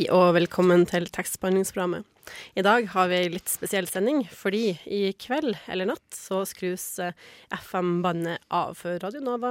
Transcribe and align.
Hei 0.00 0.06
og 0.16 0.30
velkommen 0.32 0.86
til 0.88 1.04
tekstbehandlingsprogrammet. 1.12 2.06
I 2.56 2.62
dag 2.64 2.86
har 2.94 3.10
vi 3.10 3.18
en 3.18 3.34
litt 3.34 3.50
spesiell 3.52 3.84
sending, 3.84 4.22
fordi 4.32 4.78
i 4.88 5.00
kveld 5.12 5.58
eller 5.68 5.90
natt 5.90 6.16
så 6.16 6.38
skrus 6.48 6.86
eh, 7.04 7.12
FM-bandet 7.52 8.40
av 8.48 8.72
for 8.80 8.96
Radio 9.04 9.20
Nova. 9.20 9.50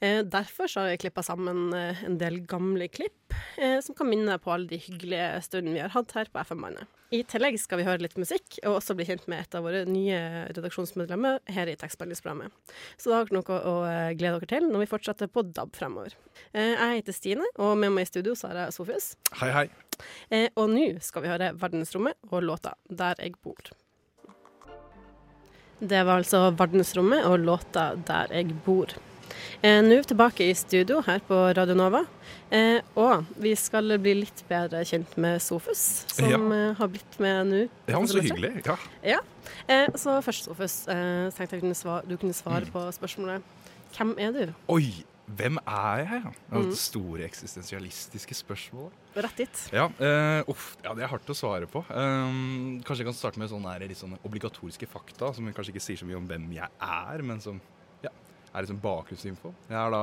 Eh, 0.00 0.24
derfor 0.24 0.66
så 0.66 0.80
har 0.80 0.88
vi 0.88 0.96
klippa 0.96 1.22
sammen 1.22 1.72
eh, 1.72 2.04
en 2.04 2.18
del 2.20 2.42
gamle 2.44 2.88
klipp 2.88 3.32
eh, 3.56 3.78
som 3.80 3.94
kan 3.96 4.08
minne 4.10 4.36
på 4.38 4.52
alle 4.52 4.68
de 4.68 4.80
hyggelige 4.80 5.40
stundene 5.46 5.78
vi 5.78 5.80
har 5.80 5.94
hatt 5.94 6.12
her 6.18 6.28
på 6.32 6.42
FM-bandet. 6.44 6.84
I 7.14 7.22
tillegg 7.24 7.56
skal 7.62 7.80
vi 7.80 7.86
høre 7.86 8.02
litt 8.02 8.16
musikk, 8.18 8.58
og 8.66 8.80
også 8.80 8.96
bli 8.98 9.06
kjent 9.08 9.28
med 9.30 9.44
et 9.44 9.54
av 9.56 9.64
våre 9.64 9.84
nye 9.88 10.18
redaksjonsmedlemmer 10.50 11.38
her 11.54 11.70
i 11.70 11.76
tekstbehandlingsprogrammet. 11.78 12.74
Så 12.98 13.12
da 13.12 13.20
har 13.20 13.30
dere 13.30 13.38
noe 13.38 13.60
å 13.62 13.74
glede 14.18 14.40
dere 14.42 14.50
til 14.50 14.66
når 14.66 14.82
vi 14.82 14.90
fortsetter 14.90 15.30
på 15.30 15.46
DAB 15.46 15.70
fremover. 15.78 16.18
Jeg 16.50 16.98
heter 16.98 17.14
Stine, 17.14 17.46
og 17.62 17.76
med 17.78 17.94
meg 17.94 18.08
i 18.08 18.10
studio 18.10 18.34
så 18.34 18.50
har 18.50 18.64
jeg 18.64 18.74
Sofius. 18.74 19.08
Hei, 19.38 19.52
hei. 19.54 20.44
Og 20.58 20.66
nå 20.74 20.88
skal 21.06 21.22
vi 21.22 21.30
høre 21.30 21.54
Verdensrommet 21.54 22.18
og 22.26 22.42
låta 22.42 22.74
'Der 22.90 23.22
jeg 23.22 23.38
bor'. 23.38 23.70
Det 25.78 26.02
var 26.02 26.18
altså 26.18 26.50
Verdensrommet 26.58 27.22
og 27.24 27.38
låta 27.38 27.94
'Der 27.94 28.34
jeg 28.34 28.50
bor'. 28.66 28.98
Eh, 29.64 29.80
nå 29.82 29.96
tilbake 30.06 30.44
i 30.50 30.54
studio 30.54 31.00
her 31.06 31.20
på 31.26 31.36
Radio 31.56 31.74
Nova. 31.78 32.02
Eh, 32.52 32.80
og 32.98 33.24
vi 33.40 33.54
skal 33.58 33.96
bli 34.02 34.12
litt 34.20 34.42
bedre 34.50 34.82
kjent 34.86 35.16
med 35.20 35.40
Sofus, 35.42 36.04
som 36.12 36.28
Ja. 36.30 36.36
eh, 36.36 36.74
har 36.74 36.88
blitt 36.88 37.18
med 37.18 37.46
nå. 37.46 37.68
Ja, 37.88 37.98
men 37.98 38.06
så 38.08 38.20
hyggelig. 38.20 38.64
Ja. 38.66 38.76
Ja. 39.02 39.18
Eh, 39.68 39.88
så 39.96 40.20
først, 40.22 40.44
Sofus, 40.44 40.86
eh, 40.88 41.30
tenkte 41.30 41.52
jeg 41.56 41.60
kunne 41.62 41.74
svare, 41.74 42.06
du 42.06 42.16
kunne 42.16 42.34
svare 42.34 42.66
Mm. 42.66 42.72
på 42.72 42.92
spørsmålet 42.92 43.42
Hvem 43.96 44.14
er 44.18 44.32
du? 44.32 44.54
Oi, 44.68 45.04
hvem 45.26 45.56
er 45.66 45.98
jeg? 46.04 46.22
Det 46.22 46.58
er 46.58 46.62
Mm. 46.62 46.72
Store 46.74 47.24
eksistensialistiske 47.24 48.34
spørsmålet. 48.34 48.90
Rett 49.16 49.36
dit. 49.36 49.70
Ja, 49.72 49.86
eh, 49.98 50.42
uff, 50.46 50.76
ja, 50.84 50.92
det 50.92 51.02
er 51.04 51.08
hardt 51.08 51.24
å 51.26 51.34
svare 51.34 51.66
på. 51.66 51.78
Um, 51.90 52.82
kanskje 52.84 52.98
jeg 52.98 53.06
kan 53.06 53.14
starte 53.14 53.38
med 53.38 53.48
sånne 53.48 53.72
her, 53.72 53.78
litt 53.88 53.96
sånne 53.96 54.18
obligatoriske 54.22 54.86
fakta, 54.86 55.34
som 55.34 55.50
kanskje 55.54 55.72
ikke 55.72 55.80
sier 55.80 55.96
så 55.96 56.04
mye 56.04 56.16
om 56.16 56.28
hvem 56.28 56.52
jeg 56.52 56.68
er, 56.82 57.22
men 57.22 57.40
som 57.40 57.58
er 58.56 58.64
liksom 58.64 58.80
bakgrunnsinfo. 58.82 59.52
Jeg 59.68 59.78
er 59.78 59.92
da 59.92 60.02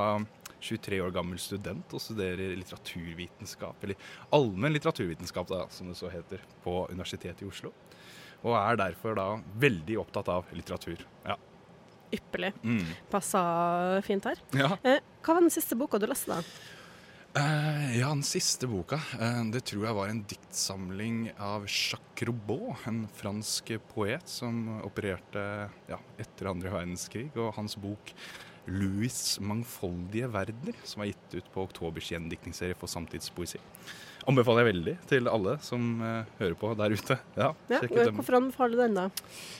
23 0.64 1.00
år 1.04 1.12
gammel 1.14 1.40
student 1.42 1.94
og 1.94 2.00
studerer 2.02 2.54
litteraturvitenskap, 2.56 3.82
eller 3.84 4.12
allmenn 4.34 4.72
litteraturvitenskap, 4.76 5.50
da, 5.50 5.64
som 5.74 5.90
det 5.90 5.98
så 5.98 6.12
heter, 6.12 6.44
på 6.64 6.84
Universitetet 6.92 7.42
i 7.44 7.48
Oslo. 7.50 7.74
Og 8.44 8.54
er 8.58 8.78
derfor 8.80 9.16
da 9.18 9.26
veldig 9.60 9.98
opptatt 10.02 10.30
av 10.32 10.48
litteratur. 10.56 11.02
Ja. 11.24 11.36
Ypperlig. 12.14 12.52
Mm. 12.62 12.86
Passa 13.10 13.42
fint 14.06 14.26
her. 14.28 14.40
ja. 14.54 14.74
Eh, 14.84 15.00
hva 15.24 15.36
var 15.36 15.44
den 15.44 15.52
siste 15.52 15.76
boka 15.80 15.98
du 15.98 16.06
leste, 16.06 16.36
da? 16.36 16.73
Eh, 17.34 17.98
ja, 17.98 18.08
den 18.12 18.22
siste 18.22 18.68
boka, 18.70 19.00
Uh, 19.18 19.42
det 19.50 19.64
tror 19.66 19.88
jeg 19.88 19.96
var 19.96 20.10
en 20.10 20.20
diktsamling 20.30 21.32
av 21.42 21.64
Jacques 21.66 22.28
Robot, 22.28 22.84
en 22.86 23.08
fransk 23.10 23.72
poet 23.90 24.22
som 24.30 24.68
opererte 24.86 25.42
ja, 25.90 25.98
etter 26.14 26.52
andre 26.52 26.70
verdenskrig, 26.70 27.32
og 27.34 27.56
hans 27.56 27.74
bok 27.74 28.12
Louis' 28.70 29.40
mangfoldige 29.42 30.30
verdener, 30.30 30.78
som 30.86 31.02
er 31.02 31.10
gitt 31.10 31.40
ut 31.40 31.50
på 31.50 31.66
Oktobers 31.66 32.12
gjendiktningsserie 32.14 32.78
for 32.78 32.86
samtidspoesi. 32.92 33.58
Anbefaler 34.30 34.64
jeg 34.64 34.70
veldig 34.70 34.94
til 35.10 35.28
alle 35.28 35.56
som 35.64 35.88
uh, 36.00 36.30
hører 36.38 36.56
på 36.60 36.70
der 36.78 36.94
ute. 36.96 37.18
Ja, 37.36 37.50
Ja, 37.68 37.80
hvorfor 38.14 38.38
anbefaler 38.38 38.76
du 38.76 38.82
den, 38.82 38.96
da? 38.96 39.08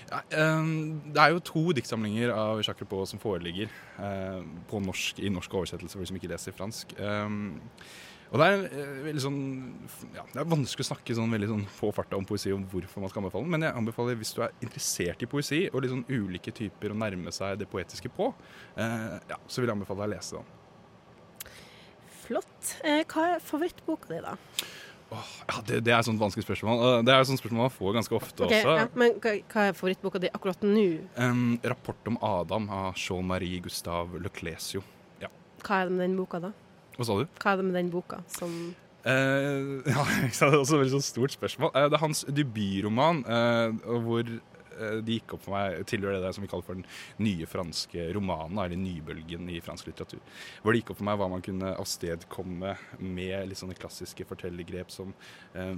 Ja, 0.09 0.23
um, 0.57 1.03
det 1.11 1.21
er 1.21 1.35
jo 1.35 1.45
to 1.45 1.67
diktsamlinger 1.77 2.33
av 2.33 2.63
Jacques 2.63 2.87
Repos 2.87 3.13
som 3.13 3.21
foreligger 3.21 3.69
uh, 3.99 4.41
på 4.71 4.81
norsk, 4.81 5.21
i 5.21 5.33
norsk 5.33 5.61
oversettelse 5.61 5.99
for 5.99 6.05
de 6.05 6.11
som 6.13 6.19
ikke 6.21 6.33
leser 6.33 6.57
fransk. 6.57 6.97
Um, 6.97 7.61
og 8.35 8.41
det 8.41 8.47
er, 8.51 8.65
veldig 9.05 9.23
sånn, 9.23 9.43
ja, 10.17 10.25
det 10.33 10.41
er 10.43 10.49
vanskelig 10.51 10.83
å 10.83 10.89
snakke 10.89 11.15
sånn 11.15 11.31
veldig 11.37 11.51
sånn 11.53 11.67
på 11.77 11.93
farta 11.95 12.19
om 12.19 12.27
poesi 12.27 12.51
om 12.51 12.65
hvorfor 12.67 13.05
man 13.05 13.13
skal 13.13 13.23
anbefale 13.23 13.47
den, 13.47 13.53
men 13.55 13.67
jeg 13.69 13.79
anbefaler 13.79 14.19
hvis 14.19 14.35
du 14.35 14.41
er 14.43 14.57
interessert 14.65 15.23
i 15.23 15.29
poesi 15.31 15.61
og 15.69 15.85
litt 15.85 15.93
sånn 15.93 16.09
ulike 16.09 16.55
typer 16.57 16.91
å 16.91 16.99
nærme 16.99 17.31
seg 17.37 17.61
det 17.61 17.69
poetiske 17.71 18.11
på, 18.17 18.33
eh, 18.75 19.15
ja, 19.31 19.39
så 19.47 19.63
vil 19.63 19.71
jeg 19.71 19.77
anbefale 19.77 20.03
deg 20.03 20.11
å 20.11 20.15
lese 20.17 20.41
den. 20.41 20.64
Flott. 22.25 22.75
Eh, 22.85 23.03
hva 23.11 23.27
er 23.35 23.45
favorittboka 23.45 24.11
di, 24.13 24.21
da? 24.25 24.35
Åh, 25.15 25.31
ja, 25.47 25.61
det, 25.69 25.81
det 25.85 25.93
er 25.93 25.99
et 26.01 26.07
sånt 26.09 26.19
vanskelig 26.23 26.47
spørsmål. 26.47 26.81
Eh, 26.89 27.03
Det 27.07 27.13
er 27.15 27.21
et 27.21 27.29
sånt 27.29 27.43
spørsmål 27.43 27.67
man 27.67 27.75
får 27.75 27.97
ganske 27.99 28.17
ofte 28.17 28.47
Ok, 28.47 28.55
også. 28.57 28.77
ja, 28.81 28.87
men 28.99 29.19
hva, 29.21 29.35
er 29.69 29.77
favorittboka 29.77 30.23
di 30.23 30.31
akkurat 30.35 30.65
nå? 30.67 30.87
Um, 31.21 31.59
rapport 31.63 32.09
om 32.11 32.17
Adam 32.25 32.71
av 32.73 32.95
Jean-Marie 32.99 33.61
Gustave 33.65 34.23
Leclesio. 34.25 34.83
Hva 35.65 35.79
er 35.81 35.89
det 35.89 35.95
med 35.97 36.03
den 36.11 36.17
boka, 36.19 36.41
da? 36.45 36.51
Hva 36.99 37.05
sa 37.09 37.15
du? 37.17 37.29
Hva 37.41 37.53
er 37.55 37.61
det 37.61 37.65
med 37.65 37.77
den 37.79 37.87
boka 37.93 38.19
som 38.29 38.51
uh, 39.07 39.13
ja, 39.95 40.03
det 40.29 40.43
er 40.45 40.57
også 40.59 40.77
et 40.77 40.83
veldig 40.83 41.01
stort 41.07 41.33
spørsmål. 41.33 41.71
Uh, 41.73 41.87
det 41.89 41.97
er 41.97 42.03
hans 42.03 42.21
debutroman, 42.29 43.23
uh, 43.25 43.97
hvor 44.05 44.29
det 45.05 45.19
gikk 45.19 45.37
opp 45.37 45.45
for 45.47 45.57
meg 45.57 45.85
tilhører 45.91 46.19
det 46.19 46.27
der 46.27 46.37
som 46.37 46.45
vi 46.45 46.51
kaller 46.53 46.67
for 46.67 46.79
den 46.79 46.87
nye 47.25 47.49
franske 47.51 48.09
romanen, 48.17 48.61
eller 48.65 48.81
nybølgen 48.81 49.49
i 49.53 49.61
fransk 49.65 49.91
litteratur. 49.91 50.23
Hvor 50.63 50.73
det 50.75 50.83
gikk 50.83 50.95
opp 50.95 51.01
for 51.01 51.09
meg 51.11 51.21
hva 51.21 51.31
man 51.33 51.45
kunne 51.45 51.75
avstedkomme 51.79 52.77
med 53.01 53.51
litt 53.51 53.61
sånne 53.61 53.79
klassiske 53.79 54.27
fortellergrep 54.29 54.93
som 54.95 55.15
eh, 55.59 55.75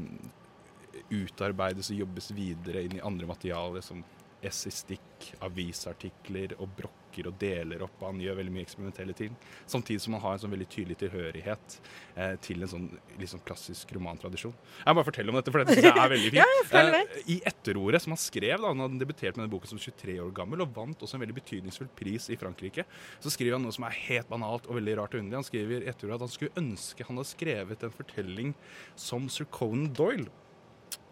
utarbeides 1.12 1.92
og 1.92 2.04
jobbes 2.04 2.30
videre 2.36 2.84
inn 2.86 2.98
i 2.98 3.04
andre 3.04 3.28
materialer 3.28 3.84
som 3.84 4.04
essistikk, 4.46 5.32
avisartikler 5.44 6.54
og 6.60 6.70
brokker 7.16 7.30
og 7.30 7.38
deler 7.40 7.82
opp. 7.84 7.96
Han 8.04 8.20
gjør 8.20 8.36
veldig 8.40 8.52
mye 8.52 8.64
eksperimentelle 8.66 9.14
ting. 9.16 9.36
Samtidig 9.66 10.00
som 10.02 10.16
han 10.16 10.22
har 10.22 10.36
en 10.36 10.42
sånn 10.44 10.52
veldig 10.52 10.68
tydelig 10.68 10.98
tilhørighet 11.00 11.78
eh, 12.16 12.36
til 12.40 12.62
en 12.62 12.68
sånn 12.68 12.88
sånn 13.26 13.42
klassisk 13.46 13.90
romantradisjon. 13.96 14.54
Jeg 14.54 14.86
må 14.86 15.00
bare 15.00 15.08
fortelle 15.08 15.32
om 15.32 15.38
dette, 15.38 15.50
for 15.50 15.62
det 15.64 15.74
syns 15.74 15.88
jeg 15.88 15.96
er 15.96 16.12
veldig 16.12 16.30
fint. 16.30 16.40
Ja, 16.46 16.46
ja, 16.46 16.84
Eh, 16.86 17.16
I 17.32 17.36
etterordet 17.48 18.02
som 18.02 18.12
han 18.14 18.20
skrev, 18.20 18.60
da 18.60 18.70
han 18.70 18.82
hadde 18.84 19.00
debutert 19.00 19.36
med 19.36 19.44
denne 19.44 19.54
boken 19.54 19.72
som 19.72 19.80
23 19.80 20.18
år 20.22 20.32
gammel, 20.36 20.62
og 20.62 20.72
vant 20.76 21.02
også 21.02 21.16
en 21.18 21.24
veldig 21.24 21.38
betydningsfull 21.40 21.88
pris 21.98 22.28
i 22.30 22.38
Frankrike, 22.38 22.84
så 23.22 23.32
skriver 23.32 23.56
han 23.56 23.66
noe 23.66 23.74
som 23.74 23.86
er 23.88 23.98
helt 24.06 24.30
banalt 24.30 24.68
og 24.68 24.78
veldig 24.78 24.96
rart 25.00 25.16
og 25.16 25.22
underlig. 25.22 25.40
Han 25.40 25.48
skriver 25.48 25.82
i 25.82 25.90
etterordet 25.90 26.20
at 26.20 26.26
han 26.26 26.34
skulle 26.36 26.62
ønske 26.62 27.06
han 27.06 27.18
hadde 27.20 27.32
skrevet 27.32 27.86
en 27.86 27.94
fortelling 27.94 28.54
som 28.98 29.30
Sir 29.32 29.48
Conan 29.50 29.90
Doyle. 29.96 30.30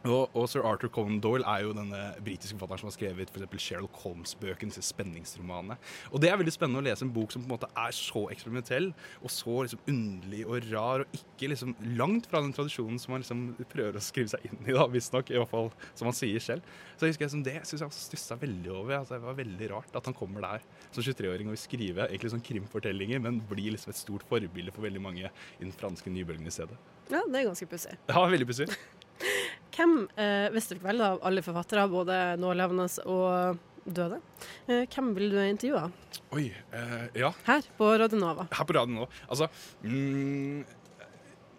Og, 0.04 0.34
og 0.36 0.44
sir 0.52 0.64
Arthur 0.68 0.90
Conan 0.92 1.20
Doyle 1.24 1.46
er 1.48 1.62
jo 1.64 1.72
denne 1.72 2.00
britiske 2.24 2.58
forfatteren 2.58 2.82
som 2.82 2.90
har 2.90 2.96
skrevet 2.98 3.30
for 3.32 3.60
Sherlock 3.64 3.96
Holmes-bøkene, 4.02 4.84
spenningsromanene. 4.84 5.78
Og 6.10 6.20
det 6.20 6.28
er 6.28 6.36
veldig 6.40 6.52
spennende 6.52 6.82
å 6.82 6.84
lese 6.84 7.06
en 7.06 7.12
bok 7.14 7.32
som 7.32 7.40
på 7.40 7.48
en 7.48 7.54
måte 7.54 7.70
er 7.72 7.94
så 7.96 8.26
eksperimentell 8.34 8.90
og 9.22 9.32
så 9.32 9.54
liksom 9.64 9.80
underlig 9.88 10.42
og 10.44 10.68
rar, 10.68 11.04
og 11.06 11.16
ikke 11.16 11.48
liksom 11.54 11.72
langt 11.96 12.28
fra 12.28 12.42
den 12.44 12.52
tradisjonen 12.56 13.00
som 13.00 13.14
man 13.14 13.24
liksom 13.24 13.46
prøver 13.72 13.96
å 13.96 14.04
skrive 14.04 14.34
seg 14.34 14.44
inn 14.50 14.60
i, 14.66 14.74
da, 14.76 14.84
visstnok. 14.92 15.32
I 15.32 15.40
hvert 15.40 15.52
fall 15.54 15.70
som 15.94 16.10
han 16.10 16.18
sier 16.18 16.44
selv. 16.44 16.74
Så 16.98 17.06
jeg 17.06 17.14
husker 17.14 17.26
jeg 17.26 17.34
som 17.36 17.46
det 17.46 17.56
synes 17.62 17.86
jeg 17.86 17.96
stussa 17.96 18.38
veldig 18.42 18.74
over. 18.74 18.98
Altså, 18.98 19.16
det 19.16 19.24
var 19.24 19.38
veldig 19.40 19.70
rart 19.72 19.96
at 19.96 20.10
han 20.10 20.18
kommer 20.18 20.44
der 20.44 20.66
som 20.90 21.00
23-åring 21.00 21.48
og 21.48 21.56
vil 21.56 21.62
skrive 21.64 22.10
egentlig 22.10 22.34
sånn 22.34 22.44
krimfortellinger, 22.44 23.24
men 23.24 23.40
blir 23.48 23.72
liksom 23.72 23.94
et 23.94 24.02
stort 24.02 24.28
forbilde 24.28 24.74
for 24.74 24.84
veldig 24.84 25.02
mange 25.08 25.24
i 25.30 25.64
den 25.64 25.72
franske 25.72 26.12
nybølgen 26.12 26.52
i 26.52 26.52
stedet. 26.52 26.76
Ja, 27.08 27.24
det 27.24 27.40
er 27.40 27.48
ganske 27.48 27.68
pussig. 27.72 27.96
Ja, 28.12 28.28
veldig 28.28 28.50
pussig. 28.52 28.68
Hvem, 29.74 29.94
eh, 30.16 30.48
hvis 30.54 30.68
du 30.70 30.76
fikk 30.76 30.84
velge 30.86 31.08
av 31.14 31.22
alle 31.26 31.42
forfattere, 31.42 31.88
både 31.90 32.18
nålevende 32.38 32.86
og 33.10 33.58
døde, 33.84 34.20
eh, 34.68 34.84
hvem 34.86 35.10
ville 35.16 35.34
du 35.34 35.42
intervjua 35.44 35.88
Oi, 36.32 36.46
eh, 36.72 37.08
ja. 37.20 37.32
her 37.48 37.66
på 37.78 37.90
Radionova. 38.00 38.46
Her 38.54 38.64
på 38.68 38.76
radioen 38.76 39.00
nå. 39.02 39.08
Altså 39.28 39.48
mm, 39.84 40.64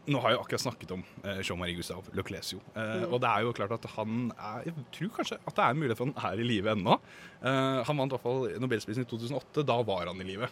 Nå 0.06 0.20
har 0.22 0.36
jeg 0.36 0.38
akkurat 0.44 0.62
snakket 0.62 0.92
om 0.94 1.02
eh, 1.26 1.40
Jean-Marie 1.42 1.74
Gustave 1.80 2.12
Leclesio. 2.14 2.60
Eh, 2.78 2.92
Mm. 3.06 3.14
Og 3.14 3.20
det 3.24 3.30
er 3.30 3.42
jo 3.42 3.54
klart 3.58 3.72
at 3.74 3.86
han 3.96 4.32
er 4.38 4.62
Jeg 4.68 4.74
tror 4.94 5.10
kanskje 5.18 5.38
at 5.42 5.56
det 5.58 5.64
er 5.64 5.70
en 5.74 5.80
mulighet 5.82 5.98
for 5.98 6.12
han 6.14 6.34
er 6.34 6.42
i 6.44 6.46
live 6.46 6.70
ennå. 6.76 7.00
Eh, 7.42 7.80
han 7.88 7.98
vant 7.98 8.14
i 8.14 8.16
hvert 8.16 8.22
fall 8.26 8.46
Nobelsprisen 8.62 9.02
i 9.02 9.10
2008. 9.10 9.64
Da 9.66 9.80
var 9.82 10.06
han 10.12 10.22
i 10.22 10.28
live. 10.28 10.48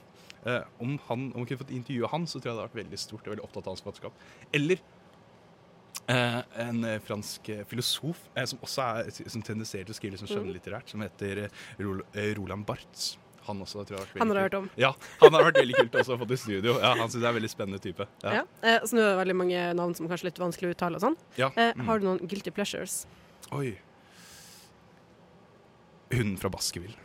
Eh, 0.45 0.63
om, 0.81 0.97
han, 1.07 1.27
om 1.35 1.43
vi 1.45 1.51
kunne 1.51 1.61
fått 1.61 1.71
intervjue 1.77 2.09
han, 2.09 2.25
så 2.25 2.39
tror 2.41 2.49
jeg 2.49 2.55
det 2.57 2.63
hadde 2.63 2.71
vært 2.71 2.81
veldig 2.81 2.99
stort. 3.03 3.21
og 3.27 3.33
veldig 3.35 3.45
opptatt 3.45 3.67
av 3.67 3.71
hans 3.75 3.85
forfatterskap. 3.85 4.25
Eller 4.57 4.81
eh, 4.81 5.02
en 6.07 6.83
eh, 6.83 6.99
fransk 6.99 7.49
eh, 7.49 7.63
filosof 7.69 8.19
eh, 8.35 8.45
som 8.49 8.59
også 8.65 8.85
er, 8.99 9.11
som 9.31 9.43
tendenserer 9.45 9.87
til 9.87 9.95
å 9.95 9.97
skrive 9.97 10.19
sånn 10.19 10.31
skjønnlitterært, 10.31 10.91
som 10.91 11.03
heter 11.05 11.45
eh, 11.45 11.59
Rol- 11.79 12.03
eh, 12.11 12.33
Roland 12.37 12.65
Barthes. 12.67 13.13
Han 13.47 13.59
også 13.63 13.83
tror 13.83 13.97
jeg 13.97 13.99
har 13.99 14.07
vært 14.07 14.21
Han 14.21 14.29
har 14.31 14.37
du 14.37 14.41
hørt 14.41 14.53
om. 14.55 14.67
Ja, 14.79 14.91
han 15.19 15.35
har 15.35 15.45
vært 15.49 15.57
veldig 15.59 15.75
kult 15.75 15.95
også 15.99 16.15
å 16.15 16.19
få 16.21 16.27
til 16.29 16.39
studio. 16.39 16.75
Ja, 16.79 16.93
han 16.95 17.09
synes 17.09 17.17
jeg 17.19 17.27
er 17.27 17.33
en 17.33 17.39
veldig 17.39 17.51
spennende 17.51 17.81
type. 17.83 18.07
Ja. 18.23 18.35
Ja. 18.39 18.43
Eh, 18.63 18.85
så 18.87 18.95
nå 18.95 19.03
er 19.03 19.09
det 19.09 19.17
veldig 19.19 19.35
mange 19.41 19.63
navn 19.79 19.95
som 19.97 20.07
kanskje 20.07 20.29
er 20.29 20.31
litt 20.31 20.39
vanskelig 20.43 20.69
å 20.69 20.75
uttale 20.77 20.99
og 20.99 21.03
sånn. 21.03 21.17
Ja. 21.39 21.49
Eh, 21.59 21.73
mm. 21.75 21.83
har 21.89 21.99
du 21.99 22.07
noen 22.07 22.21
guilty 22.23 22.53
pleasures? 22.55 23.01
Oi. 23.51 23.73
Hunden 26.13 26.37
fra 26.39 26.51
Baskerville. 26.53 26.95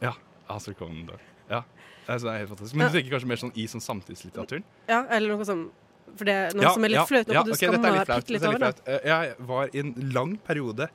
Ja. 0.00 0.14
Astrid 0.52 0.78
Conan 0.80 1.04
Doyle. 1.10 1.28
Ja. 1.50 1.60
Altså, 2.06 2.26
det 2.26 2.32
er 2.32 2.40
helt 2.42 2.52
fantastisk. 2.54 2.78
Men 2.80 2.88
du 2.88 2.96
tenker 2.96 3.14
kanskje 3.14 3.30
mer 3.30 3.40
sånn 3.44 3.52
i 3.54 3.68
sånn 3.70 3.84
samtidslitteraturen? 3.84 4.64
Ja, 4.88 5.04
eller 5.12 5.36
noe 5.36 5.46
som 5.46 5.68
For 6.18 6.28
det 6.28 6.34
er 6.34 6.56
noe 6.56 6.64
Ja, 6.66 6.72
som 6.76 6.84
er 6.84 6.92
litt 6.92 7.08
flaut, 7.08 7.30
ja, 7.32 7.42
okay, 7.42 7.70
dette 7.72 7.88
er 7.88 7.96
litt 7.96 8.08
flaut, 8.10 8.32
litt 8.34 8.42
er 8.42 8.52
litt 8.52 8.62
flaut. 8.62 8.82
Eh, 8.86 9.06
Jeg 9.08 9.34
var 9.48 9.70
i 9.72 9.82
en 9.82 9.92
lang 10.12 10.34
periode 10.44 10.88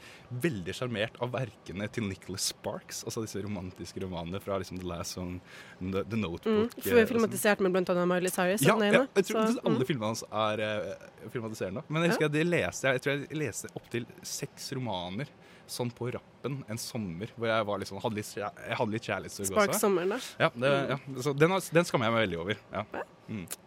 veldig 0.43 0.75
sjarmert 0.77 1.17
av 1.23 1.31
verkene 1.33 1.87
til 1.91 2.07
Nicholas 2.09 2.49
Sparks. 2.51 3.03
Altså 3.07 3.23
disse 3.25 3.41
romantiske 3.43 4.03
romanene 4.03 4.41
fra 4.43 4.59
liksom 4.61 4.81
The 4.81 4.87
Last 4.89 5.17
Song, 5.17 5.39
The, 5.79 6.03
The 6.03 6.17
Mm, 6.17 6.21
Notebook. 6.21 6.77
og 6.77 6.83
sånn. 6.83 7.07
filmatisert 7.07 7.59
med 7.65 7.71
blant 7.71 7.89
annet 7.89 8.07
Miley 8.07 8.29
Cyrus. 8.33 8.61
Ja, 8.61 8.75
ene, 8.75 9.07
jeg 9.15 9.25
tror 9.31 9.47
så, 9.47 9.59
alle 9.63 9.79
mm. 9.79 9.87
filmene 9.89 10.11
hans 10.11 10.23
er 10.29 10.63
uh, 10.63 11.29
filmatiserende. 11.33 11.83
Men 11.87 12.03
jeg 12.03 12.13
husker 12.15 12.29
jeg, 12.29 12.47
leste 12.47 12.87
jeg, 12.87 12.93
jeg 12.99 13.01
tror 13.01 13.13
jeg 13.17 13.41
leste 13.41 13.73
opptil 13.75 14.05
seks 14.23 14.71
romaner 14.77 15.27
sånn 15.71 15.91
på 15.93 16.07
rappen 16.15 16.61
en 16.71 16.79
sommer, 16.81 17.31
hvor 17.35 17.49
jeg 17.51 17.65
var 17.67 17.81
litt 17.81 17.89
sånn, 17.91 17.99
hadde 18.03 18.15
litt, 18.19 18.29
jeg 18.37 18.77
hadde 18.79 18.93
litt 18.95 19.07
kjærlighetssorg 19.09 19.49
Spark 19.51 19.73
også. 19.75 19.83
Sommeren, 19.83 20.15
da. 20.15 20.19
Ja, 20.45 20.49
det, 20.55 20.71
ja. 20.93 20.97
Så 21.25 21.33
den, 21.37 21.51
har- 21.55 21.69
den 21.79 21.85
skammer 21.89 22.07
jeg 22.09 22.15
meg 22.17 22.25
veldig 22.27 22.41
over. 22.45 22.63
Ja. 22.73 22.85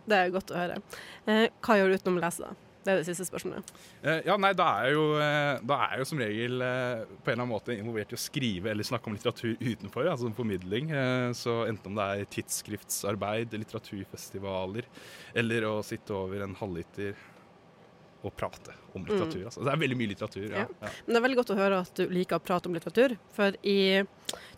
Det 0.08 0.16
er 0.24 0.34
godt 0.34 0.50
å 0.54 0.58
høre. 0.62 0.80
Eh, 1.28 1.46
hva 1.60 1.76
gjør 1.80 1.92
du 1.92 1.98
utenom 2.00 2.18
å 2.20 2.24
lese, 2.24 2.48
da? 2.48 2.56
Det 2.80 2.94
er 2.94 3.00
det 3.02 3.04
siste 3.10 3.26
spørsmålet. 3.28 3.70
Eh, 4.08 4.22
ja, 4.24 4.38
nei, 4.40 4.54
da 4.56 4.64
er 4.80 4.86
jeg 4.88 4.94
jo, 4.96 5.02
eh, 5.20 5.58
da 5.68 5.76
er 5.84 5.90
jeg 5.92 6.00
jo 6.00 6.06
som 6.08 6.22
regel 6.22 6.62
eh, 6.64 7.02
på 7.20 7.28
en 7.28 7.34
eller 7.34 7.42
annen 7.44 7.50
måte 7.52 7.74
involvert 7.76 8.14
i 8.14 8.16
å 8.16 8.22
skrive 8.22 8.70
eller 8.72 8.88
snakke 8.88 9.10
om 9.10 9.18
litteratur 9.18 9.52
utenfor, 9.60 10.08
altså 10.08 10.24
som 10.24 10.32
formidling. 10.38 10.88
Eh, 10.96 11.26
så 11.36 11.58
enten 11.68 11.92
om 11.92 11.98
det 12.00 12.06
er 12.22 12.30
tidsskriftsarbeid, 12.38 13.52
litteraturfestivaler, 13.60 14.88
eller 15.36 15.68
å 15.68 15.74
sitte 15.84 16.16
over 16.16 16.40
en 16.46 16.56
halvliter 16.56 17.12
og 18.20 18.34
prate 18.36 18.74
om 18.92 19.04
litteratur. 19.06 19.44
Altså. 19.48 19.62
Det 19.64 19.72
er 19.72 19.80
veldig 19.80 19.96
mye 19.96 20.10
litteratur. 20.10 20.46
Ja. 20.50 20.64
Ja. 20.64 20.66
Ja. 20.82 20.90
Men 21.06 21.14
det 21.14 21.20
er 21.20 21.24
veldig 21.26 21.38
godt 21.40 21.52
å 21.54 21.58
høre 21.58 21.80
at 21.84 21.92
du 21.96 22.12
liker 22.12 22.40
å 22.40 22.44
prate 22.44 22.68
om 22.68 22.76
litteratur. 22.76 23.14
For 23.36 23.56
i 23.62 23.78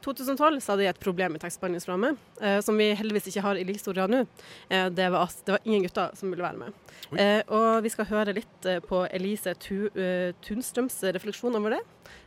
2012 0.04 0.58
så 0.64 0.74
hadde 0.74 0.86
jeg 0.86 0.94
et 0.96 1.02
problem 1.02 1.36
i 1.36 1.42
tekstbehandlingsprogrammet, 1.42 2.24
eh, 2.42 2.58
som 2.64 2.80
vi 2.80 2.90
heldigvis 2.98 3.30
ikke 3.30 3.44
har 3.46 3.60
i 3.60 3.66
like 3.68 3.82
stor 3.82 3.96
grad 3.98 4.12
nå. 4.12 4.24
Eh, 4.68 4.88
det 4.90 5.10
var 5.14 5.28
at 5.28 5.44
det 5.46 5.56
var 5.56 5.68
ingen 5.68 5.86
gutter 5.86 6.16
som 6.18 6.32
ville 6.32 6.46
være 6.46 6.64
med. 6.64 6.82
Eh, 7.12 7.40
og 7.52 7.82
vi 7.84 7.92
skal 7.92 8.08
høre 8.10 8.34
litt 8.36 8.68
eh, 8.68 8.82
på 8.82 9.04
Elise 9.12 9.54
tu, 9.60 9.88
uh, 9.92 10.32
Tunstrøms 10.44 11.02
refleksjon 11.14 11.58
over 11.58 11.76
det 11.76 11.82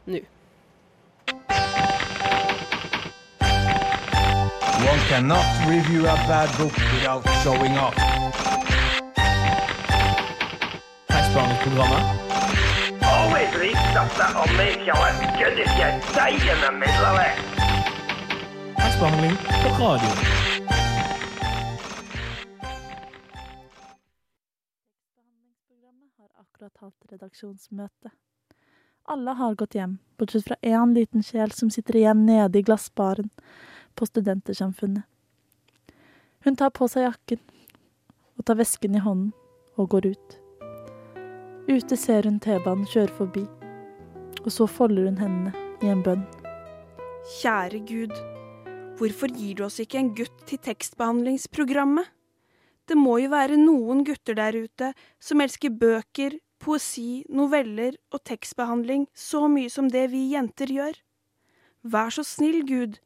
nå. 0.06 0.22
One 4.86 5.00
cannot 5.10 5.46
review 5.68 6.06
a 6.06 6.16
bad 6.30 6.50
book 6.60 6.76
without 6.94 7.26
showing 7.42 7.74
off. 7.78 7.96
Tekstbehandlingsprogrammet. 11.36 12.04
Always 13.04 13.50
leave 13.62 13.80
stuff 13.92 14.18
that'll 14.18 14.58
make 14.58 14.80
you 14.88 14.96
look 15.04 15.20
good 15.40 15.60
if 15.60 15.72
you 15.80 15.90
die 16.16 16.36
in 16.52 16.60
the 16.66 16.72
middle 16.72 17.06
of 17.12 17.20
it. 17.28 17.36
Tekstbehandling 18.76 19.36
på 19.64 19.70
radio. 19.84 20.10
Tekstbehandlingsprogrammet 24.96 26.12
har 26.18 26.30
akkurat 26.40 26.78
hatt 26.78 27.12
redaksjonsmøte. 27.12 28.10
Alle 29.04 29.32
har 29.32 29.56
gått 29.56 29.76
hjem, 29.76 29.98
bortsett 30.18 30.48
fra 30.48 30.56
én 30.62 30.94
liten 30.94 31.24
sjel 31.24 31.52
som 31.52 31.70
sitter 31.70 31.96
igjen 31.96 32.26
nede 32.26 32.60
i 32.60 32.62
glassbaren 32.62 33.30
på 33.96 34.06
Studentersamfunnet. 34.06 35.04
Hun 36.40 36.56
tar 36.56 36.70
på 36.70 36.88
seg 36.88 37.10
jakken 37.10 37.40
og 38.38 38.46
tar 38.46 38.56
vesken 38.56 38.96
i 38.96 39.04
hånden 39.04 39.34
og 39.76 39.90
går 39.90 40.06
ut. 40.16 40.45
Ute 41.66 41.98
ser 41.98 42.28
hun 42.30 42.36
T-banen 42.38 42.86
kjøre 42.86 43.10
forbi, 43.18 43.42
og 44.44 44.52
så 44.54 44.68
folder 44.70 45.08
hun 45.08 45.16
hendene 45.18 45.54
i 45.82 45.90
en 45.90 46.04
bønn. 46.06 46.22
Kjære 47.40 47.80
Gud, 47.90 48.14
hvorfor 49.00 49.32
gir 49.34 49.58
du 49.58 49.64
oss 49.66 49.80
ikke 49.82 49.98
en 49.98 50.12
gutt 50.14 50.44
til 50.46 50.62
tekstbehandlingsprogrammet? 50.62 52.12
Det 52.86 52.94
må 53.00 53.16
jo 53.18 53.32
være 53.34 53.58
noen 53.58 54.04
gutter 54.06 54.38
der 54.38 54.54
ute 54.54 54.92
som 55.18 55.42
elsker 55.42 55.74
bøker, 55.74 56.38
poesi, 56.62 57.26
noveller 57.34 57.98
og 58.14 58.22
tekstbehandling 58.30 59.08
så 59.18 59.48
mye 59.50 59.74
som 59.74 59.90
det 59.90 60.06
vi 60.14 60.22
jenter 60.36 60.70
gjør. 60.70 61.02
Vær 61.82 62.14
så 62.14 62.22
snill, 62.22 62.62
Gud, 62.70 63.02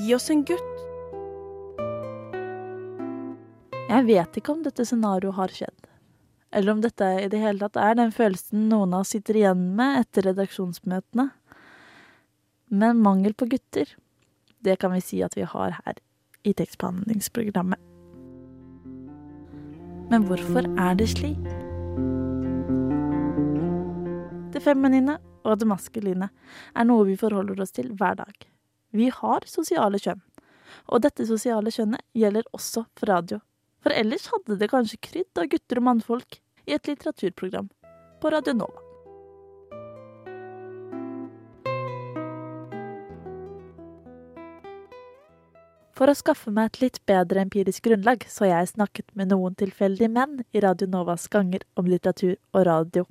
gi 0.00 0.16
oss 0.16 0.30
en 0.32 0.46
gutt. 0.48 0.80
Jeg 3.88 4.08
vet 4.08 4.40
ikke 4.40 4.56
om 4.56 4.64
dette 4.64 4.88
scenarioet 4.88 5.36
har 5.36 5.52
skjedd. 5.60 5.87
Eller 6.50 6.72
om 6.72 6.80
dette 6.80 7.04
i 7.22 7.28
det 7.28 7.40
hele 7.42 7.60
tatt 7.60 7.76
er 7.80 7.98
den 7.98 8.12
følelsen 8.14 8.68
noen 8.70 8.94
av 8.96 9.04
oss 9.04 9.12
sitter 9.12 9.36
igjen 9.36 9.64
med 9.76 10.00
etter 10.00 10.30
redaksjonsmøtene. 10.30 11.28
Men 12.68 13.02
mangel 13.04 13.34
på 13.36 13.48
gutter, 13.52 13.90
det 14.64 14.78
kan 14.80 14.92
vi 14.94 15.02
si 15.04 15.20
at 15.24 15.36
vi 15.36 15.44
har 15.48 15.76
her 15.84 16.00
i 16.48 16.54
tekstbehandlingsprogrammet. 16.56 17.80
Men 20.08 20.24
hvorfor 20.24 20.64
er 20.80 20.96
det 20.96 21.10
slik? 21.12 21.48
Det 24.54 24.62
feminine 24.64 25.18
og 25.44 25.60
det 25.60 25.68
maskuline 25.68 26.30
er 26.72 26.88
noe 26.88 27.04
vi 27.08 27.18
forholder 27.20 27.60
oss 27.60 27.76
til 27.76 27.92
hver 27.96 28.16
dag. 28.20 28.48
Vi 28.96 29.10
har 29.12 29.44
sosiale 29.44 30.00
kjønn, 30.00 30.22
og 30.88 31.04
dette 31.04 31.28
sosiale 31.28 31.72
kjønnet 31.72 32.04
gjelder 32.16 32.48
også 32.56 32.86
for 32.96 33.12
radio. 33.12 33.42
For 33.88 33.96
ellers 33.96 34.26
hadde 34.28 34.58
det 34.60 34.66
kanskje 34.68 34.98
krydd 35.00 35.38
av 35.40 35.46
gutter 35.48 35.78
og 35.80 35.84
mannfolk 35.86 36.34
i 36.68 36.74
et 36.76 36.88
litteraturprogram 36.90 37.70
på 38.20 38.32
Radio 38.34 38.52
Nova. 38.58 38.82
For 45.96 46.12
å 46.12 46.16
skaffe 46.20 46.52
meg 46.52 46.68
et 46.68 46.82
litt 46.82 47.00
bedre 47.08 47.46
empirisk 47.46 47.88
grunnlag, 47.88 48.28
så 48.28 48.44
har 48.44 48.58
jeg 48.58 48.74
snakket 48.74 49.08
med 49.16 49.32
noen 49.32 49.56
tilfeldige 49.56 50.12
menn 50.12 50.44
i 50.52 50.60
Radio 50.66 50.90
Novas 50.92 51.24
ganger 51.32 51.64
om 51.80 51.88
litteratur 51.88 52.36
og 52.52 52.68
radio. 52.68 53.06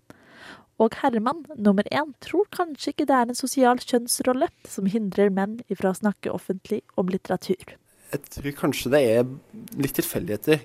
Og 0.77 0.93
herremann 1.01 1.41
nummer 1.57 1.89
én 1.89 2.13
tror 2.21 2.45
kanskje 2.53 2.93
ikke 2.93 3.09
det 3.09 3.17
er 3.17 3.33
en 3.33 3.41
sosial 3.41 3.81
kjønnsrolle 3.81 4.53
som 4.69 4.85
hindrer 4.85 5.33
menn 5.33 5.57
ifra 5.73 5.89
å 5.89 6.01
snakke 6.03 6.37
offentlig 6.37 6.83
om 6.93 7.09
litteratur. 7.09 7.79
Jeg 8.13 8.23
tror 8.37 8.55
kanskje 8.61 8.93
det 8.93 9.01
er 9.03 9.25
litt 9.79 9.97
tilfeldigheter. 9.97 10.63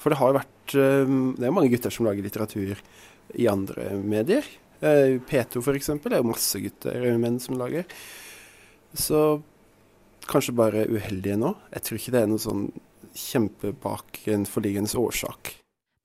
For 0.00 0.12
det 0.12 0.20
har 0.20 0.36
vært 0.36 0.76
eh, 0.76 1.16
Det 1.38 1.48
er 1.48 1.54
mange 1.54 1.72
gutter 1.72 1.94
som 1.94 2.06
lager 2.06 2.26
litteratur 2.26 2.78
i 3.34 3.48
andre 3.50 3.90
medier. 4.02 4.46
Eh, 4.80 5.18
P2 5.26 5.62
f.eks. 5.62 5.90
er 5.96 6.18
jo 6.18 6.30
masse 6.30 6.60
gutter, 6.62 6.98
og 7.10 7.20
menn 7.22 7.40
som 7.42 7.58
lager. 7.58 7.86
Så 8.96 9.42
kanskje 10.30 10.56
bare 10.56 10.86
uheldige 10.90 11.38
nå. 11.40 11.54
Jeg 11.74 11.86
tror 11.86 12.00
ikke 12.00 12.14
det 12.14 12.22
er 12.22 12.30
noe 12.30 12.42
sånn 12.42 12.66
kjempebak 13.16 14.26
en 14.32 14.44
forliggende 14.48 14.92
årsak. 15.00 15.56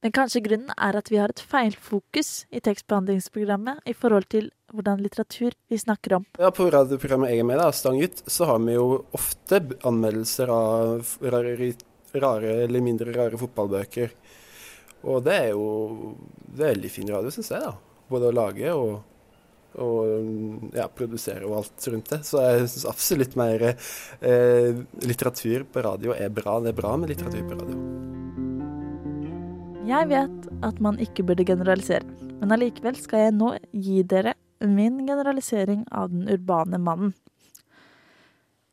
Men 0.02 0.14
kanskje 0.16 0.42
grunnen 0.42 0.72
er 0.82 0.98
at 0.98 1.12
vi 1.14 1.20
har 1.22 1.30
et 1.30 1.44
feilfokus 1.46 2.48
i 2.50 2.62
tekstbehandlingsprogrammet 2.64 3.84
i 3.86 3.94
forhold 3.94 4.32
til 4.34 4.50
hvordan 4.74 5.02
litteratur 5.04 5.56
vi 5.72 5.80
snakker 5.80 6.18
om. 6.20 6.26
Ja, 6.40 6.52
På 6.56 6.70
radioprogrammet 6.72 7.34
jeg 7.34 7.44
er 7.44 7.48
med, 7.48 7.60
da, 7.62 7.70
Stanggutt, 7.76 8.24
så 8.28 8.48
har 8.50 8.60
vi 8.64 8.76
jo 8.78 9.04
ofte 9.18 9.62
anmeldelser 9.88 10.52
av 10.54 11.16
rare, 11.22 11.74
rare 12.14 12.58
eller 12.66 12.84
mindre 12.86 13.14
rare 13.16 13.40
fotballbøker. 13.40 14.14
Og 15.10 15.24
det 15.26 15.38
er 15.48 15.48
jo 15.56 15.70
det 16.52 16.66
er 16.66 16.76
veldig 16.76 16.92
fin 16.94 17.10
radio, 17.10 17.32
syns 17.34 17.52
jeg. 17.54 17.64
da. 17.64 17.74
Både 18.12 18.30
å 18.30 18.36
lage 18.36 18.74
og, 18.76 18.92
og 19.82 20.74
ja, 20.76 20.88
produsere 20.92 21.48
og 21.48 21.62
alt 21.62 21.88
rundt 21.94 22.12
det. 22.12 22.22
Så 22.28 22.44
jeg 22.44 22.68
syns 22.68 22.88
absolutt 22.92 23.38
mer 23.40 23.72
eh, 23.72 24.82
litteratur 25.08 25.66
på 25.72 25.86
radio 25.88 26.16
er 26.18 26.34
bra. 26.34 26.60
Det 26.62 26.74
er 26.74 26.82
bra 26.82 26.96
med 27.00 27.14
litteratur 27.14 27.48
på 27.48 27.60
radio. 27.62 27.80
Jeg 29.92 30.08
vet 30.12 30.52
at 30.64 30.78
man 30.84 31.00
ikke 31.02 31.26
burde 31.26 31.44
generalisere, 31.48 32.06
men 32.40 32.54
allikevel 32.54 32.96
skal 33.02 33.26
jeg 33.26 33.34
nå 33.36 33.56
gi 33.74 34.04
dere 34.08 34.36
min 34.70 35.06
generalisering 35.08 35.86
av 35.92 36.12
den 36.14 36.28
urbane 36.30 36.78
mannen. 36.78 37.14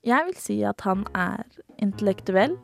Jeg 0.06 0.28
vil 0.28 0.36
si 0.40 0.58
at 0.64 0.84
han 0.86 1.04
er 1.16 1.44
intellektuell, 1.82 2.54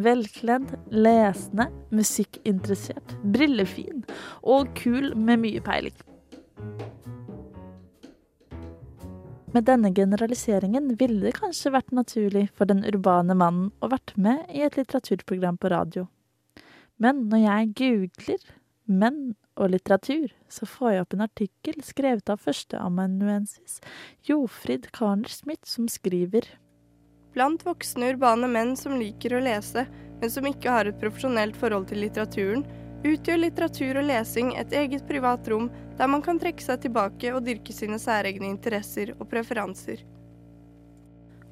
velkledd, 0.00 0.70
lesende, 0.88 1.68
musikkinteressert, 1.92 3.16
brillefin 3.34 4.06
og 4.42 4.72
kul 4.78 5.12
med 5.16 5.42
mye 5.44 5.60
peiling. 5.64 5.98
Med 9.52 9.66
denne 9.68 9.90
generaliseringen 9.92 10.94
ville 10.96 11.20
det 11.26 11.34
kanskje 11.36 11.74
vært 11.74 11.92
naturlig 11.92 12.46
for 12.56 12.70
den 12.70 12.80
urbane 12.88 13.36
mannen 13.36 13.68
å 13.84 13.90
vært 13.92 14.14
med 14.16 14.46
i 14.48 14.64
et 14.64 14.78
litteraturprogram 14.80 15.58
på 15.60 15.68
radio. 15.74 16.06
Men 16.96 17.26
når 17.28 17.42
jeg 17.44 17.72
googler 17.82 18.46
menn 18.88 19.34
og 19.56 19.72
litteratur, 19.74 20.32
så 20.48 20.66
får 20.66 20.92
jeg 20.92 21.04
opp 21.04 21.14
en 21.16 21.24
artikkel 21.26 21.82
skrevet 21.84 22.32
av 22.32 22.40
førsteamanuensis 22.42 23.80
Jofrid 24.26 24.88
Karner 24.96 25.32
Smith, 25.32 25.68
som 25.68 25.88
skriver 25.90 26.48
Blant 27.32 27.64
voksne 27.64 28.10
urbane 28.12 28.48
menn 28.50 28.74
som 28.76 28.98
liker 29.00 29.36
å 29.36 29.40
lese, 29.40 29.86
men 30.20 30.30
som 30.30 30.46
ikke 30.48 30.72
har 30.72 30.88
et 30.88 30.98
profesjonelt 31.00 31.56
forhold 31.56 31.88
til 31.88 32.02
litteraturen, 32.04 32.64
utgjør 33.02 33.40
litteratur 33.40 33.98
og 33.98 34.06
lesing 34.06 34.52
et 34.60 34.74
eget 34.76 35.06
privat 35.08 35.48
rom 35.50 35.70
der 35.98 36.10
man 36.12 36.22
kan 36.24 36.38
trekke 36.40 36.62
seg 36.62 36.84
tilbake 36.84 37.32
og 37.34 37.44
dyrke 37.46 37.74
sine 37.74 37.98
særegne 38.00 38.50
interesser 38.50 39.14
og 39.18 39.26
preferanser. 39.32 40.04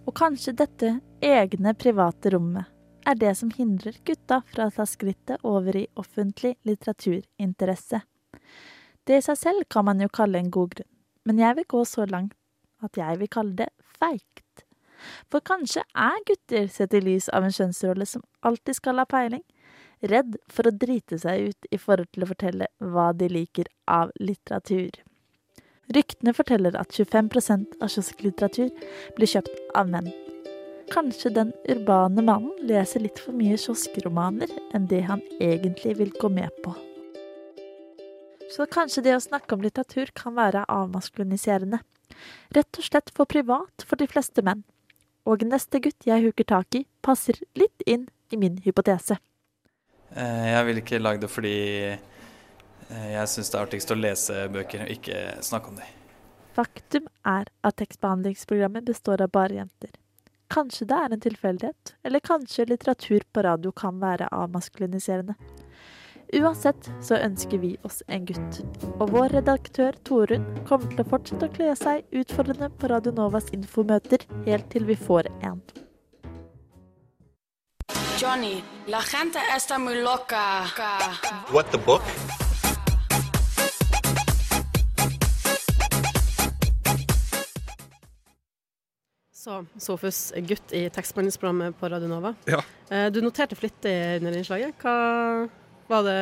Og 0.07 0.15
kanskje 0.17 0.55
dette 0.57 0.93
egne 1.25 1.75
private 1.79 2.35
rommet 2.35 2.80
er 3.07 3.19
det 3.19 3.35
som 3.39 3.51
hindrer 3.55 3.97
gutta 4.07 4.41
fra 4.51 4.69
å 4.69 4.75
ta 4.75 4.87
skrittet 4.89 5.45
over 5.47 5.77
i 5.77 5.87
offentlig 6.01 6.57
litteraturinteresse. 6.69 8.03
Det 9.07 9.19
i 9.19 9.25
seg 9.25 9.39
selv 9.41 9.69
kan 9.73 9.87
man 9.89 10.03
jo 10.03 10.11
kalle 10.13 10.41
en 10.41 10.51
god 10.53 10.75
grunn, 10.77 10.91
men 11.25 11.41
jeg 11.41 11.57
vil 11.59 11.71
gå 11.75 11.85
så 11.89 12.07
langt 12.09 12.37
at 12.85 12.97
jeg 12.97 13.21
vil 13.21 13.33
kalle 13.33 13.57
det 13.63 13.71
feigt. 14.01 14.65
For 15.33 15.41
kanskje 15.45 15.85
er 15.97 16.21
gutter 16.29 16.69
sett 16.73 16.95
i 16.97 17.01
lys 17.05 17.31
av 17.33 17.47
en 17.47 17.55
kjønnsrolle 17.57 18.07
som 18.09 18.25
alltid 18.47 18.77
skal 18.77 19.01
ha 19.01 19.07
peiling, 19.09 19.45
redd 20.01 20.37
for 20.49 20.69
å 20.69 20.77
drite 20.77 21.19
seg 21.21 21.51
ut 21.51 21.71
i 21.73 21.81
forhold 21.81 22.11
til 22.15 22.25
å 22.25 22.31
fortelle 22.31 22.69
hva 22.81 23.11
de 23.17 23.29
liker 23.33 23.69
av 23.89 24.13
litteratur. 24.21 24.93
Ryktene 25.91 26.35
forteller 26.37 26.77
at 26.79 26.95
25% 26.95 27.81
av 27.83 27.91
kiosklitteratur 27.91 28.71
blir 29.17 29.33
kjøpt 29.33 29.73
av 29.75 29.91
menn. 29.91 30.13
Kanskje 30.91 31.31
den 31.31 31.53
urbane 31.71 32.23
mannen 32.23 32.67
leser 32.67 33.05
litt 33.05 33.21
for 33.23 33.37
mye 33.37 33.55
kioskromaner 33.61 34.51
enn 34.75 34.89
det 34.91 35.05
han 35.07 35.23
egentlig 35.39 35.95
vil 36.01 36.11
gå 36.19 36.31
med 36.35 36.51
på. 36.65 36.75
Så 38.51 38.67
kanskje 38.67 39.05
det 39.07 39.15
å 39.15 39.23
snakke 39.23 39.55
om 39.55 39.63
litteratur 39.63 40.11
kan 40.19 40.35
være 40.35 40.65
avmaskuliniserende. 40.67 41.79
Rett 42.51 42.81
og 42.81 42.87
slett 42.89 43.13
for 43.15 43.31
privat 43.31 43.87
for 43.87 44.01
de 44.01 44.09
fleste 44.11 44.43
menn. 44.43 44.65
Og 45.31 45.45
neste 45.47 45.79
gutt 45.85 46.09
jeg 46.09 46.25
hooker 46.25 46.49
tak 46.57 46.81
i, 46.81 46.83
passer 47.07 47.39
litt 47.55 47.87
inn 47.87 48.09
i 48.35 48.41
min 48.41 48.59
hypotese. 48.65 49.21
Eh, 50.11 50.51
Jeg 50.51 50.67
vil 50.67 50.83
ikke 50.83 50.99
lage 50.99 51.23
det 51.23 51.31
fordi 51.31 51.55
eh, 51.95 53.09
jeg 53.15 53.31
syns 53.31 53.53
det 53.53 53.59
er 53.61 53.63
artigst 53.69 53.95
å 53.95 54.01
lese 54.01 54.49
bøker 54.51 54.83
og 54.89 54.95
ikke 54.99 55.23
snakke 55.47 55.71
om 55.71 55.79
dem. 55.79 55.97
Faktum 56.59 57.07
er 57.23 57.47
at 57.63 57.79
tekstbehandlingsprogrammet 57.79 58.91
består 58.91 59.23
av 59.23 59.31
bare 59.31 59.61
jenter. 59.63 59.95
Kanskje 60.51 60.87
det 60.91 60.97
er 60.99 61.13
en 61.15 61.21
tilfeldighet, 61.23 61.93
eller 62.03 62.23
kanskje 62.27 62.67
litteratur 62.67 63.23
på 63.33 63.43
radio 63.47 63.71
kan 63.71 64.01
være 64.03 64.27
avmaskuliniserende. 64.35 65.37
Uansett 66.35 66.91
så 67.03 67.19
ønsker 67.23 67.59
vi 67.59 67.77
oss 67.87 68.01
en 68.07 68.27
gutt, 68.27 68.61
og 68.99 69.13
vår 69.15 69.37
redaktør 69.39 69.95
Torunn 70.07 70.47
kommer 70.67 70.91
til 70.91 71.03
å 71.03 71.09
fortsette 71.13 71.47
å 71.47 71.55
kle 71.55 71.71
seg 71.79 72.19
utfordrende 72.23 72.71
på 72.79 72.91
Radio 72.91 73.15
Novas 73.15 73.51
infomøter 73.55 74.27
helt 74.47 74.67
til 74.75 74.87
vi 74.91 74.99
får 74.99 75.31
en. 75.47 75.63
Johnny, 78.21 78.63
la 78.87 79.01
gente 79.01 79.39
está 79.57 79.79
muy 79.79 80.03
loca. 80.03 80.67
What 81.51 81.73
the 81.73 81.79
book? 81.79 82.03
Så 89.41 89.63
Sofus, 89.81 90.19
gutt 90.45 90.73
i 90.77 90.83
tekstbehandlingsprogrammet 90.93 91.77
på 91.81 91.89
Radio 91.89 92.11
Nova. 92.11 92.35
Ja. 92.45 92.59
Eh, 92.93 93.07
Du 93.13 93.23
noterte 93.25 93.57
flittig 93.57 93.95
under 94.19 94.37
innslaget. 94.37 94.75
Hva 94.83 95.49
var 95.89 96.05
det 96.05 96.19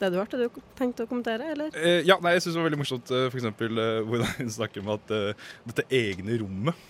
det 0.00 0.08
du 0.12 0.16
hørte 0.16 0.36
du 0.40 0.48
tenkte 0.76 1.04
å 1.04 1.08
kommentere, 1.08 1.50
eller? 1.52 1.68
Eh, 1.76 2.00
ja, 2.08 2.16
nei, 2.20 2.32
jeg 2.36 2.46
syns 2.46 2.56
det 2.56 2.60
var 2.62 2.66
veldig 2.70 2.80
morsomt 2.80 3.12
f.eks. 3.28 3.44
eh, 3.44 4.00
hvordan 4.08 4.32
hun 4.38 4.50
snakker 4.56 4.84
om 4.84 4.90
at 4.96 5.12
dette 5.68 5.84
egne 5.92 6.36
rommet 6.40 6.80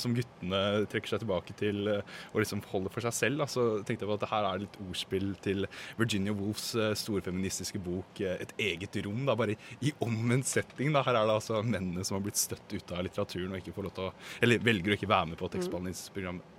som 0.00 0.14
guttene 0.16 0.60
trekker 0.90 1.14
seg 1.14 1.22
tilbake 1.22 1.54
til 1.58 1.88
eh, 1.90 2.14
og 2.32 2.40
liksom 2.42 2.62
holder 2.70 2.92
for 2.94 3.04
seg 3.04 3.16
selv. 3.16 3.42
Da. 3.42 3.48
Så 3.50 3.66
tenkte 3.82 4.04
jeg 4.04 4.10
på 4.10 4.16
at 4.16 4.24
det 4.24 4.30
her 4.30 4.48
er 4.48 4.62
litt 4.62 4.78
ordspill 4.84 5.34
til 5.44 5.68
Virginia 5.98 6.34
Woolfs 6.36 6.72
eh, 6.78 6.94
storfeministiske 6.98 7.80
bok 7.84 8.22
eh, 8.24 8.38
'Et 8.40 8.54
eget 8.70 9.00
rom'. 9.06 9.24
Da, 9.28 9.36
bare 9.38 9.58
i 9.80 9.92
omvendt 10.04 10.48
setting. 10.50 10.92
Da. 10.94 11.04
Her 11.06 11.20
er 11.20 11.28
det 11.28 11.38
altså 11.38 11.62
mennene 11.62 12.04
som 12.06 12.18
har 12.18 12.24
blitt 12.26 12.40
støtt 12.40 12.74
ut 12.74 12.94
av 12.94 13.04
litteraturen 13.06 13.52
og 13.52 13.60
ikke 13.60 13.76
får 13.76 13.88
lov 13.88 13.96
til 13.98 14.08
å 14.10 14.12
Eller 14.44 14.62
velger 14.62 14.94
å 14.94 14.98
ikke 14.98 15.10
være 15.10 15.32
med 15.32 15.40
på 15.40 15.50
tekstbehandlingsprogrammet. 15.56 16.50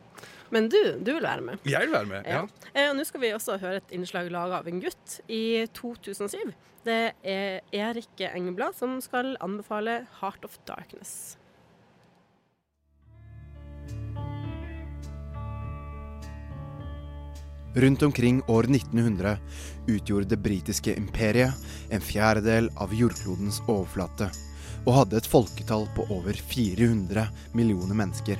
Men 0.53 0.69
du, 0.71 0.79
du 1.01 1.09
vil 1.11 1.25
være 1.25 1.43
med. 1.43 1.65
Jeg 1.67 1.87
vil 1.87 1.95
være 1.95 2.07
med, 2.07 2.27
ja. 2.29 2.43
ja. 2.77 2.91
Nå 2.95 3.03
skal 3.07 3.23
vi 3.23 3.33
også 3.35 3.57
høre 3.59 3.81
et 3.81 3.95
innslag 3.95 4.29
laga 4.31 4.61
av 4.61 4.69
en 4.69 4.79
gutt 4.83 5.17
i 5.27 5.65
2007. 5.75 6.53
Det 6.85 6.99
er 7.25 7.65
Erik 7.73 8.21
Engeblad 8.29 8.77
som 8.77 8.99
skal 9.01 9.33
anbefale 9.41 10.05
'Heart 10.19 10.45
of 10.45 10.59
Darkness'. 10.69 11.35
Rundt 17.75 18.01
omkring 18.01 18.41
år 18.47 18.63
1900 18.63 19.37
utgjorde 19.87 20.25
det 20.25 20.37
britiske 20.37 20.95
imperiet 20.95 21.53
en 21.89 22.01
fjerdedel 22.01 22.69
av 22.79 22.93
jordklodens 22.95 23.59
overflate, 23.67 24.29
og 24.85 24.95
hadde 24.95 25.17
et 25.19 25.27
folketall 25.27 25.83
på 25.97 26.05
over 26.15 26.39
400 26.53 27.25
millioner 27.51 27.99
mennesker. 27.99 28.39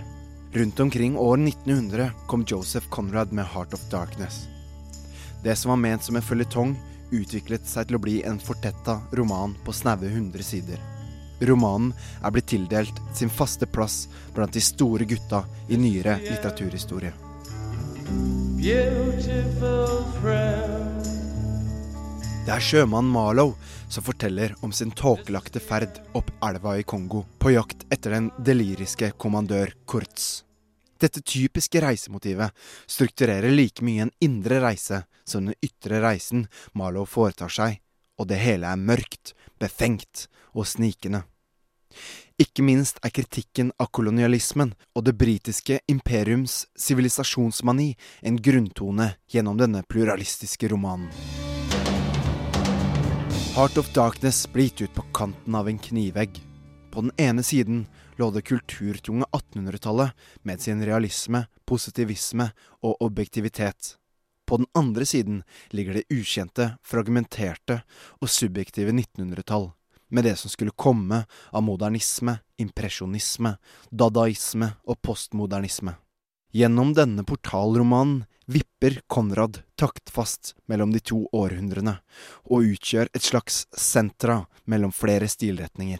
Rundt 0.55 0.79
omkring 0.79 1.17
år 1.19 1.35
1900 1.37 2.11
kom 2.31 2.45
Joseph 2.47 2.87
Conrad 2.89 3.33
med 3.33 3.45
'Heart 3.45 3.73
of 3.73 3.83
Darkness'. 3.91 4.47
Det 5.43 5.55
som 5.55 5.69
var 5.69 5.83
ment 5.83 6.03
som 6.03 6.15
en 6.15 6.21
føljetong, 6.21 6.77
utviklet 7.11 7.67
seg 7.67 7.87
til 7.87 7.95
å 7.95 8.03
bli 8.07 8.23
en 8.23 8.39
fortetta 8.39 9.01
roman 9.11 9.55
på 9.65 9.73
snaue 9.73 10.07
100 10.07 10.43
sider. 10.43 10.79
Romanen 11.41 11.93
er 12.23 12.31
blitt 12.31 12.47
tildelt 12.47 13.01
sin 13.13 13.29
faste 13.29 13.65
plass 13.65 14.07
blant 14.33 14.53
de 14.53 14.61
store 14.61 15.05
gutta 15.05 15.43
i 15.67 15.75
nyere 15.77 16.19
litteraturhistorie. 16.23 17.24
Det 18.65 18.73
er 22.49 22.63
sjømann 22.65 23.05
Marlow 23.13 23.51
som 23.93 24.01
forteller 24.01 24.55
om 24.65 24.71
sin 24.73 24.89
tåkelagte 24.89 25.61
ferd 25.61 25.99
opp 26.17 26.31
elva 26.47 26.73
i 26.79 26.85
Kongo 26.87 27.21
på 27.37 27.51
jakt 27.53 27.85
etter 27.93 28.15
den 28.15 28.31
deliriske 28.41 29.11
kommandør 29.21 29.75
Kurtz. 29.85 30.41
Dette 30.97 31.21
typiske 31.21 31.77
reisemotivet 31.83 32.57
strukturerer 32.89 33.53
like 33.53 33.85
mye 33.85 34.07
en 34.07 34.13
indre 34.25 34.57
reise 34.65 35.03
som 35.29 35.45
den 35.45 35.61
ytre 35.61 36.01
reisen 36.01 36.47
Marlow 36.73 37.05
foretar 37.05 37.53
seg, 37.53 37.77
og 38.17 38.33
det 38.33 38.41
hele 38.41 38.65
er 38.65 38.81
mørkt, 38.81 39.37
befengt 39.61 40.25
og 40.57 40.65
snikende. 40.65 41.21
Ikke 42.35 42.65
minst 42.67 42.97
er 42.99 43.13
kritikken 43.15 43.69
av 43.79 43.87
kolonialismen 43.95 44.73
og 44.91 45.05
det 45.07 45.13
britiske 45.15 45.77
imperiums 45.87 46.65
sivilisasjonsmani 46.75 47.93
en 48.27 48.39
grunntone 48.43 49.05
gjennom 49.31 49.55
denne 49.61 49.85
pluralistiske 49.87 50.67
romanen. 50.73 51.07
Heart 53.55 53.79
of 53.79 53.87
Darkness 53.95 54.41
ble 54.51 54.65
gitt 54.67 54.83
ut 54.83 54.97
på 54.97 55.05
kanten 55.15 55.55
av 55.55 55.69
en 55.71 55.79
knivegg. 55.79 56.41
På 56.91 57.05
den 57.05 57.13
ene 57.15 57.43
siden 57.43 57.85
lå 58.19 58.27
det 58.35 58.43
kulturtunge 58.51 59.23
1800-tallet 59.31 60.11
med 60.43 60.59
sin 60.59 60.83
realisme, 60.83 61.45
positivisme 61.63 62.49
og 62.83 62.99
objektivitet. 62.99 63.95
På 64.43 64.59
den 64.59 64.67
andre 64.75 65.07
siden 65.07 65.45
ligger 65.71 65.95
det 65.95 66.09
ukjente, 66.11 66.73
fragmenterte 66.83 67.79
og 68.19 68.27
subjektive 68.27 68.91
1900-tall, 68.91 69.71
med 70.09 70.23
det 70.23 70.35
som 70.39 70.51
skulle 70.51 70.75
komme 70.75 71.23
av 71.51 71.63
modernisme, 71.63 72.37
impresjonisme, 72.61 73.55
dadaisme 73.89 74.71
og 74.85 75.01
postmodernisme. 75.01 75.95
Gjennom 76.55 76.93
denne 76.95 77.25
portalromanen 77.27 78.23
vipper 78.45 79.01
Konrad 79.07 79.59
taktfast 79.75 80.53
mellom 80.69 80.93
de 80.93 81.01
to 81.03 81.25
århundrene, 81.35 81.97
og 82.47 82.69
utgjør 82.75 83.09
et 83.11 83.25
slags 83.25 83.65
sentra 83.75 84.45
mellom 84.63 84.93
flere 84.95 85.27
stilretninger. 85.27 85.99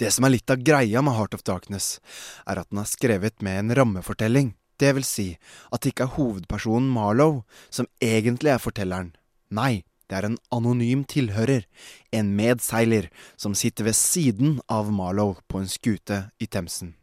Det 0.00 0.12
som 0.14 0.24
er 0.24 0.36
litt 0.36 0.52
av 0.52 0.62
greia 0.64 1.02
med 1.04 1.16
Heart 1.16 1.34
of 1.40 1.44
Darkness, 1.44 1.98
er 2.46 2.60
at 2.60 2.70
den 2.70 2.80
er 2.80 2.88
skrevet 2.88 3.42
med 3.44 3.58
en 3.64 3.74
rammefortelling, 3.76 4.54
det 4.80 4.94
vil 4.96 5.04
si 5.04 5.26
at 5.68 5.82
det 5.82 5.92
ikke 5.92 6.06
er 6.06 6.14
hovedpersonen 6.16 6.88
Marlow 6.88 7.42
som 7.68 7.88
egentlig 8.00 8.54
er 8.54 8.62
fortelleren. 8.62 9.10
Nei, 9.52 9.82
det 10.10 10.18
er 10.18 10.26
en 10.26 10.38
anonym 10.50 11.04
tilhører, 11.06 11.66
en 12.12 12.32
medseiler, 12.36 13.08
som 13.38 13.54
sitter 13.54 13.86
ved 13.86 13.96
siden 13.96 14.58
av 14.68 14.90
Marlow 14.92 15.36
på 15.48 15.62
en 15.62 15.70
skute 15.70 16.24
i 16.42 16.50
Themsen. 16.50 16.96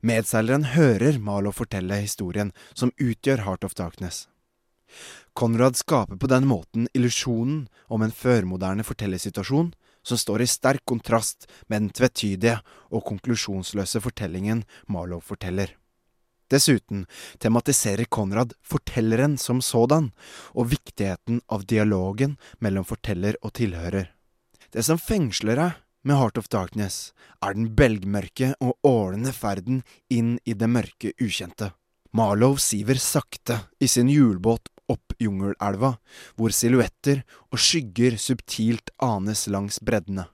Medseileren 0.00 0.70
hører 0.74 1.18
Marlow 1.18 1.52
fortelle 1.52 1.98
historien 1.98 2.52
som 2.72 2.94
utgjør 2.96 3.42
Heart 3.44 3.66
of 3.66 3.74
Darkness. 3.74 4.28
Konrad 5.34 5.74
skaper 5.74 6.16
på 6.16 6.30
den 6.30 6.46
måten 6.46 6.86
illusjonen 6.94 7.64
om 7.90 8.04
en 8.06 8.14
førmoderne 8.14 8.86
fortellersituasjon 8.86 9.72
som 10.04 10.20
står 10.20 10.44
i 10.44 10.50
sterk 10.50 10.84
kontrast 10.86 11.48
med 11.66 11.80
den 11.80 11.90
tvetydige 11.90 12.60
og 12.92 13.02
konklusjonsløse 13.08 14.02
fortellingen 14.04 14.62
Marlow 14.86 15.24
forteller. 15.24 15.72
Dessuten 16.54 17.06
tematiserer 17.42 18.06
Konrad 18.06 18.54
fortelleren 18.62 19.38
som 19.38 19.62
sådan, 19.62 20.12
og 20.54 20.70
viktigheten 20.70 21.40
av 21.50 21.66
dialogen 21.66 22.36
mellom 22.62 22.86
forteller 22.86 23.38
og 23.42 23.56
tilhører. 23.58 24.12
Det 24.70 24.84
som 24.86 25.00
fengsler 25.00 25.58
deg 25.58 25.80
med 26.04 26.20
Heart 26.20 26.38
of 26.38 26.50
Darkness, 26.52 27.12
er 27.42 27.56
den 27.56 27.72
belgmørke 27.74 28.52
og 28.62 28.76
ålende 28.86 29.32
ferden 29.34 29.82
inn 30.12 30.36
i 30.44 30.54
det 30.54 30.68
mørke 30.70 31.14
ukjente. 31.18 31.72
Marlow 32.14 32.54
siver 32.62 33.00
sakte 33.02 33.64
i 33.82 33.88
sin 33.90 34.10
hjulbåt 34.12 34.68
opp 34.92 35.16
Jungelelva, 35.18 35.96
hvor 36.36 36.54
silhuetter 36.54 37.24
og 37.50 37.58
skygger 37.58 38.18
subtilt 38.20 38.92
anes 39.02 39.48
langs 39.50 39.80
breddene. 39.82 40.28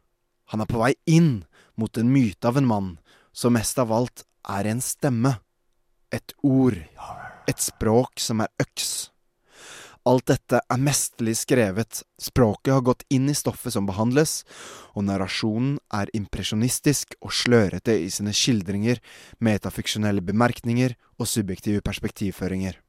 Han 0.53 0.61
er 0.61 0.69
på 0.69 0.83
vei 0.83 0.93
inn 1.09 1.47
mot 1.79 1.97
en 1.97 2.11
myte 2.13 2.51
av 2.51 2.59
en 2.59 2.69
mann 2.69 2.91
som 3.33 3.55
mest 3.55 3.79
av 3.79 3.95
alt 3.95 4.27
er 4.51 4.69
en 4.69 4.83
stemme. 4.85 5.39
Et 6.11 6.33
ord. 6.43 6.77
Et 7.47 7.61
språk 7.61 8.19
som 8.19 8.43
er 8.43 8.51
øks. 8.63 9.11
Alt 10.09 10.31
dette 10.31 10.59
er 10.59 10.81
mesterlig 10.81 11.35
skrevet, 11.37 12.01
språket 12.19 12.73
har 12.73 12.85
gått 12.87 13.03
inn 13.13 13.29
i 13.29 13.37
stoffet 13.37 13.75
som 13.75 13.87
behandles, 13.87 14.47
og 14.97 15.05
narrasjonen 15.05 15.75
er 15.93 16.11
impresjonistisk 16.17 17.19
og 17.21 17.35
slørete 17.37 17.99
i 18.01 18.09
sine 18.11 18.33
skildringer, 18.35 19.03
metafiksjonelle 19.45 20.25
bemerkninger 20.25 20.97
og 21.21 21.29
subjektive 21.29 21.85
perspektivføringer. 21.85 22.81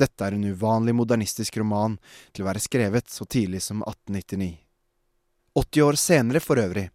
Dette 0.00 0.26
er 0.26 0.34
en 0.34 0.48
uvanlig 0.50 0.96
modernistisk 0.98 1.60
roman 1.62 1.96
til 2.34 2.42
å 2.42 2.50
være 2.50 2.64
skrevet 2.66 3.08
så 3.12 3.28
tidlig 3.30 3.62
som 3.62 3.84
1899. 3.86 4.56
80 5.54 5.86
år 5.86 5.96
senere 5.98 6.40
for 6.42 6.60
øvrig 6.62 6.88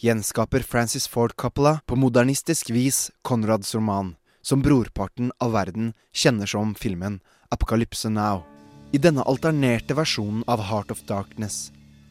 gjenskaper 0.00 0.64
Francis 0.64 1.08
Ford 1.08 1.34
Coppola 1.36 1.78
på 1.86 1.96
modernistisk 1.96 2.70
vis 2.72 3.08
Conrads 3.22 3.74
roman, 3.76 4.14
som 4.48 4.62
brorparten 4.62 5.32
av 5.44 5.52
verden 5.52 5.90
kjenner 6.16 6.48
som 6.48 6.70
filmen 6.74 7.20
Apocalypse 7.52 8.08
Now. 8.08 8.46
I 8.92 8.98
denne 8.98 9.26
alternerte 9.28 9.92
versjonen 9.92 10.40
av 10.48 10.62
Heart 10.70 10.94
of 10.94 11.02
Darkness 11.04 11.66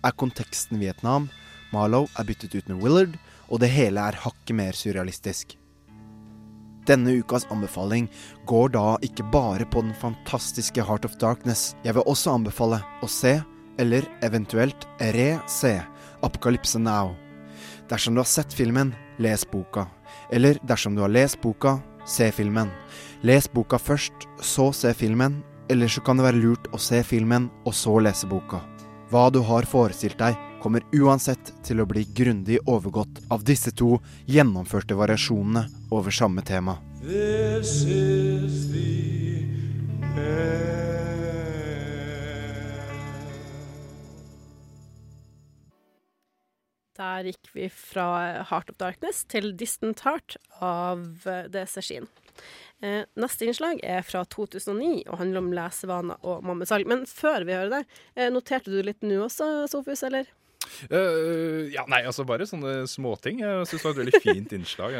er 0.06 0.14
konteksten 0.22 0.78
Vietnam, 0.78 1.32
Marlow 1.74 2.06
er 2.14 2.28
byttet 2.30 2.54
ut 2.54 2.70
med 2.70 2.84
Willard, 2.84 3.16
og 3.50 3.64
det 3.64 3.72
hele 3.74 4.04
er 4.06 4.20
hakket 4.22 4.54
mer 4.60 4.78
surrealistisk. 4.78 5.58
Denne 6.86 7.18
ukas 7.18 7.50
anbefaling 7.50 8.06
går 8.46 8.70
da 8.78 8.86
ikke 9.02 9.26
bare 9.34 9.66
på 9.66 9.82
den 9.82 9.98
fantastiske 9.98 10.86
Heart 10.86 11.10
of 11.10 11.18
Darkness. 11.18 11.74
Jeg 11.82 11.98
vil 11.98 12.06
også 12.06 12.38
anbefale 12.38 12.84
å 13.02 13.10
se, 13.10 13.40
eller 13.82 14.06
eventuelt 14.22 14.86
re-se, 15.02 15.80
Apocalypse 16.22 16.78
Now. 16.78 17.16
Dersom 17.90 18.14
du 18.14 18.22
har 18.22 18.30
sett 18.30 18.54
filmen, 18.54 18.94
les 19.18 19.42
boka. 19.50 19.90
Eller 20.30 20.62
dersom 20.62 20.94
du 20.94 21.02
har 21.02 21.10
lest 21.10 21.42
boka, 21.42 21.80
se 22.08 22.32
filmen. 22.32 22.72
Les 23.22 23.48
boka 23.52 23.80
først, 23.80 24.28
så 24.42 24.72
se 24.74 24.94
filmen, 24.96 25.42
eller 25.70 25.92
så 25.92 26.02
kan 26.02 26.18
det 26.18 26.28
være 26.28 26.42
lurt 26.42 26.68
å 26.72 26.80
se 26.82 27.04
filmen 27.04 27.50
og 27.66 27.76
så 27.76 27.98
lese 28.00 28.28
boka. 28.30 28.62
Hva 29.12 29.28
du 29.32 29.42
har 29.44 29.68
forestilt 29.68 30.20
deg, 30.20 30.36
kommer 30.62 30.84
uansett 30.96 31.54
til 31.64 31.80
å 31.80 31.88
bli 31.88 32.04
grundig 32.18 32.58
overgått 32.66 33.22
av 33.32 33.44
disse 33.48 33.72
to 33.72 34.00
gjennomførte 34.28 34.98
variasjonene 34.98 35.68
over 35.92 36.12
samme 36.12 36.44
tema. 36.44 36.80
This 37.04 37.84
is 37.86 38.72
the 38.72 40.87
Der 46.98 47.28
gikk 47.30 47.52
vi 47.54 47.68
fra 47.70 48.08
Heart 48.50 48.72
of 48.74 48.78
Darkness 48.82 49.22
til 49.30 49.52
Distant 49.58 50.02
Heart 50.02 50.40
av 50.66 51.04
The 51.26 51.66
Session. 51.70 52.08
Eh, 52.82 53.04
neste 53.18 53.46
innslag 53.46 53.80
er 53.86 54.02
fra 54.06 54.24
2009 54.26 55.04
og 55.08 55.20
handler 55.22 55.44
om 55.44 55.54
lesevaner 55.54 56.26
og 56.26 56.46
mammesalg. 56.46 56.90
Men 56.90 57.06
før 57.10 57.46
vi 57.46 57.56
hører 57.58 57.74
det, 57.76 57.84
eh, 58.16 58.30
noterte 58.34 58.74
du 58.74 58.82
litt 58.82 59.02
nå 59.06 59.24
også, 59.26 59.68
Sofus, 59.70 60.04
eller? 60.04 60.26
Uh, 60.92 61.68
ja, 61.74 61.84
nei, 61.90 62.02
altså 62.08 62.26
bare 62.28 62.48
sånne 62.48 62.86
småting. 62.90 63.42
Jeg 63.44 63.68
syns 63.70 63.82
det 63.82 63.88
var 63.88 63.96
et 63.96 64.02
veldig 64.02 64.22
fint 64.24 64.56
innslag. 64.58 64.96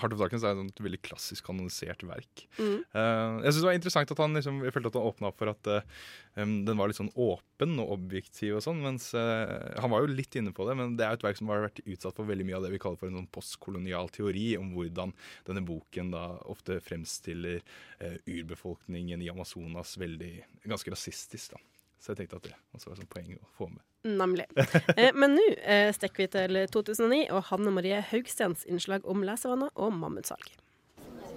Heart 0.00 0.16
of 0.16 0.20
Darkness 0.20 0.46
er 0.46 0.60
et 0.62 0.82
veldig 0.84 1.00
klassisk 1.06 1.46
kanonisert 1.48 2.04
verk. 2.08 2.44
Mm. 2.58 2.80
Uh, 2.94 3.40
jeg 3.44 3.54
syns 3.54 3.60
det 3.60 3.68
var 3.68 3.78
interessant 3.78 4.14
at 4.14 4.22
han 4.24 4.36
liksom, 4.38 4.60
jeg 4.66 4.74
følte 4.76 4.92
at 4.92 4.98
han 5.00 5.08
åpna 5.10 5.30
opp 5.30 5.40
for 5.40 5.52
at 5.52 5.70
uh, 5.70 6.04
um, 6.40 6.54
den 6.68 6.80
var 6.80 6.90
litt 6.90 7.00
sånn 7.00 7.12
åpen 7.14 7.76
og 7.82 7.94
objektiv 7.96 8.58
og 8.58 8.64
sånn. 8.66 8.82
Mens 8.84 9.10
han 9.12 9.92
var 9.92 10.04
jo 10.04 10.12
litt 10.12 10.36
inne 10.38 10.54
på 10.56 10.64
det, 10.68 10.76
men 10.78 10.94
det 10.98 11.06
er 11.06 11.16
et 11.16 11.24
verk 11.26 11.40
som 11.40 11.50
har 11.52 11.66
vært 11.66 11.82
utsatt 11.84 12.16
for 12.16 12.28
veldig 12.28 12.46
mye 12.48 12.58
av 12.60 12.66
det 12.66 12.72
vi 12.74 12.80
kaller 12.82 13.00
for 13.00 13.10
en 13.10 13.18
sånn 13.20 13.32
postkolonial 13.34 14.10
teori 14.14 14.52
om 14.60 14.72
hvordan 14.76 15.12
denne 15.48 15.64
boken 15.66 16.14
da 16.14 16.24
ofte 16.50 16.78
fremstiller 16.84 17.60
urbefolkningen 18.00 19.20
i 19.20 19.28
Amazonas 19.32 19.96
veldig 20.00 20.32
ganske 20.70 20.94
rasistisk. 20.94 21.56
da. 21.56 21.79
Så 22.00 22.14
jeg 22.14 22.22
tenkte 22.22 22.38
at 22.40 22.48
det 22.48 22.54
også 22.72 22.90
var 22.94 23.02
et 23.02 23.12
poeng 23.12 23.32
å 23.36 23.48
få 23.58 23.68
med. 23.68 23.84
Nemlig. 24.08 24.46
Eh, 24.96 25.12
men 25.14 25.36
nå 25.36 25.44
eh, 25.60 25.90
stikker 25.92 26.24
vi 26.24 26.28
til 26.32 26.58
2009 26.72 27.20
og 27.36 27.44
Hanne 27.50 27.72
Marie 27.76 28.00
Haugstens 28.10 28.64
innslag 28.68 29.04
om 29.08 29.22
lesevaner 29.26 29.68
og 29.76 29.92
mammutsalg. 29.96 30.48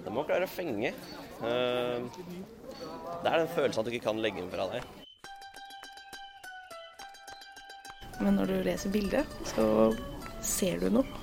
Det 0.04 0.12
må 0.12 0.24
klare 0.28 0.48
å 0.48 0.50
fenge. 0.50 0.92
Uh, 1.40 2.04
det 3.22 3.30
er 3.30 3.40
den 3.40 3.50
følelsen 3.54 3.80
at 3.80 3.88
du 3.88 3.92
ikke 3.92 4.08
kan 4.08 4.20
legge 4.20 4.42
den 4.42 4.50
fra 4.52 4.66
deg. 4.72 4.84
Men 8.20 8.36
når 8.38 8.52
du 8.52 8.56
leser 8.66 8.92
bildet, 8.94 9.38
så 9.48 9.66
ser 10.44 10.80
du 10.84 10.90
noe. 10.92 11.22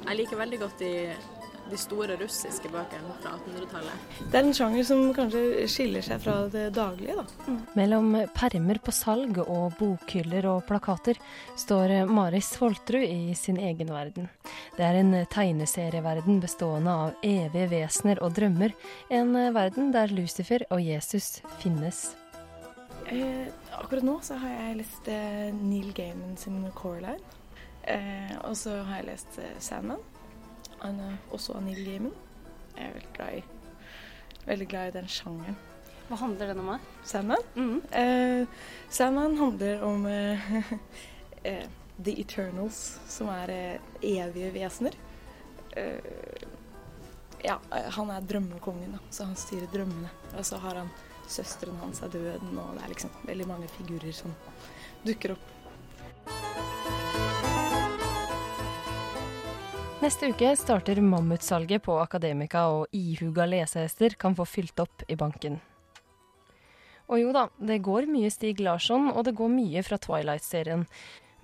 Jeg 0.00 0.16
liker 0.22 0.40
veldig 0.40 0.60
godt 0.62 0.80
de 0.80 0.92
de 1.70 1.78
store 1.80 2.16
russiske 2.20 2.70
bøkene 2.72 3.14
fra 3.22 3.34
1800-tallet. 3.38 4.04
Det 4.30 4.38
er 4.38 4.46
en 4.46 4.56
sjanger 4.56 4.86
som 4.88 5.02
kanskje 5.16 5.42
skiller 5.70 6.04
seg 6.04 6.22
fra 6.24 6.36
det 6.52 6.66
daglige, 6.76 7.16
da. 7.20 7.24
Mm. 7.46 7.58
Mellom 7.78 8.10
permer 8.36 8.80
på 8.84 8.94
salg 8.94 9.40
og 9.44 9.76
bokhyller 9.78 10.48
og 10.50 10.64
plakater 10.68 11.20
står 11.58 11.94
Maris 12.10 12.52
Foltrud 12.58 13.04
i 13.04 13.34
sin 13.38 13.60
egen 13.60 13.92
verden. 13.94 14.30
Det 14.76 14.86
er 14.86 15.00
en 15.00 15.14
tegneserieverden 15.30 16.40
bestående 16.42 16.96
av 17.06 17.26
evige 17.26 17.68
vesener 17.74 18.22
og 18.24 18.34
drømmer. 18.38 18.74
En 19.10 19.34
verden 19.54 19.92
der 19.94 20.12
Lucifer 20.14 20.66
og 20.70 20.82
Jesus 20.84 21.38
finnes. 21.62 22.10
Eh, 23.10 23.46
akkurat 23.74 24.06
nå 24.06 24.20
så 24.22 24.36
har 24.38 24.52
jeg 24.54 24.80
lest 24.84 25.08
eh, 25.10 25.50
Neil 25.54 25.90
Gaiman 25.96 26.36
sin 26.38 26.62
Coraline. 26.78 27.38
Eh, 27.82 28.36
og 28.44 28.56
så 28.56 28.82
har 28.84 29.00
jeg 29.00 29.10
lest 29.10 29.38
eh, 29.40 29.56
Sandman. 29.58 30.02
Han 30.80 31.00
er 31.04 31.16
også 31.34 31.58
av 31.58 31.64
Neil 31.64 31.82
Gaiman. 31.84 32.14
Jeg 32.76 32.86
er 32.86 32.94
veldig 32.94 33.10
glad 33.16 33.34
i, 33.36 33.42
veldig 34.46 34.68
glad 34.70 34.88
i 34.88 34.94
den 34.94 35.10
sjangeren. 35.12 35.58
Hva 36.08 36.16
handler 36.24 36.50
den 36.50 36.62
om? 36.62 36.86
Sandman? 37.06 37.44
Mm. 37.54 37.82
Eh, 38.00 38.46
Sandman 38.90 39.36
handler 39.38 39.84
om 39.86 40.06
eh, 40.10 40.48
eh, 41.50 41.68
The 42.04 42.16
Eternals, 42.20 42.98
som 43.08 43.28
er 43.30 43.52
eh, 43.54 43.92
evige 44.00 44.50
vesener. 44.56 44.96
Eh, 45.76 46.48
ja, 47.44 47.60
han 47.70 48.10
er 48.10 48.26
drømmekongen, 48.26 48.96
da, 48.96 49.04
så 49.10 49.28
han 49.28 49.38
styrer 49.38 49.70
drømmene. 49.72 50.10
Og 50.34 50.44
så 50.46 50.58
har 50.64 50.82
han 50.82 50.90
søsteren 51.30 51.78
hans 51.84 52.02
er 52.02 52.10
døden, 52.12 52.58
og 52.58 52.74
det 52.76 52.84
er 52.84 52.94
liksom 52.96 53.14
veldig 53.28 53.46
mange 53.48 53.70
figurer 53.76 54.12
som 54.16 54.34
dukker 55.06 55.36
opp. 55.36 56.69
Neste 60.00 60.30
uke 60.32 60.54
starter 60.56 60.96
mammutsalget 61.04 61.82
på 61.84 61.92
Akademika, 62.00 62.62
og 62.72 62.86
ihuga 62.96 63.44
lesehester 63.44 64.14
kan 64.16 64.32
få 64.32 64.46
fylt 64.48 64.80
opp 64.80 65.02
i 65.12 65.16
banken. 65.20 65.58
Og 67.12 67.20
jo 67.20 67.34
da, 67.36 67.42
det 67.60 67.82
går 67.84 68.08
mye 68.08 68.30
Stig 68.32 68.62
Larsson, 68.64 69.10
og 69.12 69.26
det 69.28 69.34
går 69.36 69.50
mye 69.52 69.82
fra 69.84 69.98
Twilight-serien. 70.00 70.86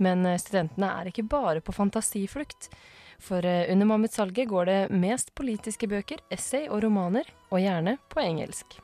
Men 0.01 0.25
eh, 0.25 0.39
studentene 0.41 0.89
er 0.89 1.11
ikke 1.11 1.27
bare 1.29 1.61
på 1.61 1.75
fantasiflukt. 1.77 2.71
For 3.21 3.45
eh, 3.45 3.69
under 3.75 3.91
mammutsalget 3.93 4.49
går 4.49 4.71
det 4.71 4.81
mest 5.05 5.35
politiske 5.37 5.91
bøker, 5.93 6.25
essay 6.33 6.65
og 6.71 6.81
romaner, 6.87 7.29
og 7.51 7.61
gjerne 7.61 7.99
på 8.09 8.25
engelsk. 8.25 8.79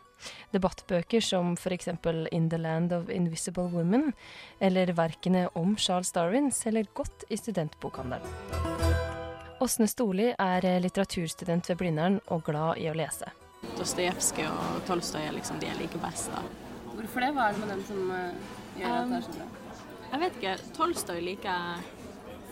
Debattbøker 0.53 1.25
som 1.25 1.57
f.eks. 1.57 1.89
In 2.29 2.53
the 2.53 2.61
Land 2.61 2.93
of 2.93 3.09
Invisible 3.09 3.73
Women, 3.73 4.13
eller 4.61 4.93
verkene 5.01 5.49
om 5.57 5.79
Charles 5.81 6.13
Darwin, 6.13 6.53
selger 6.53 6.93
godt 6.93 7.25
i 7.33 7.41
studentbokhandelen. 7.41 9.22
Åsne 9.63 9.87
Storli 9.87 10.33
er 10.43 10.65
litteraturstudent 10.83 11.69
ved 11.71 11.77
Blindern 11.79 12.17
og 12.35 12.41
glad 12.49 12.81
i 12.83 12.89
å 12.91 12.95
lese. 12.99 13.29
Dostojevskij 13.77 14.49
og 14.51 14.81
Tolstoy 14.89 15.23
er 15.23 15.37
liksom 15.37 15.61
de 15.63 15.69
jeg 15.69 15.79
liker 15.79 16.03
best. 16.03 16.33
da. 16.35 16.41
Hvorfor 16.97 17.23
det? 17.23 17.29
Hva 17.37 17.45
er 17.47 17.55
det 17.55 17.61
med 17.61 17.71
dem 17.71 17.85
som 17.87 18.01
uh, 18.11 18.57
gjør 18.81 18.97
at 18.97 19.13
det 19.13 19.21
er 19.21 19.29
sånn? 19.29 19.53
Jeg 20.09 20.23
vet 20.25 20.41
ikke. 20.41 20.55
Tolstoy 20.79 21.23
liker 21.23 21.51
jeg 21.53 22.01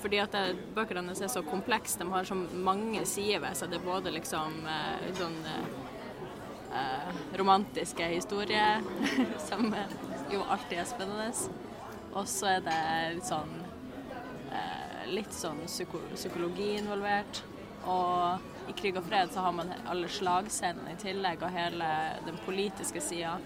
fordi 0.05 0.21
at 0.23 0.37
det, 0.37 0.45
bøkene 0.77 1.03
hennes 1.03 1.25
er 1.27 1.33
så 1.35 1.43
komplekse. 1.49 1.99
De 1.99 2.07
har 2.15 2.31
så 2.31 2.39
mange 2.39 3.03
sider 3.11 3.43
ved 3.43 3.59
seg. 3.59 3.75
Det 3.75 3.81
er 3.81 3.89
både 3.89 4.15
liksom 4.15 4.63
uh, 4.71 5.11
sånn 5.19 5.37
eh, 5.51 7.11
romantiske 7.43 8.07
historier, 8.15 8.87
som 9.49 9.67
jo 10.31 10.47
alltid 10.47 10.79
er 10.79 10.89
spennende. 10.95 11.35
Og 12.15 12.31
så 12.31 12.55
er 12.55 12.65
det 12.71 12.81
litt 13.19 13.27
sånn 13.27 13.60
litt 15.15 15.35
sånn 15.35 15.61
psyko 15.67 16.01
psykologi 16.15 16.75
involvert. 16.79 17.43
Og 17.89 18.69
i 18.71 18.75
Krig 18.77 18.99
og 19.01 19.07
fred 19.07 19.33
så 19.33 19.45
har 19.45 19.55
man 19.57 19.73
alle 19.89 20.11
slagscenene 20.11 20.95
i 20.95 21.01
tillegg, 21.01 21.43
og 21.43 21.55
hele 21.55 21.87
den 22.27 22.37
politiske 22.45 23.03
sida. 23.05 23.39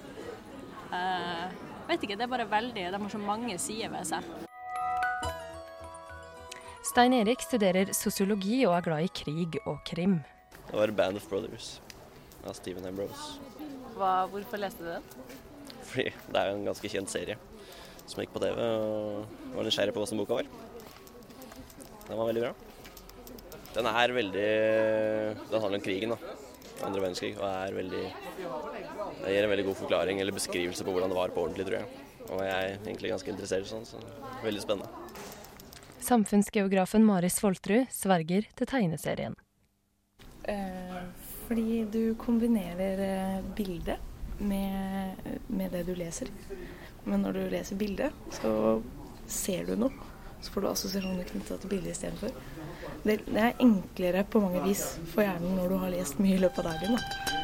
Uh, 0.90 1.46
vet 1.88 2.02
ikke, 2.04 2.18
det 2.18 2.26
er 2.26 2.30
bare 2.30 2.46
veldig 2.46 2.90
De 2.92 3.00
har 3.02 3.10
så 3.10 3.20
mange 3.20 3.56
sider 3.58 3.92
ved 3.94 4.06
seg. 4.10 4.26
Stein 6.84 7.16
Erik 7.16 7.40
studerer 7.42 7.94
sosiologi 7.96 8.60
og 8.68 8.76
er 8.76 8.84
glad 8.84 9.06
i 9.06 9.14
krig 9.22 9.56
og 9.64 9.80
krim. 9.88 10.20
Det 10.68 10.76
var 10.76 10.92
Band 10.92 11.16
of 11.16 11.26
Brothers. 11.30 11.80
av 12.44 12.52
Stephen 12.52 12.84
Ambrose. 12.84 13.38
Hva, 13.96 14.26
hvorfor 14.28 14.60
leste 14.60 14.84
du 14.84 14.90
den? 14.90 15.04
Fordi 15.88 16.10
det 16.12 16.40
er 16.40 16.50
jo 16.50 16.58
en 16.58 16.66
ganske 16.68 16.90
kjent 16.92 17.12
serie 17.12 17.38
som 18.04 18.20
gikk 18.20 18.34
på 18.34 18.42
TV, 18.42 18.58
og 18.60 19.54
var 19.54 19.64
nysgjerrig 19.64 19.94
på 19.96 20.02
hva 20.02 20.08
som 20.10 20.20
boka 20.20 20.42
var. 20.42 20.50
Den 22.08 22.18
var 22.20 22.28
veldig 22.28 22.42
bra. 22.44 22.54
Den 23.74 23.88
er 23.90 24.12
veldig 24.14 24.48
Den 25.50 25.60
handler 25.60 25.78
om 25.80 25.84
krigen, 25.84 26.14
da. 26.14 26.34
Andre 26.84 27.02
verdenskrig. 27.02 27.34
Og 27.38 27.46
er 27.48 27.76
veldig 27.76 28.04
Det 29.22 29.34
gir 29.34 29.46
en 29.46 29.52
veldig 29.54 29.68
god 29.70 29.78
forklaring 29.82 30.20
eller 30.20 30.36
beskrivelse 30.36 30.84
på 30.84 30.94
hvordan 30.94 31.12
det 31.12 31.18
var 31.18 31.34
på 31.34 31.44
ordentlig, 31.46 31.66
tror 31.68 31.80
jeg. 31.80 32.02
Og 32.30 32.40
jeg 32.40 32.52
er 32.54 32.76
egentlig 32.86 33.12
ganske 33.12 33.30
interessert 33.30 33.66
i 33.66 33.70
sånn, 33.70 33.86
så 33.88 34.00
veldig 34.44 34.62
spennende. 34.64 34.88
Samfunnsgeografen 36.04 37.04
Maris 37.04 37.38
Svoltrud 37.40 37.88
sverger 37.92 38.48
til 38.56 38.68
tegneserien. 38.68 39.36
Eh, 40.44 40.98
fordi 41.46 41.84
du 41.88 42.14
kombinerer 42.20 43.00
eh, 43.04 43.38
bildet 43.56 44.40
med, 44.40 45.20
med 45.48 45.72
det 45.72 45.84
du 45.88 45.94
leser. 45.96 46.28
Men 47.04 47.24
når 47.24 47.38
du 47.38 47.42
leser 47.52 47.80
bildet, 47.80 48.12
så 48.32 48.80
ser 49.28 49.68
du 49.68 49.76
noe. 49.80 50.12
Så 50.44 50.52
får 50.52 50.60
du 50.60 50.68
assosiasjoner 50.68 51.24
knytta 51.30 51.56
til 51.56 51.72
bildet 51.72 51.94
istedenfor. 51.94 52.34
Det, 53.04 53.18
det 53.24 53.40
er 53.40 53.62
enklere 53.64 54.26
på 54.28 54.42
mange 54.44 54.60
vis 54.66 54.84
for 55.14 55.24
hjernen 55.24 55.56
når 55.56 55.72
du 55.72 55.80
har 55.80 55.94
lest 55.96 56.20
mye 56.20 56.36
i 56.36 56.42
løpet 56.44 56.60
av 56.60 56.74
dagen. 56.74 57.00
Da. 57.00 57.42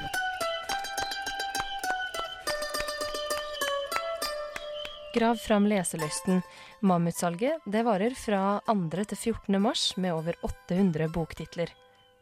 Grav 5.17 5.41
fram 5.43 5.67
leselysten. 5.67 6.43
Mammutsalget 6.81 7.67
det 7.67 7.83
varer 7.89 8.15
fra 8.15 8.61
2. 8.69 9.05
til 9.11 9.19
14. 9.33 9.59
mars 9.59 9.91
med 9.97 10.15
over 10.15 10.39
800 10.47 11.11
boktitler. 11.17 11.75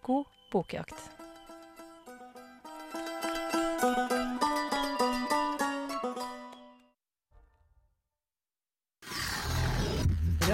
God 0.06 0.24
bokjakt. 0.52 1.17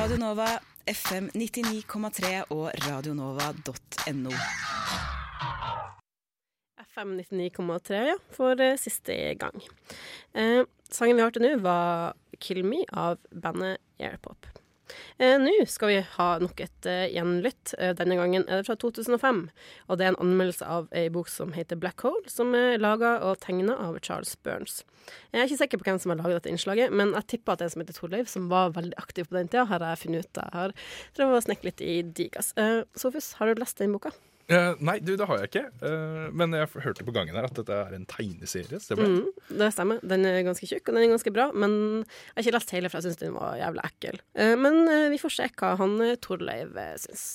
Radio 0.04 0.18
Nova, 0.20 0.58
FM 0.84 1.30
99,3 1.32 2.30
og 2.52 2.66
radionova.no. 2.84 4.32
FM 6.82 7.14
99,3, 7.22 8.02
ja, 8.10 8.18
for 8.36 8.60
eh, 8.60 8.74
siste 8.76 9.16
gang. 9.40 9.56
Eh, 10.36 10.60
sangen 10.92 11.16
vi 11.16 11.24
hørte 11.24 11.40
nå, 11.40 11.54
var 11.64 12.12
'Kill 12.36 12.60
Me' 12.68 12.84
av 12.92 13.16
bandet 13.32 13.80
Airpop. 13.96 14.44
Eh, 15.18 15.36
nå 15.40 15.52
skal 15.70 15.90
vi 15.90 15.98
ha 16.16 16.26
nok 16.42 16.60
et 16.64 16.88
eh, 16.90 17.06
gjenlytt. 17.14 17.74
Eh, 17.78 17.94
denne 17.96 18.18
gangen 18.18 18.46
er 18.48 18.60
det 18.60 18.68
fra 18.68 18.76
2005. 18.80 19.44
Og 19.88 19.98
det 19.98 20.06
er 20.06 20.12
en 20.12 20.20
anmeldelse 20.24 20.66
av 20.68 20.90
ei 20.96 21.06
bok 21.12 21.30
som 21.32 21.54
heter 21.56 21.78
'Black 21.80 22.04
Hole', 22.04 22.28
som 22.30 22.54
er 22.58 22.82
laga 22.82 23.16
og 23.22 23.40
tegna 23.44 23.78
av 23.78 23.98
Charles 24.00 24.36
Burns. 24.36 24.82
Jeg 25.32 25.40
er 25.40 25.48
ikke 25.48 25.62
sikker 25.62 25.78
på 25.80 25.88
hvem 25.88 26.00
som 26.00 26.10
har 26.10 26.20
laga 26.22 26.40
dette 26.40 26.52
innslaget, 26.52 26.92
men 26.92 27.12
jeg 27.12 27.26
tipper 27.34 27.52
at 27.52 27.58
det 27.58 27.66
en 27.68 27.74
som 27.76 27.82
heter 27.82 27.98
Torleif, 27.98 28.28
som 28.28 28.48
var 28.48 28.72
veldig 28.72 28.96
aktiv 28.96 29.28
på 29.28 29.36
den 29.36 29.48
tida, 29.48 29.66
har 29.68 29.80
jeg 29.80 29.98
funnet 30.04 30.24
ut. 30.24 30.40
Jeg 30.40 30.52
har 30.52 30.72
prøvd 31.16 31.36
å 31.36 31.44
snekke 31.44 31.68
litt 31.68 31.80
i 31.84 32.02
Digas. 32.02 32.54
Sofus, 32.96 33.34
har 33.34 33.52
du 33.52 33.60
lest 33.60 33.78
den 33.78 33.92
boka? 33.92 34.14
Eh, 34.44 34.74
nei, 34.84 34.98
du, 35.00 35.14
det 35.16 35.24
har 35.24 35.40
jeg 35.40 35.48
ikke. 35.48 35.64
Uh, 35.80 36.28
men 36.36 36.52
jeg 36.52 36.68
hørte 36.84 37.06
på 37.06 37.14
gangen 37.16 37.36
her 37.36 37.46
at 37.48 37.56
dette 37.56 37.72
er 37.72 37.96
en 37.96 38.04
tegneserie. 38.08 38.80
Stemmer 38.82 39.08
det? 39.08 39.24
Mm, 39.24 39.58
det 39.62 39.70
stemmer. 39.72 40.04
Den 40.04 40.28
er 40.28 40.42
ganske 40.44 40.68
tjukk, 40.68 40.84
og 40.84 40.92
den 40.92 41.06
er 41.06 41.14
ganske 41.14 41.32
bra, 41.32 41.48
men 41.56 41.74
jeg 42.04 42.36
har 42.36 42.44
ikke 42.44 42.56
lest 42.58 42.74
hele, 42.76 42.92
for 42.92 43.00
jeg 43.00 43.08
syns 43.08 43.22
den 43.22 43.36
var 43.38 43.56
jævlig 43.56 43.84
ekkel. 43.88 44.20
Uh, 44.36 44.54
men 44.60 44.80
vi 45.14 45.20
får 45.22 45.36
se 45.38 45.50
hva 45.56 45.74
han 45.80 46.00
Torleiv 46.24 46.76
syns. 47.00 47.28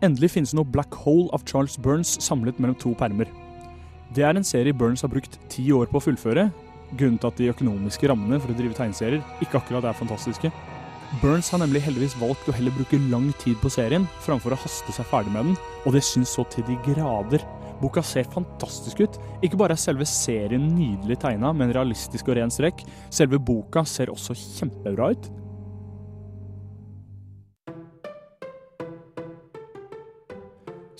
Endelig 0.00 0.30
finnes 0.32 0.54
nå 0.56 0.64
Black 0.64 0.94
Hole 1.02 1.28
av 1.36 1.44
Charles 1.44 1.76
Burns 1.76 2.14
samlet 2.24 2.56
mellom 2.56 2.78
to 2.80 2.94
permer. 2.96 3.28
Det 4.16 4.24
er 4.24 4.32
en 4.32 4.46
serie 4.48 4.72
Burns 4.72 5.04
har 5.04 5.12
brukt 5.12 5.36
ti 5.52 5.66
år 5.76 5.90
på 5.92 6.00
å 6.00 6.06
fullføre, 6.08 6.46
grunnen 6.96 7.18
til 7.20 7.30
at 7.30 7.40
de 7.40 7.50
økonomiske 7.52 8.10
rammene 8.10 8.40
for 8.42 8.52
å 8.52 8.58
drive 8.58 8.76
tegneserier 8.78 9.22
ikke 9.44 9.60
akkurat 9.60 9.88
er 9.90 9.98
fantastiske. 9.98 10.52
Burns 11.18 11.50
har 11.50 11.58
nemlig 11.58 11.82
heldigvis 11.82 12.14
valgt 12.20 12.46
å 12.46 12.54
heller 12.54 12.74
bruke 12.76 13.00
lang 13.10 13.32
tid 13.42 13.56
på 13.58 13.70
serien, 13.72 14.04
framfor 14.22 14.54
å 14.54 14.60
haste 14.62 14.94
seg 14.94 15.08
ferdig 15.10 15.32
med 15.34 15.48
den, 15.50 15.56
og 15.82 15.96
det 15.96 16.04
syns 16.06 16.36
så 16.36 16.44
til 16.52 16.62
de 16.68 16.76
grader. 16.86 17.42
Boka 17.80 18.02
ser 18.04 18.28
fantastisk 18.30 19.00
ut. 19.02 19.18
Ikke 19.42 19.58
bare 19.58 19.74
er 19.74 19.80
selve 19.80 20.06
serien 20.06 20.68
nydelig 20.76 21.18
tegna 21.22 21.50
med 21.56 21.68
en 21.68 21.76
realistisk 21.80 22.28
og 22.30 22.38
ren 22.38 22.52
strekk, 22.52 22.84
selve 23.10 23.40
boka 23.42 23.82
ser 23.88 24.12
også 24.12 24.36
kjempebra 24.38 25.10
ut. 25.16 25.30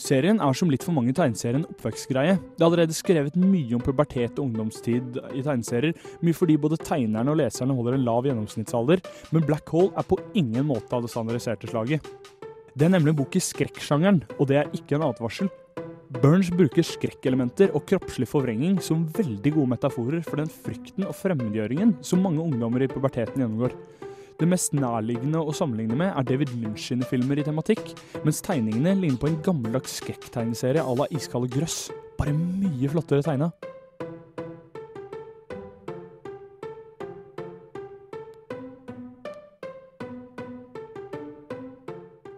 Serien 0.00 0.40
er 0.40 0.56
som 0.56 0.70
litt 0.72 0.84
for 0.86 0.96
mange 0.96 1.12
tegneserier 1.16 1.58
en 1.58 1.68
oppvekstgreie. 1.68 2.38
Det 2.40 2.62
er 2.62 2.66
allerede 2.70 2.96
skrevet 2.96 3.36
mye 3.36 3.76
om 3.76 3.82
pubertet 3.84 4.38
og 4.38 4.46
ungdomstid 4.46 5.18
i 5.36 5.42
tegneserier, 5.44 5.96
mye 6.24 6.36
fordi 6.36 6.56
både 6.60 6.80
tegnerne 6.80 7.28
og 7.28 7.36
leserne 7.42 7.76
holder 7.76 7.98
en 7.98 8.06
lav 8.06 8.28
gjennomsnittsalder, 8.28 9.04
men 9.34 9.44
Black 9.44 9.68
Hole 9.74 9.92
er 10.00 10.08
på 10.08 10.16
ingen 10.32 10.64
måte 10.70 10.96
av 10.96 11.04
det 11.04 11.12
standardiserte 11.12 11.68
slaget. 11.68 12.06
Det 12.72 12.86
er 12.86 12.94
nemlig 12.94 13.12
en 13.12 13.20
bok 13.20 13.36
i 13.36 13.44
skrekksjangeren, 13.44 14.22
og 14.38 14.48
det 14.48 14.62
er 14.62 14.72
ikke 14.78 14.96
en 14.96 15.08
advarsel. 15.10 15.50
Burns 16.20 16.48
bruker 16.50 16.82
skrekkelementer 16.86 17.74
og 17.76 17.84
kroppslig 17.86 18.26
forvrengning 18.30 18.80
som 18.82 19.04
veldig 19.14 19.52
gode 19.54 19.74
metaforer 19.76 20.24
for 20.26 20.40
den 20.40 20.48
frykten 20.50 21.04
og 21.06 21.14
fremmedgjøringen 21.14 21.98
som 22.06 22.24
mange 22.24 22.42
ungdommer 22.42 22.82
i 22.82 22.90
puberteten 22.90 23.44
gjennomgår. 23.44 23.76
Det 24.40 24.46
mest 24.48 24.72
nærliggende 24.72 25.36
å 25.44 25.52
sammenligne 25.52 25.98
med 26.00 26.14
er 26.16 26.24
David 26.24 26.54
Lynch 26.56 26.86
sine 26.88 27.04
filmer 27.04 27.36
i 27.36 27.42
tematikk, 27.44 27.90
mens 28.24 28.40
tegningene 28.40 28.94
ligner 28.96 29.20
på 29.20 29.28
en 29.28 29.36
gammeldags 29.44 29.98
skrekktegneserie 30.00 30.80
à 30.80 30.94
la 30.96 31.04
Iskalde 31.12 31.50
grøss, 31.52 31.90
bare 32.16 32.32
mye 32.32 32.88
flottere 32.88 33.20
tegna. 33.26 33.50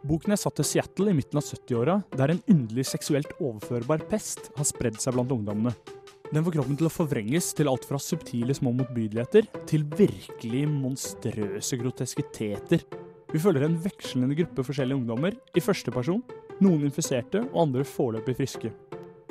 Boken 0.03 0.35
er 0.35 0.43
satt 0.43 0.59
til 0.59 0.67
Seattle 0.67 1.15
i 1.15 1.21
midten 1.23 1.39
av 1.39 1.47
70-åra, 1.47 2.01
der 2.19 2.35
en 2.35 2.43
underlig 2.51 2.91
seksuelt 2.91 3.31
overførbar 3.39 4.03
pest 4.11 4.51
har 4.59 4.67
spredd 4.67 4.99
seg 4.99 5.15
blant 5.15 5.39
ungdommene. 5.39 6.02
Den 6.33 6.47
får 6.47 6.55
kroppen 6.57 6.79
til 6.81 6.89
å 6.89 6.93
forvrenges 6.93 7.51
til 7.59 7.69
alt 7.69 7.85
fra 7.85 7.99
subtile 8.01 8.55
små 8.57 8.71
motbydeligheter 8.79 9.51
til 9.69 9.85
virkelig 9.99 10.63
monstrøse 10.71 11.77
groteskiteter. 11.77 12.87
Vi 13.33 13.41
følger 13.41 13.67
en 13.67 13.77
vekslende 13.85 14.39
gruppe 14.39 14.65
forskjellige 14.65 15.03
ungdommer, 15.03 15.37
i 15.53 15.61
første 15.61 15.93
person, 15.93 16.25
noen 16.65 16.89
infiserte 16.89 17.45
og 17.51 17.61
andre 17.67 17.85
foreløpig 17.85 18.39
friske. 18.41 18.73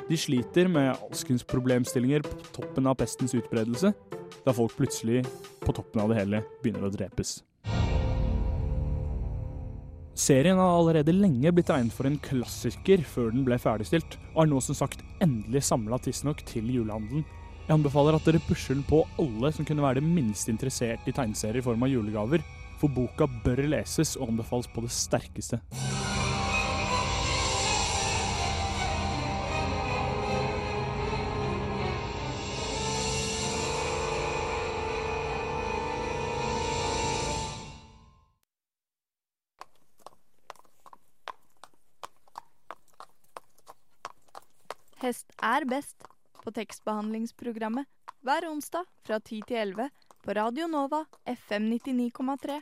De 0.06 0.18
sliter 0.18 0.70
med 0.70 0.92
alskens 0.94 1.42
problemstillinger 1.46 2.22
på 2.26 2.38
toppen 2.54 2.86
av 2.86 3.00
pestens 3.02 3.34
utbredelse, 3.34 3.90
da 4.46 4.54
folk 4.54 4.78
plutselig, 4.78 5.24
på 5.62 5.74
toppen 5.74 6.04
av 6.04 6.12
det 6.12 6.22
hele, 6.22 6.46
begynner 6.62 6.86
å 6.86 6.94
drepes. 6.94 7.40
Serien 10.14 10.58
har 10.60 10.74
allerede 10.76 11.14
lenge 11.16 11.50
blitt 11.56 11.70
regnet 11.72 11.94
for 11.96 12.04
en 12.04 12.18
klassiker 12.20 13.00
før 13.08 13.30
den 13.32 13.46
ble 13.46 13.56
ferdigstilt, 13.60 14.18
og 14.34 14.42
er 14.44 14.50
nå 14.50 14.60
som 14.60 14.76
sagt 14.76 15.00
endelig 15.24 15.64
samla 15.64 15.96
tidsnok 16.04 16.44
til 16.48 16.68
julehandelen. 16.68 17.24
Jeg 17.64 17.78
anbefaler 17.78 18.18
at 18.18 18.26
dere 18.28 18.42
pusher 18.44 18.76
den 18.76 18.84
på 18.84 19.06
alle 19.22 19.52
som 19.56 19.64
kunne 19.64 19.84
være 19.84 20.02
det 20.02 20.08
minste 20.10 20.52
interessert 20.52 21.08
i 21.08 21.16
tegneserier 21.16 21.62
i 21.62 21.64
form 21.64 21.86
av 21.86 21.94
julegaver, 21.94 22.44
for 22.82 22.92
boka 22.92 23.30
bør 23.44 23.64
leses 23.72 24.18
og 24.18 24.34
anbefales 24.34 24.68
på 24.68 24.84
det 24.84 24.92
sterkeste. 24.92 25.62
Hest 45.02 45.32
er 45.42 45.64
best 45.66 46.04
på 46.44 46.52
tekstbehandlingsprogrammet 46.54 47.88
hver 48.22 48.44
onsdag 48.46 48.86
fra 49.02 49.16
10 49.18 49.40
til 49.48 49.56
11 49.58 49.88
på 50.22 50.36
Radio 50.38 50.68
Nova 50.70 51.00
FM 51.26 51.66
99,3. 51.72 52.60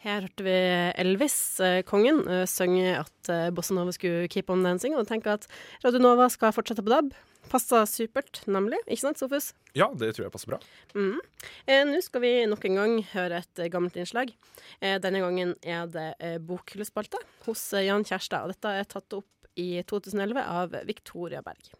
Her 0.00 0.24
hørte 0.24 0.42
vi 0.42 0.56
Elvis, 1.04 1.38
eh, 1.62 1.84
kongen, 1.86 2.24
eh, 2.26 2.46
synge 2.50 2.98
at 2.98 3.30
eh, 3.30 3.50
Bossa 3.54 3.76
Nova 3.78 3.94
skulle 3.94 4.26
keep 4.32 4.50
on 4.50 4.64
dancing, 4.66 4.96
og 4.96 5.06
tenke 5.06 5.30
at 5.30 5.46
Radio 5.84 6.02
Nova 6.02 6.26
skal 6.32 6.56
fortsette 6.56 6.82
på 6.82 6.90
DAB. 6.90 7.14
Passa 7.50 7.82
supert, 7.90 8.44
nemlig. 8.46 8.78
Ikke 8.86 9.02
sant, 9.02 9.18
Sofus? 9.18 9.50
Ja, 9.74 9.88
det 9.98 10.12
tror 10.14 10.28
jeg 10.28 10.32
passer 10.34 10.52
bra. 10.52 10.60
Mm. 10.94 11.18
Eh, 11.66 11.82
Nå 11.88 11.98
skal 12.06 12.22
vi 12.22 12.30
nok 12.46 12.64
en 12.68 12.78
gang 12.78 12.96
høre 13.10 13.40
et 13.42 13.62
eh, 13.62 13.70
gammelt 13.72 13.98
innslag. 13.98 14.30
Eh, 14.78 14.96
denne 15.02 15.22
gangen 15.24 15.56
er 15.66 15.90
det 15.90 16.06
eh, 16.22 16.38
Bokhyllespalte 16.38 17.18
hos 17.48 17.64
eh, 17.74 17.88
Jan 17.88 18.06
Kjærstad. 18.06 18.46
Og 18.46 18.54
dette 18.54 18.74
er 18.78 18.86
tatt 18.94 19.18
opp 19.18 19.50
i 19.58 19.82
2011 19.90 20.44
av 20.46 20.78
Victoria 20.86 21.42
Berg. 21.42 21.72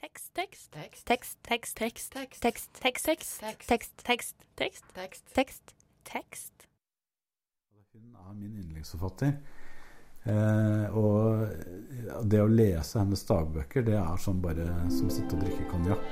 Tekst, 0.00 0.30
tekst, 0.34 0.70
tekst, 0.72 1.04
tekst, 1.06 1.36
tekst, 1.44 1.76
tekst, 1.84 2.12
tekst, 2.16 2.40
tekst, 2.42 2.72
tekst, 2.80 3.40
tekst, 3.68 3.68
tekst, 3.68 4.00
tekst, 4.08 4.36
tekst, 4.56 4.84
tekst, 4.96 5.24
tekst, 5.36 5.74
tekst. 6.08 6.66
Hun 7.92 8.14
er 8.16 8.34
min 8.38 8.56
yndlingsforfatter. 8.62 9.36
Eh, 10.30 10.96
og 10.96 12.24
det 12.30 12.40
å 12.42 12.50
lese 12.50 13.00
hennes 13.00 13.22
dagbøker, 13.26 13.84
det 13.86 13.96
er 13.98 14.20
sånn 14.20 14.40
bare 14.42 14.66
som 14.92 15.08
å 15.08 15.14
sitte 15.14 15.36
og 15.36 15.44
drikke 15.44 15.68
konjakk. 15.70 16.04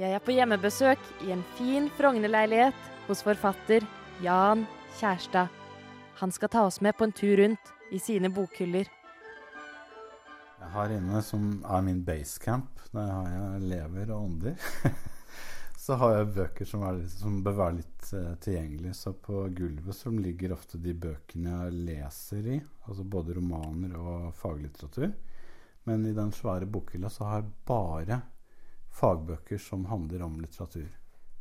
Jeg 0.00 0.16
er 0.16 0.22
på 0.24 0.32
hjemmebesøk 0.32 1.00
i 1.26 1.34
en 1.34 1.42
fin 1.58 1.90
Frogner-leilighet 1.98 2.86
hos 3.08 3.20
forfatter 3.26 3.84
Jan 4.24 4.64
Kjærstad. 4.96 5.50
Han 6.20 6.32
skal 6.32 6.52
ta 6.52 6.64
oss 6.68 6.80
med 6.84 6.96
på 6.96 7.04
en 7.04 7.12
tur 7.16 7.36
rundt 7.40 7.74
i 7.92 8.00
sine 8.00 8.30
bokhyller. 8.32 8.88
Her 10.70 10.92
inne, 10.94 11.22
som 11.24 11.64
er 11.64 11.82
min 11.82 12.02
basecamp, 12.06 12.80
der 12.94 13.08
har 13.10 13.28
jeg 13.32 13.68
lever 13.72 14.12
og 14.12 14.26
ånder, 14.28 14.68
så 15.80 15.96
har 15.96 16.12
jeg 16.12 16.32
bøker 16.34 16.68
som, 16.68 16.82
er, 16.84 16.98
som 17.08 17.38
bør 17.44 17.54
være 17.56 17.76
litt 17.78 18.10
uh, 18.12 18.34
tilgjengelige. 18.44 18.92
Så 18.98 19.14
på 19.16 19.46
gulvet 19.56 19.96
som 19.96 20.18
ligger 20.20 20.52
ofte 20.52 20.80
de 20.82 20.92
bøkene 20.92 21.54
jeg 21.54 21.78
leser 21.88 22.50
i, 22.52 22.58
altså 22.84 23.06
både 23.08 23.38
romaner 23.38 23.94
og 23.96 24.26
faglitteratur. 24.36 25.14
Men 25.88 26.04
i 26.04 26.12
den 26.12 26.34
svære 26.36 26.68
bokhylla 26.68 27.08
så 27.08 27.30
har 27.30 27.40
jeg 27.40 27.54
bare 27.70 28.20
fagbøker 29.00 29.62
som 29.62 29.88
handler 29.88 30.26
om 30.26 30.36
litteratur. 30.42 30.90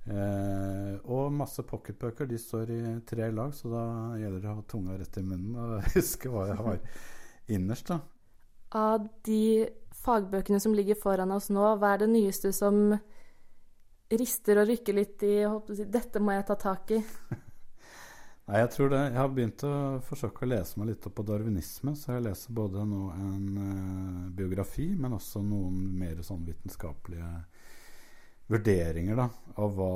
Eh, 0.07 0.95
og 1.03 1.35
masse 1.35 1.65
pocketbøker. 1.67 2.29
De 2.29 2.39
står 2.39 2.71
i 2.71 2.81
tre 3.11 3.27
lag, 3.35 3.51
så 3.53 3.73
da 3.75 3.83
gjelder 4.21 4.39
det 4.39 4.51
å 4.53 4.57
ha 4.61 4.65
tunga 4.71 4.95
rett 5.01 5.19
i 5.19 5.25
munnen 5.25 5.59
og 5.59 5.91
huske 5.97 6.31
hva 6.31 6.47
jeg 6.53 6.59
har 6.63 6.81
innerst. 7.59 7.91
da. 7.91 7.99
Av 8.79 9.03
de 9.27 9.67
fagbøkene 9.99 10.63
som 10.63 10.79
ligger 10.79 10.95
foran 10.95 11.35
oss 11.35 11.51
nå, 11.51 11.73
hva 11.75 11.97
er 11.97 12.05
det 12.05 12.13
nyeste 12.15 12.55
som 12.55 12.95
rister 14.17 14.61
og 14.61 14.69
rykker 14.69 14.95
litt 14.97 15.23
i 15.27 15.35
håper 15.43 15.85
'Dette 15.85 16.21
må 16.23 16.33
jeg 16.33 16.47
ta 16.47 16.55
tak 16.57 16.91
i'? 16.97 17.03
Nei, 18.49 18.63
jeg 18.63 18.69
tror 18.73 18.89
det. 18.89 18.99
Jeg 19.11 19.19
har 19.19 19.27
begynt 19.29 19.63
å 19.67 19.73
forsøke 20.01 20.41
å 20.41 20.49
lese 20.49 20.79
meg 20.79 20.87
litt 20.89 21.03
opp 21.05 21.13
på 21.19 21.25
darwinisme. 21.27 21.91
Så 21.93 22.15
jeg 22.15 22.23
leser 22.25 22.55
både 22.57 22.81
nå 22.81 23.01
en 23.13 23.43
uh, 23.61 24.31
biografi, 24.33 24.87
men 24.97 25.13
også 25.13 25.43
noen 25.45 25.83
mer 25.99 26.23
sånn 26.25 26.47
vitenskapelige 26.47 27.29
vurderinger 28.49 29.21
da, 29.21 29.27
av 29.61 29.77
hva 29.77 29.93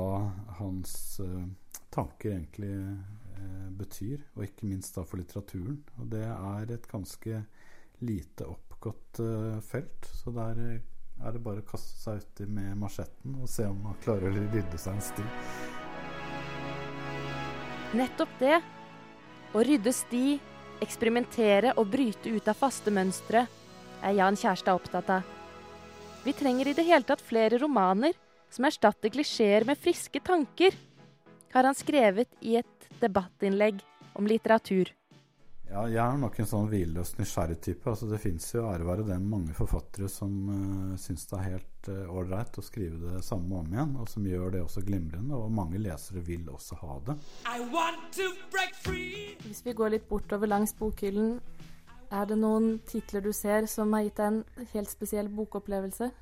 hans 0.60 0.94
uh, 1.18 1.42
tanker 1.90 2.36
egentlig 2.36 2.70
uh, 2.78 3.66
betyr. 3.74 4.22
Og 4.36 4.46
ikke 4.46 4.70
minst 4.70 4.94
da 4.94 5.02
for 5.02 5.18
litteraturen. 5.18 5.80
Og 5.98 6.14
det 6.14 6.22
er 6.30 6.76
et 6.76 6.86
ganske 6.94 7.42
lite 8.06 8.46
oppgått 8.46 9.18
felt. 9.66 10.12
Så 10.14 10.30
der 10.34 10.62
er 11.22 11.34
det 11.34 11.42
bare 11.44 11.62
å 11.62 11.66
kaste 11.68 11.98
seg 12.00 12.22
uti 12.22 12.46
med 12.50 12.74
marsjetten 12.80 13.36
og 13.40 13.50
se 13.50 13.66
om 13.68 13.78
man 13.86 13.98
klarer 14.04 14.30
å 14.30 14.46
rydde 14.54 14.80
seg 14.80 14.96
en 14.96 15.04
sti. 15.04 15.26
Nettopp 17.94 18.32
det. 18.40 18.58
Å 19.54 19.62
rydde 19.62 19.92
sti, 19.94 20.24
eksperimentere 20.82 21.76
og 21.78 21.92
bryte 21.92 22.32
ut 22.34 22.48
av 22.50 22.58
faste 22.58 22.90
mønstre 22.90 23.44
er 24.04 24.16
Jan 24.18 24.36
Kjærstad 24.36 24.74
opptatt 24.74 25.12
av. 25.14 25.30
Vi 26.24 26.32
trenger 26.34 26.68
i 26.68 26.74
det 26.76 26.86
hele 26.88 27.06
tatt 27.06 27.22
flere 27.22 27.60
romaner 27.62 28.16
som 28.50 28.66
erstatter 28.66 29.12
klisjeer 29.14 29.66
med 29.68 29.78
friske 29.78 30.20
tanker, 30.24 30.74
har 31.54 31.68
han 31.68 31.76
skrevet 31.78 32.30
i 32.42 32.56
et 32.58 32.88
debattinnlegg 33.00 33.78
om 34.18 34.26
litteratur. 34.26 34.90
Ja, 35.74 35.88
jeg 35.90 35.98
er 35.98 36.18
nok 36.22 36.36
en 36.38 36.46
sånn 36.46 36.68
hvilløs 36.70 37.16
nysgjerrig 37.18 37.56
type. 37.64 37.88
Altså, 37.90 38.06
det 38.06 38.20
fins 38.22 38.44
jo 38.52 38.62
ære 38.70 38.84
være 38.86 39.08
den 39.08 39.24
mange 39.26 39.56
forfattere 39.56 40.06
som 40.12 40.36
uh, 40.46 40.92
syns 41.02 41.26
det 41.26 41.34
er 41.34 41.48
helt 41.48 41.90
ålreit 42.14 42.54
uh, 42.54 42.60
å 42.60 42.62
skrive 42.62 43.00
det 43.16 43.22
samme 43.26 43.58
om 43.58 43.74
igjen, 43.74 43.96
og 43.98 44.06
som 44.12 44.28
gjør 44.30 44.54
det 44.54 44.62
også 44.62 44.84
glimrende. 44.86 45.34
Og 45.34 45.50
mange 45.50 45.82
lesere 45.82 46.22
vil 46.22 46.46
også 46.46 46.78
ha 46.78 47.00
det. 47.10 47.18
Hvis 49.42 49.66
vi 49.66 49.74
går 49.74 49.96
litt 49.96 50.06
bortover 50.06 50.54
langs 50.54 50.76
bokhyllen, 50.78 51.40
er 52.14 52.30
det 52.30 52.38
noen 52.38 52.76
titler 52.86 53.26
du 53.26 53.32
ser 53.34 53.66
som 53.66 53.98
har 53.98 54.06
gitt 54.06 54.22
deg 54.22 54.30
en 54.30 54.68
helt 54.76 54.94
spesiell 54.94 55.26
bokopplevelse? 55.26 56.12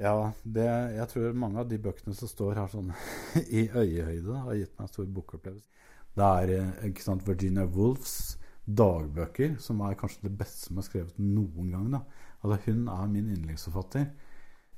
Ja, 0.00 0.16
det, 0.40 0.70
jeg 0.96 1.10
tror 1.12 1.34
mange 1.36 1.60
av 1.60 1.68
de 1.68 1.76
bøkene 1.76 2.16
som 2.16 2.32
står 2.32 2.64
her 2.64 2.72
sånn 2.72 2.94
i 3.60 3.68
øyehøyde, 3.68 4.44
har 4.48 4.56
gitt 4.56 4.72
meg 4.78 4.88
en 4.88 4.96
stor 4.96 5.16
bokopplevelse. 5.20 5.68
Det 6.16 6.36
er 6.40 6.60
eh, 6.62 6.86
ikke 6.88 7.04
sant, 7.04 7.28
Virginia 7.28 7.68
Woolfs 7.68 8.38
dagbøker, 8.64 9.56
som 9.60 9.80
er 9.82 9.96
kanskje 9.98 10.28
det 10.28 10.36
beste 10.38 10.68
som 10.68 10.78
er 10.78 10.86
skrevet 10.86 11.18
noen 11.18 11.72
gang. 11.72 11.88
Da. 11.96 12.02
Altså, 12.42 12.58
hun 12.68 12.84
er 12.92 13.10
min 13.10 13.32
yndlingsforfatter. 13.34 14.06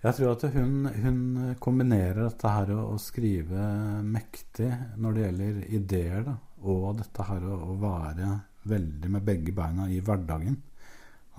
Jeg 0.04 0.16
tror 0.18 0.34
at 0.34 0.42
hun, 0.52 0.72
hun 1.00 1.20
kombinerer 1.64 2.26
dette 2.26 2.50
her 2.52 2.74
å, 2.74 2.80
å, 2.92 2.96
skrive 3.00 3.68
mektig 4.04 4.68
når 5.00 5.14
det 5.14 5.22
gjelder 5.22 5.62
ideer, 5.78 6.26
da, 6.26 6.34
og 6.60 6.98
dette 6.98 7.24
her 7.24 7.46
å, 7.48 7.56
å, 7.70 7.76
være 7.80 8.34
veldig 8.68 9.12
med 9.14 9.24
begge 9.24 9.54
beina 9.56 9.88
i 9.88 10.02
hverdagen. 10.04 10.58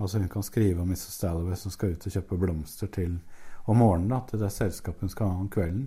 Altså 0.02 0.18
Hun 0.18 0.32
kan 0.32 0.44
skrive 0.44 0.82
om 0.82 0.90
Mrs. 0.90 1.14
Stalloway 1.14 1.58
som 1.58 1.72
skal 1.74 1.94
ut 1.94 2.08
og 2.08 2.16
kjøpe 2.18 2.40
blomster 2.42 2.90
til 2.90 3.20
om 3.70 3.78
morgenen, 3.78 4.10
da, 4.10 4.20
til 4.26 4.42
det 4.42 4.50
selskapet 4.54 5.06
hun 5.06 5.14
skal 5.14 5.30
ha 5.30 5.44
om 5.44 5.50
kvelden. 5.50 5.86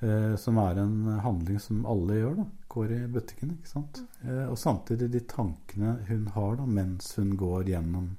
Eh, 0.00 0.36
som 0.40 0.60
er 0.60 0.80
en 0.80 1.18
handling 1.24 1.60
som 1.60 1.84
alle 1.88 2.20
gjør, 2.20 2.38
da. 2.42 2.46
Går 2.70 2.92
i 2.94 2.98
butikken. 3.10 3.56
ikke 3.58 3.68
sant? 3.68 4.02
Eh, 4.22 4.44
og 4.46 4.58
samtidig 4.58 5.10
de 5.10 5.20
tankene 5.26 5.96
hun 6.08 6.26
har 6.36 6.58
da, 6.60 6.66
mens 6.66 7.16
hun 7.18 7.34
går 7.36 7.72
gjennom 7.72 8.12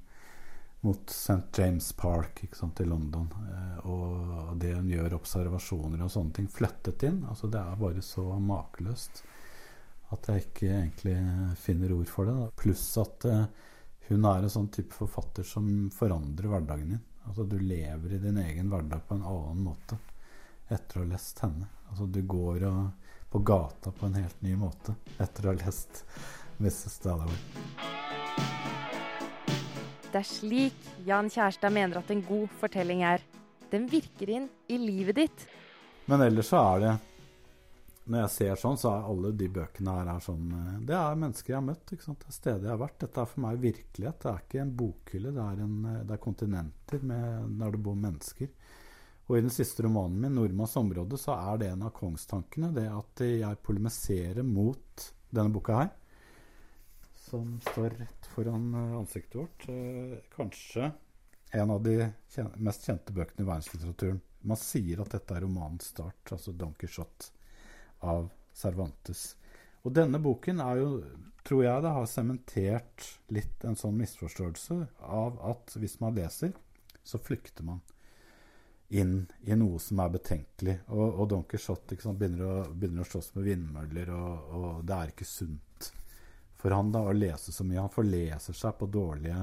mot 0.84 1.10
St. 1.10 1.58
James 1.58 1.92
Park 1.92 2.42
ikke 2.44 2.58
sant, 2.58 2.80
i 2.80 2.84
London. 2.84 3.28
Eh, 3.48 3.86
og 3.86 4.56
det 4.60 4.74
hun 4.74 4.90
gjør 4.90 5.14
observasjoner 5.20 6.02
og 6.02 6.10
sånne 6.10 6.36
ting 6.36 6.48
flyttet 6.50 7.06
inn. 7.06 7.22
altså 7.28 7.48
Det 7.48 7.60
er 7.62 7.80
bare 7.80 8.02
så 8.02 8.24
makeløst 8.42 9.22
at 10.12 10.28
jeg 10.28 10.44
ikke 10.44 10.72
egentlig 10.72 11.16
finner 11.56 11.94
ord 11.94 12.10
for 12.10 12.28
det. 12.28 12.34
Da. 12.40 12.48
Pluss 12.58 12.84
at 13.00 13.28
eh, 13.30 13.44
hun 14.08 14.26
er 14.28 14.42
en 14.42 14.52
sånn 14.52 14.72
type 14.74 14.92
forfatter 14.96 15.46
som 15.46 15.68
forandrer 15.94 16.50
hverdagen 16.50 16.96
din. 16.96 17.04
Altså 17.24 17.46
Du 17.46 17.56
lever 17.62 18.16
i 18.16 18.20
din 18.26 18.42
egen 18.42 18.68
hverdag 18.72 19.06
på 19.06 19.16
en 19.16 19.24
annen 19.24 19.62
måte 19.62 19.96
etter 20.72 20.98
å 20.98 21.06
ha 21.06 21.12
lest 21.14 21.44
henne. 21.44 21.68
Altså 21.88 22.10
Du 22.10 22.20
går 22.26 22.66
og, 22.68 23.01
på 23.32 23.38
gata 23.38 23.90
på 23.90 24.06
en 24.06 24.14
helt 24.14 24.42
ny 24.42 24.52
måte 24.60 24.92
etter 25.16 25.46
å 25.46 25.52
ha 25.52 25.56
lest 25.56 26.02
Mrs. 26.60 26.98
Dalloway. 27.00 27.38
Det 30.12 30.20
er 30.20 30.28
slik 30.28 30.90
Jan 31.06 31.30
Kjærstad 31.32 31.72
mener 31.72 32.02
at 32.02 32.10
en 32.12 32.20
god 32.26 32.50
fortelling 32.60 33.00
er. 33.08 33.24
Den 33.72 33.86
virker 33.88 34.34
inn 34.34 34.50
i 34.68 34.76
livet 34.76 35.16
ditt. 35.22 35.46
Men 36.04 36.26
ellers 36.26 36.50
så 36.52 36.60
er 36.74 36.84
det 36.84 36.92
Når 38.04 38.18
jeg 38.18 38.30
ser 38.34 38.56
sånn, 38.58 38.76
så 38.76 38.90
er 38.90 39.04
alle 39.08 39.30
de 39.38 39.46
bøkene 39.54 39.92
her 39.94 40.08
er 40.10 40.22
sånn 40.24 40.48
eh, 40.58 40.78
Det 40.90 40.96
er 40.98 41.20
mennesker 41.22 41.52
jeg 41.52 41.56
har 41.60 41.64
møtt. 41.64 41.84
Det 41.86 42.00
er 42.02 42.34
steder 42.34 42.66
jeg 42.66 42.72
har 42.72 42.80
vært. 42.80 42.96
Dette 43.04 43.22
er 43.22 43.28
for 43.30 43.44
meg 43.44 43.60
virkelighet. 43.62 44.18
Det 44.24 44.30
er 44.32 44.40
ikke 44.42 44.60
en 44.64 44.72
bokhylle. 44.80 45.32
Det 45.36 45.44
er, 45.44 45.60
en, 45.62 45.76
eh, 45.86 46.00
det 46.08 46.16
er 46.16 46.24
kontinenter 46.26 47.06
med, 47.06 47.52
der 47.62 47.76
det 47.76 47.82
bor 47.86 48.00
mennesker. 48.02 48.50
Og 49.28 49.38
i 49.38 49.42
den 49.44 49.52
siste 49.54 49.84
romanen 49.86 50.18
min, 50.20 50.34
'Nordmanns 50.34 50.76
område', 50.76 51.18
så 51.18 51.36
er 51.36 51.58
det 51.58 51.70
en 51.70 51.84
av 51.86 51.94
kongstankene 51.96 52.72
det 52.74 52.88
at 52.90 53.22
jeg 53.24 53.62
polemiserer 53.62 54.42
mot 54.42 55.12
denne 55.30 55.52
boka 55.54 55.78
her. 55.78 55.92
Som 57.28 57.60
står 57.70 57.94
rett 58.00 58.26
foran 58.34 58.74
eh, 58.74 58.98
ansiktet 58.98 59.38
vårt. 59.40 59.68
Eh, 59.68 60.18
kanskje 60.34 60.90
en 61.52 61.70
av 61.70 61.82
de 61.82 61.96
mest 62.56 62.86
kjente 62.88 63.12
bøkene 63.12 63.44
i 63.44 63.48
verdenslitteraturen. 63.48 64.20
Man 64.48 64.58
sier 64.58 65.02
at 65.02 65.12
dette 65.14 65.36
er 65.36 65.44
romanens 65.44 65.92
start, 65.92 66.32
altså 66.32 66.52
'Don 66.52 66.74
Quijote' 66.74 67.30
av 68.00 68.30
Cervantes. 68.52 69.36
Og 69.82 69.94
denne 69.94 70.18
boken 70.22 70.60
er 70.60 70.80
jo, 70.80 70.90
tror 71.46 71.64
jeg 71.64 71.84
det 71.84 71.94
har 71.96 72.10
sementert 72.10 73.06
litt 73.34 73.64
en 73.66 73.78
sånn 73.78 73.96
misforståelse 73.98 74.78
av 75.02 75.40
at 75.52 75.74
hvis 75.78 75.98
man 76.00 76.14
leser, 76.16 76.52
så 77.04 77.18
flykter 77.18 77.66
man 77.66 77.80
inn 78.92 79.16
i 79.48 79.56
noe 79.56 79.80
som 79.80 80.00
er 80.04 80.12
betenkelig. 80.12 80.76
Og, 80.92 81.02
og 81.22 81.28
Don 81.32 81.44
Quijote 81.48 81.96
begynner, 81.96 82.44
å, 82.44 82.54
begynner 82.74 83.04
å 83.04 83.08
slåss 83.08 83.32
med 83.36 83.48
vindmøller, 83.48 84.12
og, 84.16 84.54
og, 84.58 84.70
det 84.88 84.98
er 84.98 85.12
ikke 85.14 85.28
sunt 85.28 85.90
for 86.62 86.74
han 86.76 86.92
da 86.94 87.02
å 87.02 87.14
lese 87.16 87.50
så 87.50 87.64
mye. 87.66 87.80
Han 87.82 87.90
forleser 87.92 88.54
seg 88.54 88.76
på 88.78 88.86
dårlige 88.92 89.38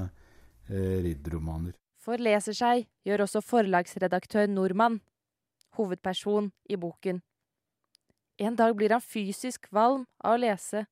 eh, 0.70 1.00
ridderromaner. 1.04 1.76
Forleser 2.00 2.56
seg 2.56 2.86
gjør 3.08 3.26
også 3.26 3.42
forlagsredaktør 3.44 4.48
Nordmann, 4.48 5.02
hovedperson 5.76 6.54
i 6.72 6.78
boken. 6.80 7.20
En 8.40 8.56
dag 8.56 8.72
blir 8.80 8.96
han 8.96 9.04
fysisk 9.04 9.68
kvalm 9.68 10.06
av 10.24 10.38
å 10.38 10.44
lese, 10.46 10.86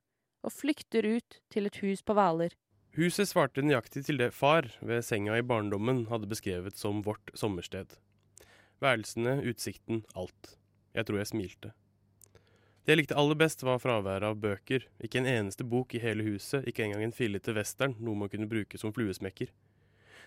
og 0.44 0.52
flykter 0.52 1.08
ut 1.08 1.40
til 1.54 1.70
et 1.70 1.80
hus 1.80 2.04
på 2.04 2.16
Hvaler. 2.16 2.52
Huset 2.98 3.30
svarte 3.30 3.64
nøyaktig 3.64 4.04
til 4.08 4.20
det 4.20 4.34
far 4.36 4.68
ved 4.82 5.06
senga 5.06 5.38
i 5.38 5.46
barndommen 5.46 6.08
hadde 6.12 6.28
beskrevet 6.30 6.76
som 6.80 7.00
vårt 7.06 7.32
sommersted. 7.38 7.96
Værelsene, 8.84 9.40
utsikten, 9.50 10.04
alt. 10.16 10.58
Jeg 10.94 11.08
tror 11.08 11.22
jeg 11.22 11.32
smilte. 11.32 11.74
Det 12.88 12.94
jeg 12.94 13.02
likte 13.02 13.18
aller 13.20 13.36
best, 13.36 13.64
var 13.68 13.82
fraværet 13.84 14.24
av 14.24 14.38
bøker. 14.40 14.86
Ikke 15.04 15.20
en 15.20 15.28
eneste 15.28 15.66
bok 15.68 15.92
i 15.98 16.00
hele 16.00 16.24
huset, 16.24 16.64
ikke 16.70 16.86
engang 16.86 17.04
en 17.04 17.16
fillete 17.16 17.52
western, 17.58 17.98
noe 18.00 18.16
man 18.16 18.32
kunne 18.32 18.48
bruke 18.48 18.80
som 18.80 18.94
fluesmekker. 18.96 19.52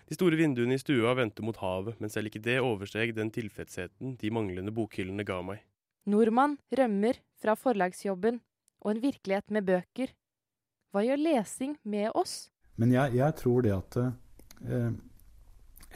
De 0.09 0.17
store 0.17 0.37
vinduene 0.37 0.75
i 0.75 0.81
stua 0.81 1.15
vendte 1.17 1.41
mot 1.45 1.57
havet, 1.61 1.97
men 1.97 2.11
selv 2.13 2.29
ikke 2.29 2.43
det 2.43 2.59
oversteg 2.61 3.15
den 3.17 3.31
tilfredsheten 3.33 4.15
de 4.21 4.31
manglende 4.33 4.73
bokhyllene 4.75 5.25
ga 5.25 5.39
meg. 5.45 5.61
Nordmann 6.05 6.57
rømmer 6.77 7.17
fra 7.41 7.55
forlagsjobben 7.57 8.41
og 8.81 8.91
en 8.91 9.01
virkelighet 9.03 9.53
med 9.53 9.65
bøker. 9.67 10.13
Hva 10.91 11.05
gjør 11.05 11.21
lesing 11.21 11.77
med 11.87 12.09
oss? 12.17 12.49
Men 12.81 12.93
jeg, 12.93 13.15
jeg 13.17 13.37
tror 13.39 13.65
det 13.65 13.73
at 13.75 13.97
eh, 14.01 14.91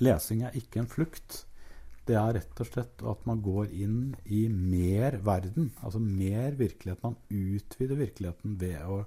lesing 0.02 0.46
er 0.46 0.58
ikke 0.58 0.82
en 0.84 0.90
flukt. 0.90 1.44
Det 2.06 2.14
er 2.14 2.36
rett 2.38 2.60
og 2.62 2.68
slett 2.70 3.02
at 3.02 3.24
man 3.26 3.40
går 3.42 3.72
inn 3.74 4.12
i 4.30 4.44
mer 4.50 5.18
verden, 5.26 5.72
altså 5.82 5.98
mer 5.98 6.54
virkelighet. 6.60 7.02
Man 7.02 7.18
utvider 7.34 7.98
virkeligheten 7.98 8.60
ved 8.62 8.78
å 8.86 9.00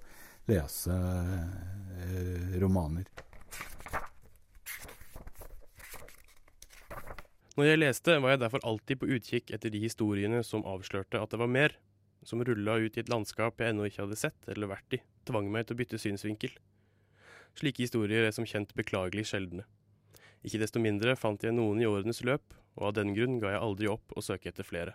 lese 0.51 0.97
eh, 0.97 2.59
romaner. 2.59 3.07
Når 7.59 7.71
jeg 7.71 7.83
leste, 7.83 8.19
var 8.23 8.35
jeg 8.35 8.43
derfor 8.43 8.67
alltid 8.67 8.99
på 8.99 9.13
utkikk 9.15 9.55
etter 9.55 9.71
de 9.75 9.83
historiene 9.83 10.43
som 10.47 10.67
avslørte 10.67 11.23
at 11.23 11.31
det 11.31 11.39
var 11.39 11.51
mer, 11.51 11.79
som 12.27 12.43
rulla 12.43 12.81
ut 12.83 12.99
i 12.99 13.03
et 13.03 13.11
landskap 13.11 13.63
jeg 13.63 13.75
ennå 13.75 13.87
ikke 13.87 14.05
hadde 14.09 14.19
sett 14.19 14.51
eller 14.51 14.71
vært 14.75 14.99
i, 14.99 15.05
tvang 15.27 15.51
meg 15.55 15.67
til 15.67 15.79
å 15.79 15.81
bytte 15.85 16.03
synsvinkel. 16.03 16.55
Slike 17.59 17.83
historier 17.83 18.27
er 18.27 18.35
som 18.35 18.47
kjent 18.47 18.75
beklagelig 18.79 19.31
sjeldne. 19.31 19.67
Ikke 20.46 20.61
desto 20.62 20.81
mindre 20.83 21.16
fant 21.18 21.42
jeg 21.42 21.55
noen 21.57 21.83
i 21.83 21.88
årenes 21.88 22.22
løp, 22.27 22.55
og 22.79 22.90
av 22.90 22.96
den 23.01 23.14
grunn 23.16 23.38
ga 23.42 23.55
jeg 23.55 23.62
aldri 23.64 23.90
opp 23.90 24.14
å 24.14 24.22
søke 24.24 24.53
etter 24.53 24.66
flere. 24.66 24.94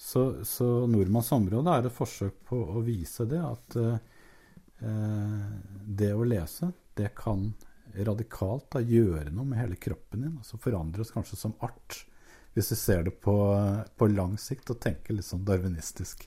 Så, 0.00 0.44
så 0.44 0.66
Nordmanns 0.88 1.32
område 1.36 1.72
er 1.76 1.86
et 1.86 1.94
forsøk 1.94 2.38
på 2.48 2.58
å 2.72 2.80
vise 2.84 3.26
det 3.28 3.40
at 3.44 3.76
eh, 3.80 3.98
det 6.00 6.14
å 6.16 6.24
lese, 6.24 6.70
det 6.96 7.12
kan 7.18 7.50
radikalt 8.06 8.70
da, 8.72 8.80
gjøre 8.80 9.28
noe 9.34 9.50
med 9.50 9.60
hele 9.60 9.76
kroppen 9.76 10.24
din. 10.24 10.38
altså 10.38 10.60
Forandre 10.62 11.04
oss 11.04 11.12
kanskje 11.12 11.36
som 11.36 11.52
art, 11.60 12.04
hvis 12.54 12.72
vi 12.72 12.78
ser 12.80 13.04
det 13.06 13.14
på, 13.22 13.36
på 13.96 14.08
lang 14.10 14.38
sikt 14.40 14.72
og 14.72 14.80
tenker 14.82 15.16
litt 15.16 15.28
sånn 15.28 15.44
darwinistisk. 15.46 16.24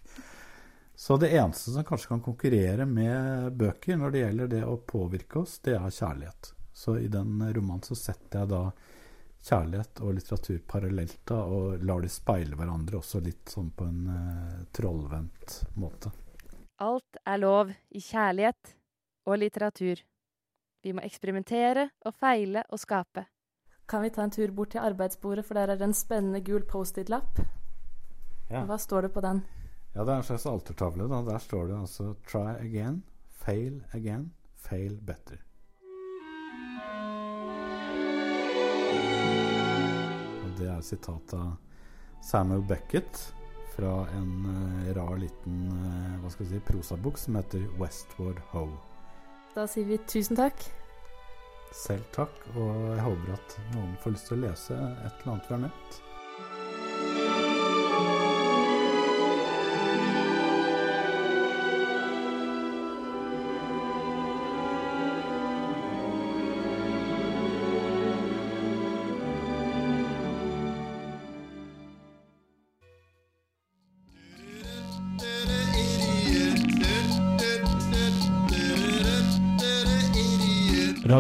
Så 1.04 1.18
det 1.18 1.34
eneste 1.36 1.72
som 1.72 1.84
kanskje 1.84 2.08
kan 2.08 2.22
konkurrere 2.22 2.86
med 2.86 3.52
bøker 3.60 3.98
når 4.00 4.12
det 4.12 4.20
gjelder 4.20 4.52
det 4.54 4.60
å 4.64 4.78
påvirke 4.88 5.42
oss, 5.42 5.58
det 5.60 5.74
er 5.76 5.90
kjærlighet. 5.92 6.54
Så 6.72 6.94
i 6.96 7.10
den 7.12 7.42
romanen 7.44 7.82
så 7.84 7.98
setter 8.00 8.40
jeg 8.40 8.52
da 8.54 8.62
kjærlighet 9.44 10.00
og 10.00 10.14
litteratur 10.16 10.62
parallelt, 10.64 11.18
da, 11.28 11.42
og 11.44 11.84
lar 11.84 12.06
de 12.06 12.12
speile 12.14 12.56
hverandre 12.56 13.02
også 13.02 13.20
litt 13.26 13.52
sånn 13.52 13.74
på 13.76 13.84
en 13.90 14.14
eh, 14.14 14.62
trollvendt 14.72 15.58
måte. 15.76 16.14
Alt 16.88 17.20
er 17.28 17.42
lov 17.42 17.74
i 17.92 18.00
kjærlighet 18.00 18.72
og 19.28 19.42
litteratur. 19.42 20.06
Vi 20.88 20.94
må 20.96 21.04
eksperimentere 21.04 21.90
og 22.08 22.16
feile 22.16 22.64
og 22.70 22.80
skape. 22.80 23.26
Kan 23.92 24.06
vi 24.08 24.14
ta 24.16 24.24
en 24.24 24.32
tur 24.32 24.56
bort 24.56 24.72
til 24.78 24.88
arbeidsbordet, 24.88 25.44
for 25.44 25.60
der 25.60 25.76
er 25.76 25.84
det 25.84 25.90
en 25.90 25.98
spennende 26.00 26.40
gul 26.48 26.64
Post-It-lapp. 26.64 27.44
Ja. 28.48 28.64
Hva 28.64 28.80
står 28.80 29.10
det 29.10 29.12
på 29.18 29.26
den? 29.28 29.44
Ja, 29.94 30.04
det 30.04 30.12
er 30.12 30.18
en 30.18 30.24
slags 30.26 30.46
altertavle. 30.50 31.06
Da. 31.08 31.22
Der 31.22 31.38
står 31.38 31.68
det 31.68 31.76
altså 31.78 32.16
'try 32.26 32.56
again, 32.66 33.04
fail 33.30 33.84
again, 33.92 34.32
fail 34.58 34.98
better'. 34.98 35.42
Og 40.44 40.58
det 40.58 40.70
er 40.70 40.78
et 40.78 40.86
sitat 40.86 41.34
av 41.34 41.52
Samuel 42.22 42.64
Beckett 42.68 43.34
fra 43.76 44.08
en 44.18 44.32
uh, 44.46 44.94
rar 44.98 45.18
liten 45.18 45.70
uh, 45.70 46.18
hva 46.22 46.32
skal 46.32 46.46
vi 46.46 46.56
si, 46.56 46.64
prosabok 46.66 47.18
som 47.18 47.36
heter 47.36 47.68
'Westward 47.78 48.42
Ho'. 48.54 48.72
Da 49.56 49.68
sier 49.68 49.86
vi 49.86 49.98
tusen 49.98 50.36
takk. 50.36 50.66
Selv 51.74 52.10
takk, 52.14 52.34
og 52.56 52.74
jeg 52.96 53.06
håper 53.06 53.34
at 53.34 53.60
noen 53.76 53.94
får 54.02 54.18
lyst 54.18 54.28
til 54.30 54.38
å 54.38 54.48
lese 54.48 54.74
et 54.74 55.22
eller 55.22 55.34
annet 55.36 55.50
vi 55.50 55.54
har 55.54 55.64
nevnt. 55.68 56.02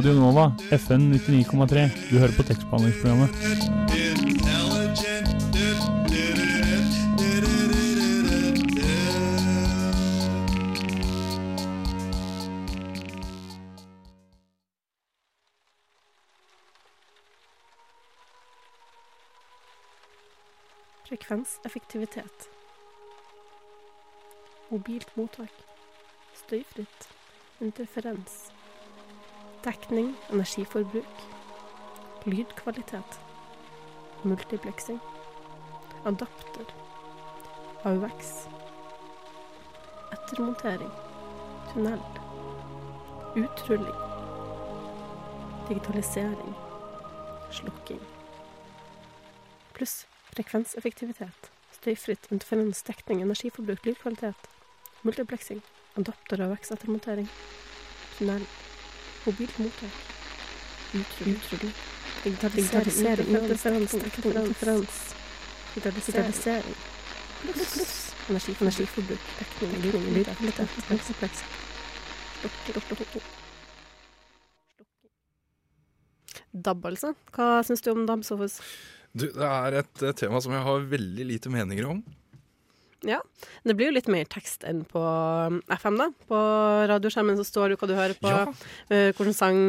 Radio 0.03 0.19
Nova, 0.19 0.51
FN 0.69 1.13
99,3. 1.13 1.89
Du 2.09 2.17
hører 2.19 2.31
på 2.35 2.43
tekstbehandlingsprogrammet. 2.43 3.29
Frekvenseffektivitet. 21.07 22.49
Mobilt 24.69 25.15
mottak. 25.15 25.63
Støyfritt. 26.35 27.07
Interferens. 27.61 28.52
Dekning, 29.63 30.15
energiforbruk. 30.29 31.05
Lydkvalitet. 32.25 33.19
multiplexing, 34.23 34.99
Adapter. 36.05 36.65
AUX. 37.83 38.47
Ettermontering. 40.11 40.91
Tunnel. 41.73 41.99
Utrulling. 43.35 43.95
Digitalisering. 45.69 46.55
Slukking. 47.51 48.01
Pluss 49.73 50.05
frekvenseffektivitet. 50.33 51.51
Støyfritt 51.71 52.27
interferens, 52.31 52.83
dekning, 52.83 53.21
energiforbruk, 53.21 53.85
lydkvalitet. 53.85 54.35
multiplexing, 55.01 55.61
Adapter, 55.97 56.37
AUX-ettermontering. 56.41 57.29
Tunnel. 58.17 58.47
Mobilt 59.25 59.59
mottak. 59.59 59.89
Utrulling. 60.93 61.73
Digitalisering. 62.23 63.27
Interferens. 63.27 63.91
Digitalisering. 65.75 66.75
Pluss 68.27 68.49
energiforbruk. 68.49 69.19
Dekning. 69.39 69.71
Lydkvalitet. 69.83 70.69
Multipleksing. 70.89 71.47
DAB, 76.53 76.85
altså. 76.85 77.13
Hva 77.33 77.63
syns 77.65 77.81
du 77.81 77.89
om 77.93 78.03
DAB, 78.07 78.23
Sofus? 78.27 78.59
Du, 79.13 79.27
det 79.29 79.47
er 79.47 79.79
et 79.79 80.03
tema 80.19 80.41
som 80.43 80.53
jeg 80.55 80.65
har 80.65 80.91
veldig 80.91 81.25
lite 81.31 81.51
meninger 81.53 81.87
om. 81.89 82.03
Ja. 83.07 83.19
Det 83.67 83.75
blir 83.75 83.89
jo 83.91 83.95
litt 83.97 84.07
mer 84.11 84.27
tekst 84.31 84.63
enn 84.67 84.83
på 84.87 85.01
um, 85.01 85.59
FM, 85.71 85.97
da. 85.99 86.07
På 86.29 86.39
radioskjermen 86.91 87.39
så 87.39 87.45
står 87.47 87.73
det 87.73 87.79
hva 87.81 87.89
du 87.91 87.95
hører 87.97 88.15
på, 88.19 88.31
Ja. 88.31 88.45
uh, 88.47 89.09
hvilken 89.11 89.35
sang 89.35 89.59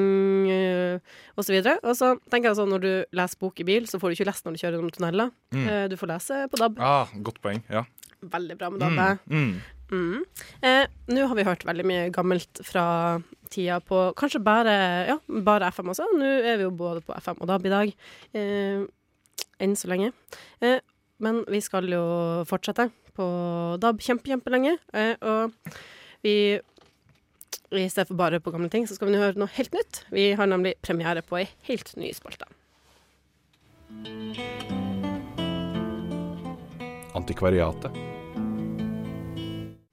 uh, 0.50 0.98
osv. 1.40 1.56
Og 1.82 1.92
så 1.98 2.14
tenker 2.30 2.50
jeg 2.50 2.60
sånn 2.60 2.72
når 2.74 2.84
du 2.84 2.92
leser 3.18 3.40
bok 3.42 3.60
i 3.60 3.66
bil, 3.66 3.88
så 3.90 3.98
får 4.02 4.12
du 4.12 4.18
ikke 4.18 4.28
lest 4.30 4.46
når 4.46 4.56
du 4.56 4.62
kjører 4.62 4.78
gjennom 4.78 4.94
tunneler. 4.94 5.32
Mm. 5.54 5.66
Uh, 5.68 5.84
du 5.90 5.96
får 6.00 6.12
lese 6.14 6.40
på 6.52 6.62
DAB. 6.62 6.78
Ah, 6.82 7.10
godt 7.26 7.42
poeng. 7.44 7.62
Ja. 7.72 7.84
Veldig 8.24 8.56
bra 8.60 8.70
med 8.72 8.80
DAB. 8.80 9.24
Mm, 9.28 9.48
mm. 9.52 9.54
Mm. 9.94 10.22
Eh, 10.64 10.86
Nå 11.12 11.26
har 11.28 11.36
vi 11.36 11.44
hørt 11.46 11.64
veldig 11.68 11.84
mye 11.86 12.06
gammelt 12.14 12.60
fra 12.64 13.20
tida 13.52 13.76
på 13.84 13.98
kanskje 14.18 14.40
bare, 14.42 14.72
ja, 15.10 15.18
bare 15.44 15.68
FM 15.74 15.92
også. 15.92 16.06
Nå 16.18 16.30
er 16.40 16.56
vi 16.58 16.64
jo 16.66 16.72
både 16.74 17.02
på 17.04 17.14
FM 17.20 17.42
og 17.44 17.50
DAB 17.50 17.68
i 17.68 17.72
dag. 17.74 17.92
Eh, 18.34 18.86
enn 19.62 19.76
så 19.78 19.90
lenge. 19.92 20.10
Eh, 20.64 20.80
men 21.22 21.42
vi 21.52 21.60
skal 21.62 21.86
jo 21.92 22.00
fortsette 22.48 22.88
på 23.16 23.26
DAB 23.82 24.02
kjempe, 24.04 24.30
kjempelenge. 24.30 24.76
Eh, 24.94 25.14
og 25.22 25.74
vi 26.24 26.36
i 27.74 27.88
stedet 27.90 28.08
for 28.08 28.18
bare 28.18 28.40
på 28.42 28.52
gamle 28.54 28.70
ting, 28.70 28.86
så 28.86 28.96
skal 28.96 29.08
vi 29.08 29.14
nå 29.16 29.22
høre 29.22 29.40
noe 29.40 29.50
helt 29.56 29.74
nytt. 29.74 30.04
Vi 30.14 30.30
har 30.38 30.50
nemlig 30.50 30.76
premiere 30.84 31.24
på 31.26 31.40
ei 31.40 31.48
helt 31.68 31.94
ny 31.98 32.12
spalte. 32.14 32.46
Antikvariatet. 37.14 37.94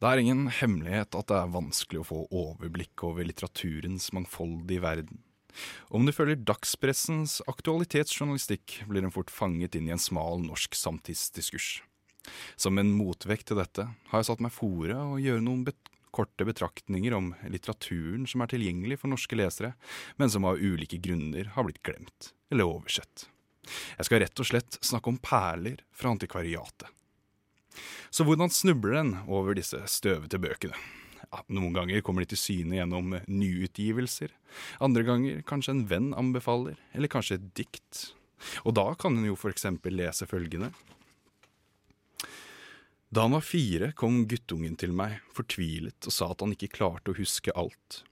Det 0.02 0.10
er 0.10 0.18
ingen 0.18 0.48
hemmelighet 0.50 1.14
at 1.14 1.28
det 1.30 1.38
er 1.38 1.52
vanskelig 1.54 2.02
å 2.02 2.08
få 2.08 2.24
overblikk 2.34 3.04
over 3.06 3.28
litteraturens 3.28 4.10
mangfoldige 4.18 4.82
verden. 4.82 5.20
Om 5.94 6.08
du 6.08 6.14
følger 6.16 6.40
dagspressens 6.48 7.38
aktualitetsjournalistikk, 7.52 8.82
blir 8.90 9.06
en 9.06 9.14
fort 9.14 9.30
fanget 9.30 9.76
inn 9.78 9.90
i 9.90 9.94
en 9.94 10.02
smal 10.02 10.42
norsk 10.42 10.78
samtidsdiskurs. 10.80 11.82
Som 12.56 12.78
en 12.78 12.92
motvekt 12.94 13.50
til 13.50 13.60
dette 13.60 13.88
har 14.12 14.22
jeg 14.22 14.30
satt 14.30 14.44
meg 14.44 14.54
fore 14.54 14.98
å 14.98 15.20
gjøre 15.22 15.44
noen 15.46 15.66
bet 15.68 15.92
korte 16.12 16.46
betraktninger 16.46 17.14
om 17.16 17.32
litteraturen 17.48 18.26
som 18.28 18.44
er 18.44 18.52
tilgjengelig 18.52 19.00
for 19.00 19.12
norske 19.12 19.38
lesere, 19.38 19.74
men 20.20 20.30
som 20.30 20.46
av 20.48 20.60
ulike 20.60 21.00
grunner 21.00 21.54
har 21.56 21.68
blitt 21.68 21.82
glemt 21.88 22.34
eller 22.52 22.68
oversett. 22.68 23.30
Jeg 23.98 24.08
skal 24.08 24.24
rett 24.24 24.42
og 24.42 24.50
slett 24.50 24.80
snakke 24.84 25.12
om 25.12 25.22
perler 25.24 25.84
fra 25.96 26.12
antikvariatet. 26.12 26.90
Så 28.12 28.26
hvordan 28.28 28.52
snubler 28.52 28.98
en 29.00 29.14
over 29.32 29.56
disse 29.56 29.80
støvete 29.88 30.42
bøkene? 30.42 30.76
Ja, 31.32 31.40
noen 31.48 31.72
ganger 31.72 32.02
kommer 32.04 32.26
de 32.26 32.34
til 32.34 32.42
syne 32.42 32.76
gjennom 32.76 33.14
nyutgivelser. 33.24 34.34
Andre 34.84 35.06
ganger 35.08 35.46
kanskje 35.48 35.78
en 35.78 35.86
venn 35.88 36.10
anbefaler, 36.18 36.76
eller 36.92 37.12
kanskje 37.12 37.38
et 37.38 37.46
dikt. 37.56 38.02
Og 38.66 38.76
da 38.76 38.90
kan 39.00 39.16
en 39.16 39.30
jo 39.30 39.38
for 39.40 39.54
eksempel 39.54 39.96
lese 39.96 40.28
følgende. 40.28 40.74
Da 43.12 43.26
han 43.26 43.32
var 43.36 43.44
fire, 43.44 43.92
kom 43.92 44.24
guttungen 44.28 44.78
til 44.80 44.94
meg, 44.96 45.18
fortvilet, 45.36 46.00
og 46.08 46.14
sa 46.16 46.30
at 46.32 46.44
han 46.46 46.54
ikke 46.56 46.72
klarte 46.78 47.12
å 47.12 47.18
huske 47.18 47.52
alt. 47.60 48.06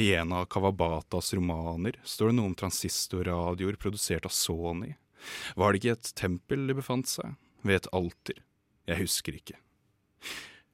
I 0.00 0.14
en 0.16 0.32
av 0.32 0.46
Kawabatas 0.48 1.34
romaner 1.36 1.98
står 2.00 2.30
det 2.30 2.36
noe 2.38 2.48
om 2.48 2.54
transistorradioer 2.56 3.76
produsert 3.76 4.24
av 4.24 4.32
Sony. 4.32 4.94
Var 5.52 5.68
det 5.68 5.82
ikke 5.82 5.96
et 5.98 6.12
tempel 6.16 6.64
det 6.70 6.78
befant 6.78 7.10
seg? 7.10 7.34
Ved 7.60 7.82
et 7.82 7.90
alter? 7.92 8.40
Jeg 8.88 9.02
husker 9.02 9.36
ikke. 9.36 9.58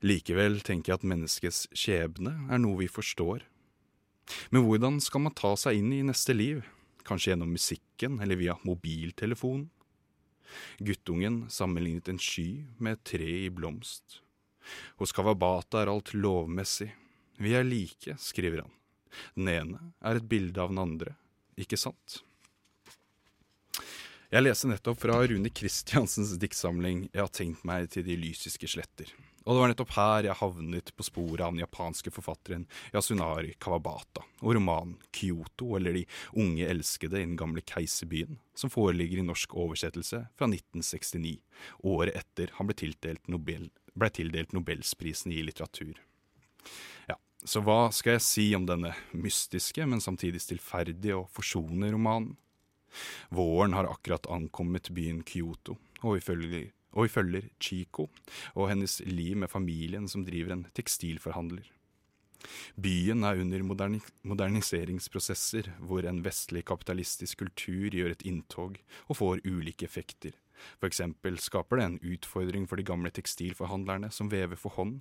Likevel 0.07 0.61
tenker 0.63 0.93
jeg 0.93 1.01
at 1.01 1.09
menneskets 1.11 1.65
skjebne 1.75 2.37
er 2.47 2.63
noe 2.63 2.79
vi 2.79 2.87
forstår. 2.87 3.43
Men 4.55 4.69
hvordan 4.69 5.03
skal 5.03 5.27
man 5.27 5.35
ta 5.35 5.57
seg 5.59 5.81
inn 5.81 5.91
i 5.97 6.05
neste 6.07 6.37
liv? 6.37 6.63
Kanskje 7.09 7.33
gjennom 7.33 7.51
musikken 7.51 8.21
eller 8.23 8.39
via 8.39 8.55
mobiltelefonen? 8.63 9.67
Guttungen 10.79 11.45
sammenlignet 11.53 12.09
en 12.09 12.21
sky 12.23 12.65
med 12.79 12.99
et 12.99 13.05
tre 13.13 13.29
i 13.45 13.51
blomst. 13.51 14.21
Hos 15.01 15.15
Kawabata 15.17 15.83
er 15.83 15.93
alt 15.93 16.15
lovmessig. 16.15 16.91
Vi 17.39 17.55
er 17.55 17.67
like, 17.67 18.17
skriver 18.21 18.65
han. 18.65 18.75
Den 19.35 19.49
ene 19.53 19.93
er 20.05 20.19
et 20.19 20.29
bilde 20.29 20.61
av 20.61 20.73
den 20.73 20.83
andre, 20.83 21.15
ikke 21.57 21.79
sant? 21.81 22.23
Jeg 24.29 24.45
leser 24.45 24.69
nettopp 24.69 24.99
fra 25.01 25.23
Rune 25.25 25.49
Kristiansens 25.49 26.35
diktsamling 26.37 27.09
'Jeg 27.09 27.23
har 27.23 27.33
tenkt 27.33 27.65
meg 27.65 27.89
til 27.91 28.05
de 28.05 28.17
lysiske 28.17 28.69
sletter'. 28.69 29.15
Og 29.49 29.55
det 29.55 29.61
var 29.63 29.71
nettopp 29.71 29.93
her 29.97 30.27
jeg 30.27 30.37
havnet 30.43 30.91
på 30.93 31.05
sporet 31.07 31.41
av 31.41 31.55
den 31.55 31.63
japanske 31.63 32.11
forfatteren 32.13 32.67
Yasunari 32.93 33.55
Kawabata 33.57 34.21
og 34.43 34.51
romanen 34.59 34.99
Kyoto, 35.09 35.71
eller 35.79 35.97
De 35.97 36.03
unge 36.37 36.67
elskede 36.69 37.17
i 37.17 37.25
den 37.25 37.39
gamle 37.41 37.65
keiserbyen, 37.65 38.37
som 38.53 38.69
foreligger 38.69 39.23
i 39.23 39.25
norsk 39.25 39.57
oversettelse 39.57 40.27
fra 40.37 40.51
1969, 40.53 41.39
året 41.81 42.21
etter 42.21 42.53
han 42.59 42.69
ble 42.69 42.77
tildelt, 42.77 43.25
Nobel, 43.33 43.71
ble 43.97 44.13
tildelt 44.13 44.53
Nobelsprisen 44.53 45.33
i 45.33 45.41
litteratur. 45.49 45.97
Ja, 47.09 47.17
så 47.41 47.65
hva 47.65 47.89
skal 47.89 48.19
jeg 48.19 48.27
si 48.29 48.49
om 48.59 48.69
denne 48.69 48.93
mystiske, 49.17 49.89
men 49.89 50.05
samtidig 50.05 50.45
stillferdige 50.45 51.17
og 51.23 51.33
forsonende 51.33 51.95
romanen? 51.97 52.37
Våren 53.33 53.73
har 53.73 53.89
akkurat 53.89 54.29
ankommet 54.29 54.93
byen 54.93 55.25
Kyoto, 55.25 55.81
og 56.05 56.21
ifølge 56.21 56.69
og 56.99 57.07
vi 57.07 57.15
følger 57.15 57.51
Chico 57.63 58.09
og 58.57 58.73
hennes 58.73 58.99
liv 59.07 59.39
med 59.39 59.51
familien 59.53 60.09
som 60.11 60.25
driver 60.27 60.57
en 60.57 60.65
tekstilforhandler. 60.75 61.69
Byen 62.79 63.25
er 63.27 63.41
under 63.43 63.63
moderni 63.67 64.01
moderniseringsprosesser, 64.27 65.73
hvor 65.79 66.07
en 66.07 66.21
vestlig 66.25 66.65
kapitalistisk 66.67 67.43
kultur 67.43 67.95
gjør 67.95 68.15
et 68.15 68.27
inntog 68.27 68.79
og 69.09 69.19
får 69.19 69.43
ulike 69.47 69.87
effekter. 69.87 70.35
For 70.79 70.91
eksempel 70.91 71.39
skaper 71.43 71.79
det 71.79 71.87
en 71.87 72.01
utfordring 72.15 72.67
for 72.71 72.79
de 72.79 72.87
gamle 72.87 73.11
tekstilforhandlerne 73.15 74.11
som 74.15 74.31
vever 74.31 74.59
for 74.59 74.75
hånd. 74.79 75.01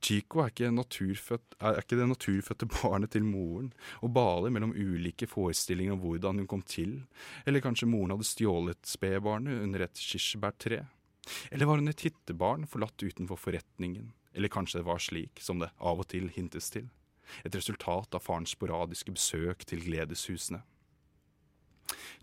Chico 0.00 0.40
er 0.40 0.48
ikke, 0.48 0.70
er 0.70 1.78
ikke, 1.82 1.96
det 1.98 2.06
naturfødte 2.08 2.68
barnet 2.78 3.12
til 3.12 3.26
moren, 3.26 3.68
og 4.00 4.14
baler 4.16 4.52
mellom 4.52 4.72
ulike 4.72 5.28
forestillinger 5.28 5.96
om 5.96 6.00
hvordan 6.04 6.40
hun 6.40 6.48
kom 6.48 6.62
til, 6.64 7.02
eller 7.44 7.64
kanskje 7.64 7.88
moren 7.90 8.14
hadde 8.14 8.28
stjålet 8.28 8.80
spedbarnet 8.88 9.60
under 9.60 9.84
et 9.84 10.00
kirsebærtre? 10.00 10.86
Eller 11.52 11.68
var 11.68 11.82
hun 11.82 11.92
et 11.92 12.06
hittebarn 12.06 12.64
forlatt 12.70 13.04
utenfor 13.04 13.38
forretningen, 13.38 14.08
eller 14.32 14.52
kanskje 14.52 14.80
det 14.80 14.88
var 14.88 15.04
slik, 15.04 15.44
som 15.44 15.60
det 15.60 15.68
av 15.76 16.00
og 16.00 16.08
til 16.08 16.30
hintes 16.32 16.72
til, 16.72 16.88
et 17.44 17.54
resultat 17.54 18.16
av 18.16 18.24
farens 18.24 18.56
sporadiske 18.56 19.12
besøk 19.12 19.68
til 19.68 19.84
gledeshusene? 19.84 20.64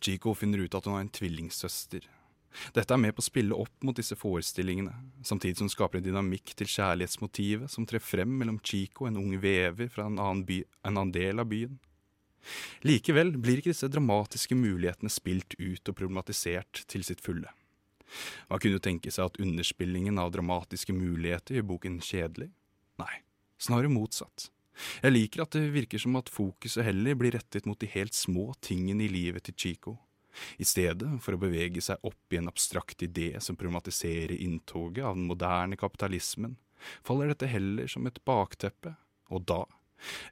Chico 0.01 0.33
finner 0.37 0.65
ut 0.65 0.75
at 0.77 0.85
hun 0.87 0.97
har 0.97 1.05
en 1.05 1.13
tvillingsøster, 1.13 2.07
dette 2.75 2.93
er 2.93 3.01
med 3.01 3.15
på 3.15 3.23
å 3.23 3.27
spille 3.27 3.57
opp 3.57 3.85
mot 3.85 3.97
disse 3.97 4.17
forestillingene, 4.17 4.93
samtidig 5.25 5.59
som 5.59 5.69
skaper 5.71 5.99
en 5.99 6.07
dynamikk 6.07 6.55
til 6.57 6.69
kjærlighetsmotivet 6.71 7.71
som 7.71 7.85
trer 7.87 8.03
frem 8.03 8.31
mellom 8.39 8.59
Chico 8.63 9.07
en 9.07 9.19
ung 9.19 9.35
vever 9.41 9.91
fra 9.93 10.07
en 10.07 10.17
annen, 10.17 10.45
by, 10.47 10.63
en 10.83 10.95
annen 10.95 11.13
del 11.15 11.43
av 11.43 11.49
byen. 11.51 11.77
Likevel 12.87 13.33
blir 13.41 13.59
ikke 13.59 13.73
disse 13.73 13.89
dramatiske 13.91 14.55
mulighetene 14.55 15.11
spilt 15.11 15.57
ut 15.59 15.89
og 15.89 15.97
problematisert 15.97 16.85
til 16.87 17.03
sitt 17.07 17.23
fulle. 17.23 17.49
Man 18.47 18.61
kunne 18.63 18.77
jo 18.77 18.83
tenke 18.83 19.11
seg 19.11 19.27
at 19.27 19.39
underspillingen 19.43 20.19
av 20.21 20.31
dramatiske 20.31 20.95
muligheter 20.95 21.57
gjør 21.57 21.71
boken 21.73 21.99
kjedelig. 22.03 22.49
Nei, 23.01 23.13
snarere 23.59 23.91
motsatt. 23.91 24.47
Jeg 25.01 25.13
liker 25.13 25.43
at 25.43 25.55
det 25.57 25.73
virker 25.73 25.99
som 26.01 26.15
at 26.19 26.29
fokuset 26.31 26.85
heller 26.85 27.17
blir 27.17 27.33
rettet 27.35 27.65
mot 27.67 27.79
de 27.81 27.89
helt 27.91 28.15
små 28.15 28.51
tingene 28.63 29.07
i 29.07 29.11
livet 29.11 29.47
til 29.49 29.57
Chico 29.57 29.97
i 30.57 30.65
stedet 30.67 31.09
for 31.23 31.35
å 31.35 31.41
bevege 31.41 31.81
seg 31.83 32.03
opp 32.07 32.33
i 32.33 32.39
en 32.39 32.49
abstrakt 32.51 33.03
idé 33.05 33.33
som 33.43 33.57
problematiserer 33.57 34.35
inntoget 34.37 35.05
av 35.05 35.17
den 35.17 35.27
moderne 35.29 35.79
kapitalismen, 35.79 36.57
faller 37.05 37.31
dette 37.31 37.49
heller 37.49 37.89
som 37.91 38.07
et 38.07 38.19
bakteppe, 38.27 38.95
og 39.33 39.45
da, 39.49 39.61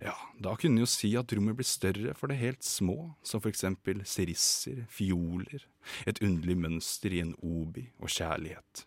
ja, 0.04 0.16
da 0.40 0.56
kunne 0.60 0.84
jo 0.84 0.90
si 0.90 1.12
at 1.20 1.34
rommet 1.36 1.58
blir 1.58 1.68
større 1.68 2.16
for 2.18 2.32
det 2.32 2.40
helt 2.42 2.66
små, 2.66 3.16
som 3.26 3.44
for 3.44 3.52
eksempel 3.52 4.04
serisser, 4.08 4.86
fioler, 4.92 5.66
et 6.08 6.22
underlig 6.24 6.58
mønster 6.68 7.16
i 7.16 7.24
en 7.24 7.34
obi 7.44 7.90
og 8.00 8.12
kjærlighet. 8.14 8.86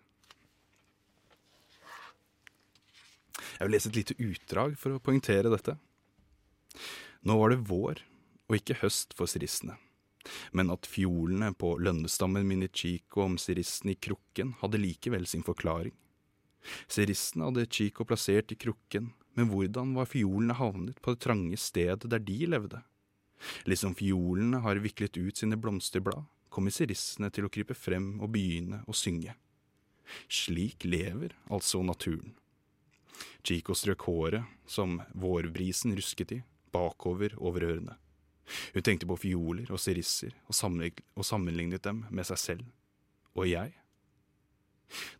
Jeg 3.58 3.66
vil 3.66 3.74
lese 3.74 3.90
et 3.90 3.98
lite 3.98 4.16
utdrag 4.22 4.78
for 4.78 4.94
å 4.94 5.02
poengtere 5.02 5.50
dette. 5.50 5.74
Nå 7.26 7.34
var 7.40 7.50
det 7.50 7.64
vår, 7.66 8.02
og 8.48 8.56
ikke 8.58 8.78
høst 8.84 9.14
for 9.18 9.30
serissene 9.30 9.76
men 10.52 10.72
at 10.74 10.88
fjolene 10.88 11.52
på 11.58 11.74
lønnestammen 11.82 12.46
min 12.48 12.66
Chico 12.72 13.24
om 13.24 13.38
siristen 13.40 13.92
i 13.92 13.98
krukken 13.98 14.54
hadde 14.62 14.80
likevel 14.82 15.26
sin 15.26 15.44
forklaring. 15.46 15.94
Siristen 16.90 17.44
hadde 17.46 17.66
Chico 17.70 18.04
plassert 18.04 18.52
i 18.52 18.58
krukken, 18.58 19.12
men 19.38 19.50
hvordan 19.52 19.94
var 19.96 20.10
fiolene 20.10 20.56
havnet 20.58 21.00
på 21.02 21.14
det 21.14 21.22
trange 21.24 21.58
stedet 21.60 22.10
der 22.10 22.22
de 22.22 22.38
levde? 22.50 22.82
Liksom 23.70 23.94
fiolene 23.94 24.60
har 24.64 24.80
viklet 24.82 25.16
ut 25.16 25.38
sine 25.38 25.56
blomsterblad, 25.56 26.26
kommer 26.50 26.74
sirissene 26.74 27.30
til 27.30 27.46
å 27.46 27.52
krype 27.52 27.76
frem 27.78 28.16
og 28.18 28.32
begynne 28.34 28.82
å 28.88 28.96
synge. 28.96 29.36
Slik 30.26 30.84
lever 30.88 31.36
altså 31.52 31.84
naturen. 31.86 32.34
Chico 33.46 33.74
strøk 33.76 34.04
håret, 34.08 34.44
som 34.66 34.98
vårbrisen 35.14 35.94
rusket 35.96 36.34
i, 36.34 36.42
bakover 36.74 37.34
over 37.38 37.66
ørene. 37.68 37.96
Hun 38.74 38.84
tenkte 38.84 39.08
på 39.08 39.18
fioler 39.20 39.70
og 39.72 39.80
sirisser 39.82 40.34
og, 40.48 40.54
sammenlignet 41.24 41.84
dem 41.84 42.04
med 42.10 42.28
seg 42.28 42.40
selv. 42.42 42.68
Og 43.38 43.48
jeg? 43.50 43.74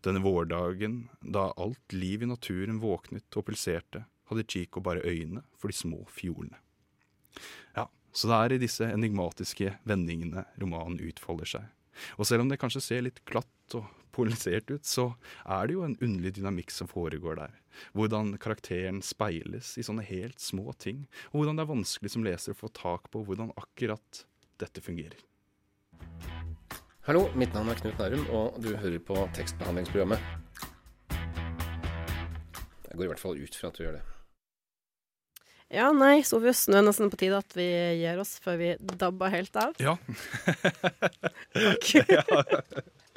Denne 0.05 0.21
vårdagen, 0.23 1.03
da 1.21 1.51
alt 1.57 1.93
liv 1.93 2.23
i 2.25 2.29
naturen 2.29 2.81
våknet 2.81 3.37
og 3.37 3.45
pulserte, 3.49 4.05
hadde 4.29 4.47
Chico 4.49 4.81
bare 4.81 5.05
øyne 5.05 5.43
for 5.57 5.69
de 5.69 5.77
små 5.77 6.03
fiolene. 6.09 6.57
Ja, 7.75 7.87
så 8.13 8.29
det 8.29 8.39
er 8.39 8.55
i 8.55 8.61
disse 8.61 8.89
enigmatiske 8.89 9.75
vendingene 9.87 10.45
romanen 10.61 10.99
utfolder 11.05 11.53
seg. 11.57 11.69
Og 12.17 12.27
selv 12.27 12.45
om 12.45 12.51
det 12.51 12.59
kanskje 12.61 12.83
ser 12.83 13.05
litt 13.05 13.21
glatt 13.29 13.77
og 13.77 13.87
polarisert 14.15 14.71
ut, 14.71 14.85
så 14.85 15.11
er 15.45 15.67
det 15.67 15.77
jo 15.77 15.85
en 15.85 15.97
underlig 15.99 16.35
dynamikk 16.37 16.73
som 16.73 16.89
foregår 16.89 17.39
der. 17.39 17.55
Hvordan 17.95 18.33
karakteren 18.41 19.01
speiles 19.05 19.75
i 19.79 19.85
sånne 19.85 20.05
helt 20.07 20.41
små 20.43 20.73
ting, 20.77 21.05
og 21.31 21.41
hvordan 21.41 21.59
det 21.59 21.65
er 21.65 21.73
vanskelig 21.73 22.13
som 22.15 22.25
leser 22.25 22.55
å 22.55 22.59
få 22.59 22.71
tak 22.75 23.09
på 23.13 23.23
hvordan 23.27 23.53
akkurat 23.59 24.23
dette 24.59 24.83
fungerer. 24.83 25.19
Hallo, 27.07 27.25
mitt 27.39 27.55
navn 27.55 27.71
er 27.71 27.79
Knut 27.79 27.97
Nærum, 27.97 28.27
og 28.35 28.59
du 28.61 28.73
hører 28.75 28.99
på 29.01 29.15
tekstbehandlingsprogrammet. 29.37 30.19
Jeg 32.89 32.97
går 32.97 33.05
i 33.05 33.11
hvert 33.13 33.21
fall 33.21 33.39
ut 33.39 33.55
fra 33.55 33.71
at 33.71 33.79
du 33.79 33.85
gjør 33.85 33.99
det. 33.99 34.05
Ja, 35.69 35.91
nei, 35.93 36.23
Sovius, 36.25 36.63
nå 36.65 36.79
er 36.79 36.81
det 36.81 36.89
nesten 36.89 37.11
på 37.13 37.19
tide 37.21 37.37
at 37.37 37.53
vi 37.53 37.67
gir 38.01 38.17
oss 38.21 38.39
før 38.41 38.55
vi 38.57 38.69
dabber 38.81 39.29
helt 39.33 39.59
av. 39.59 39.77
Ja. 39.81 39.97
Eh, 41.59 41.73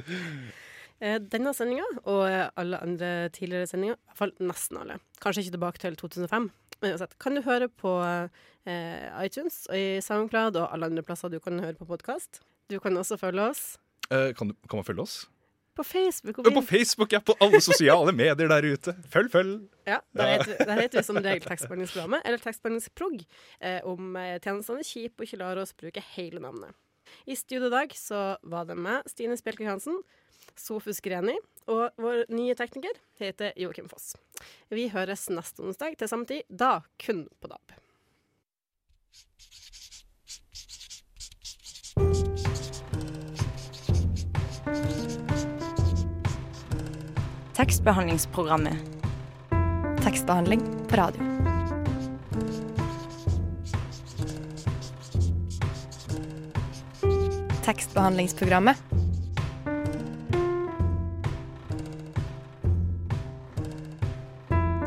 denne 1.02 1.50
sendinga 1.56 1.86
og 2.06 2.22
alle 2.30 2.78
andre 2.78 3.08
tidligere 3.34 3.66
sendinger, 3.66 3.96
i 3.98 4.10
hvert 4.10 4.20
fall 4.20 4.34
nesten 4.38 4.78
alle, 4.78 5.00
kanskje 5.24 5.42
ikke 5.42 5.56
tilbake 5.56 5.82
til 5.82 5.96
2005, 5.98 6.46
men 6.82 6.94
uansett, 6.94 7.14
kan 7.22 7.34
du 7.38 7.42
høre 7.46 7.68
på 7.68 7.90
eh, 8.02 9.06
iTunes 9.22 9.64
og 9.70 9.78
i 9.78 10.00
SoundCloud 10.02 10.58
og 10.58 10.72
alle 10.74 10.88
andre 10.90 11.04
plasser 11.06 11.30
du 11.30 11.38
kan 11.42 11.60
høre 11.62 11.78
på 11.78 11.86
podkast. 11.86 12.42
Du 12.70 12.78
kan 12.82 12.96
også 12.98 13.18
følge 13.20 13.44
oss. 13.52 13.62
Eh, 14.10 14.32
kan, 14.34 14.50
du, 14.50 14.56
kan, 14.66 14.80
man 14.80 14.88
følge 14.88 15.04
oss? 15.04 15.14
På 15.78 15.84
Facebook. 15.86 16.38
Og 16.38 16.52
på 16.52 16.62
Facebook, 16.68 17.12
ja. 17.14 17.20
På 17.24 17.36
alle 17.40 17.60
sosiale 17.64 18.12
medier 18.12 18.50
der 18.50 18.66
ute. 18.66 18.96
Følg, 19.08 19.30
følg. 19.32 19.52
Ja, 19.86 20.02
Der 20.16 20.32
heter, 20.34 20.64
der 20.64 20.80
heter 20.80 20.98
vi 20.98 21.04
som 21.06 21.16
regel 21.16 21.46
Tekstbehandlingsprogrammet, 21.50 22.26
eller 22.26 22.42
Tekstbehandlingsprog, 22.42 23.22
eh, 23.60 23.78
om 23.88 24.16
eh, 24.16 24.36
tjenestene 24.42 24.84
Kjip 24.84 25.22
og 25.22 25.28
ikke 25.28 25.40
lar 25.40 25.62
oss 25.62 25.72
bruke 25.72 26.02
hele 26.16 26.42
navnet. 26.42 26.74
I 27.26 27.36
studio 27.38 27.70
i 27.70 27.72
dag 27.72 27.94
så 27.96 28.36
var 28.42 28.66
det 28.68 28.76
meg, 28.76 29.06
Stine 29.10 29.38
Spjelker 29.38 29.70
Hansen, 29.70 30.02
Sofus 30.58 31.00
Greni, 31.04 31.36
og 31.70 31.94
vår 32.00 32.24
nye 32.34 32.56
tekniker 32.58 32.96
heter 33.20 33.54
Joakim 33.60 33.88
Foss. 33.90 34.16
Vi 34.72 34.88
høres 34.92 35.28
neste 35.30 35.62
onsdag 35.62 35.98
til 36.00 36.10
samme 36.10 36.26
tid, 36.28 36.42
da 36.48 36.80
kun 37.02 37.26
på 37.40 37.52
DAB. 37.52 37.78
Tekstbehandlingsprogrammet. 47.52 48.76
Tekstbehandling 50.02 50.64
på 50.88 50.96
radio. 50.96 51.22
Tekstbehandlingsprogrammet. 57.62 58.91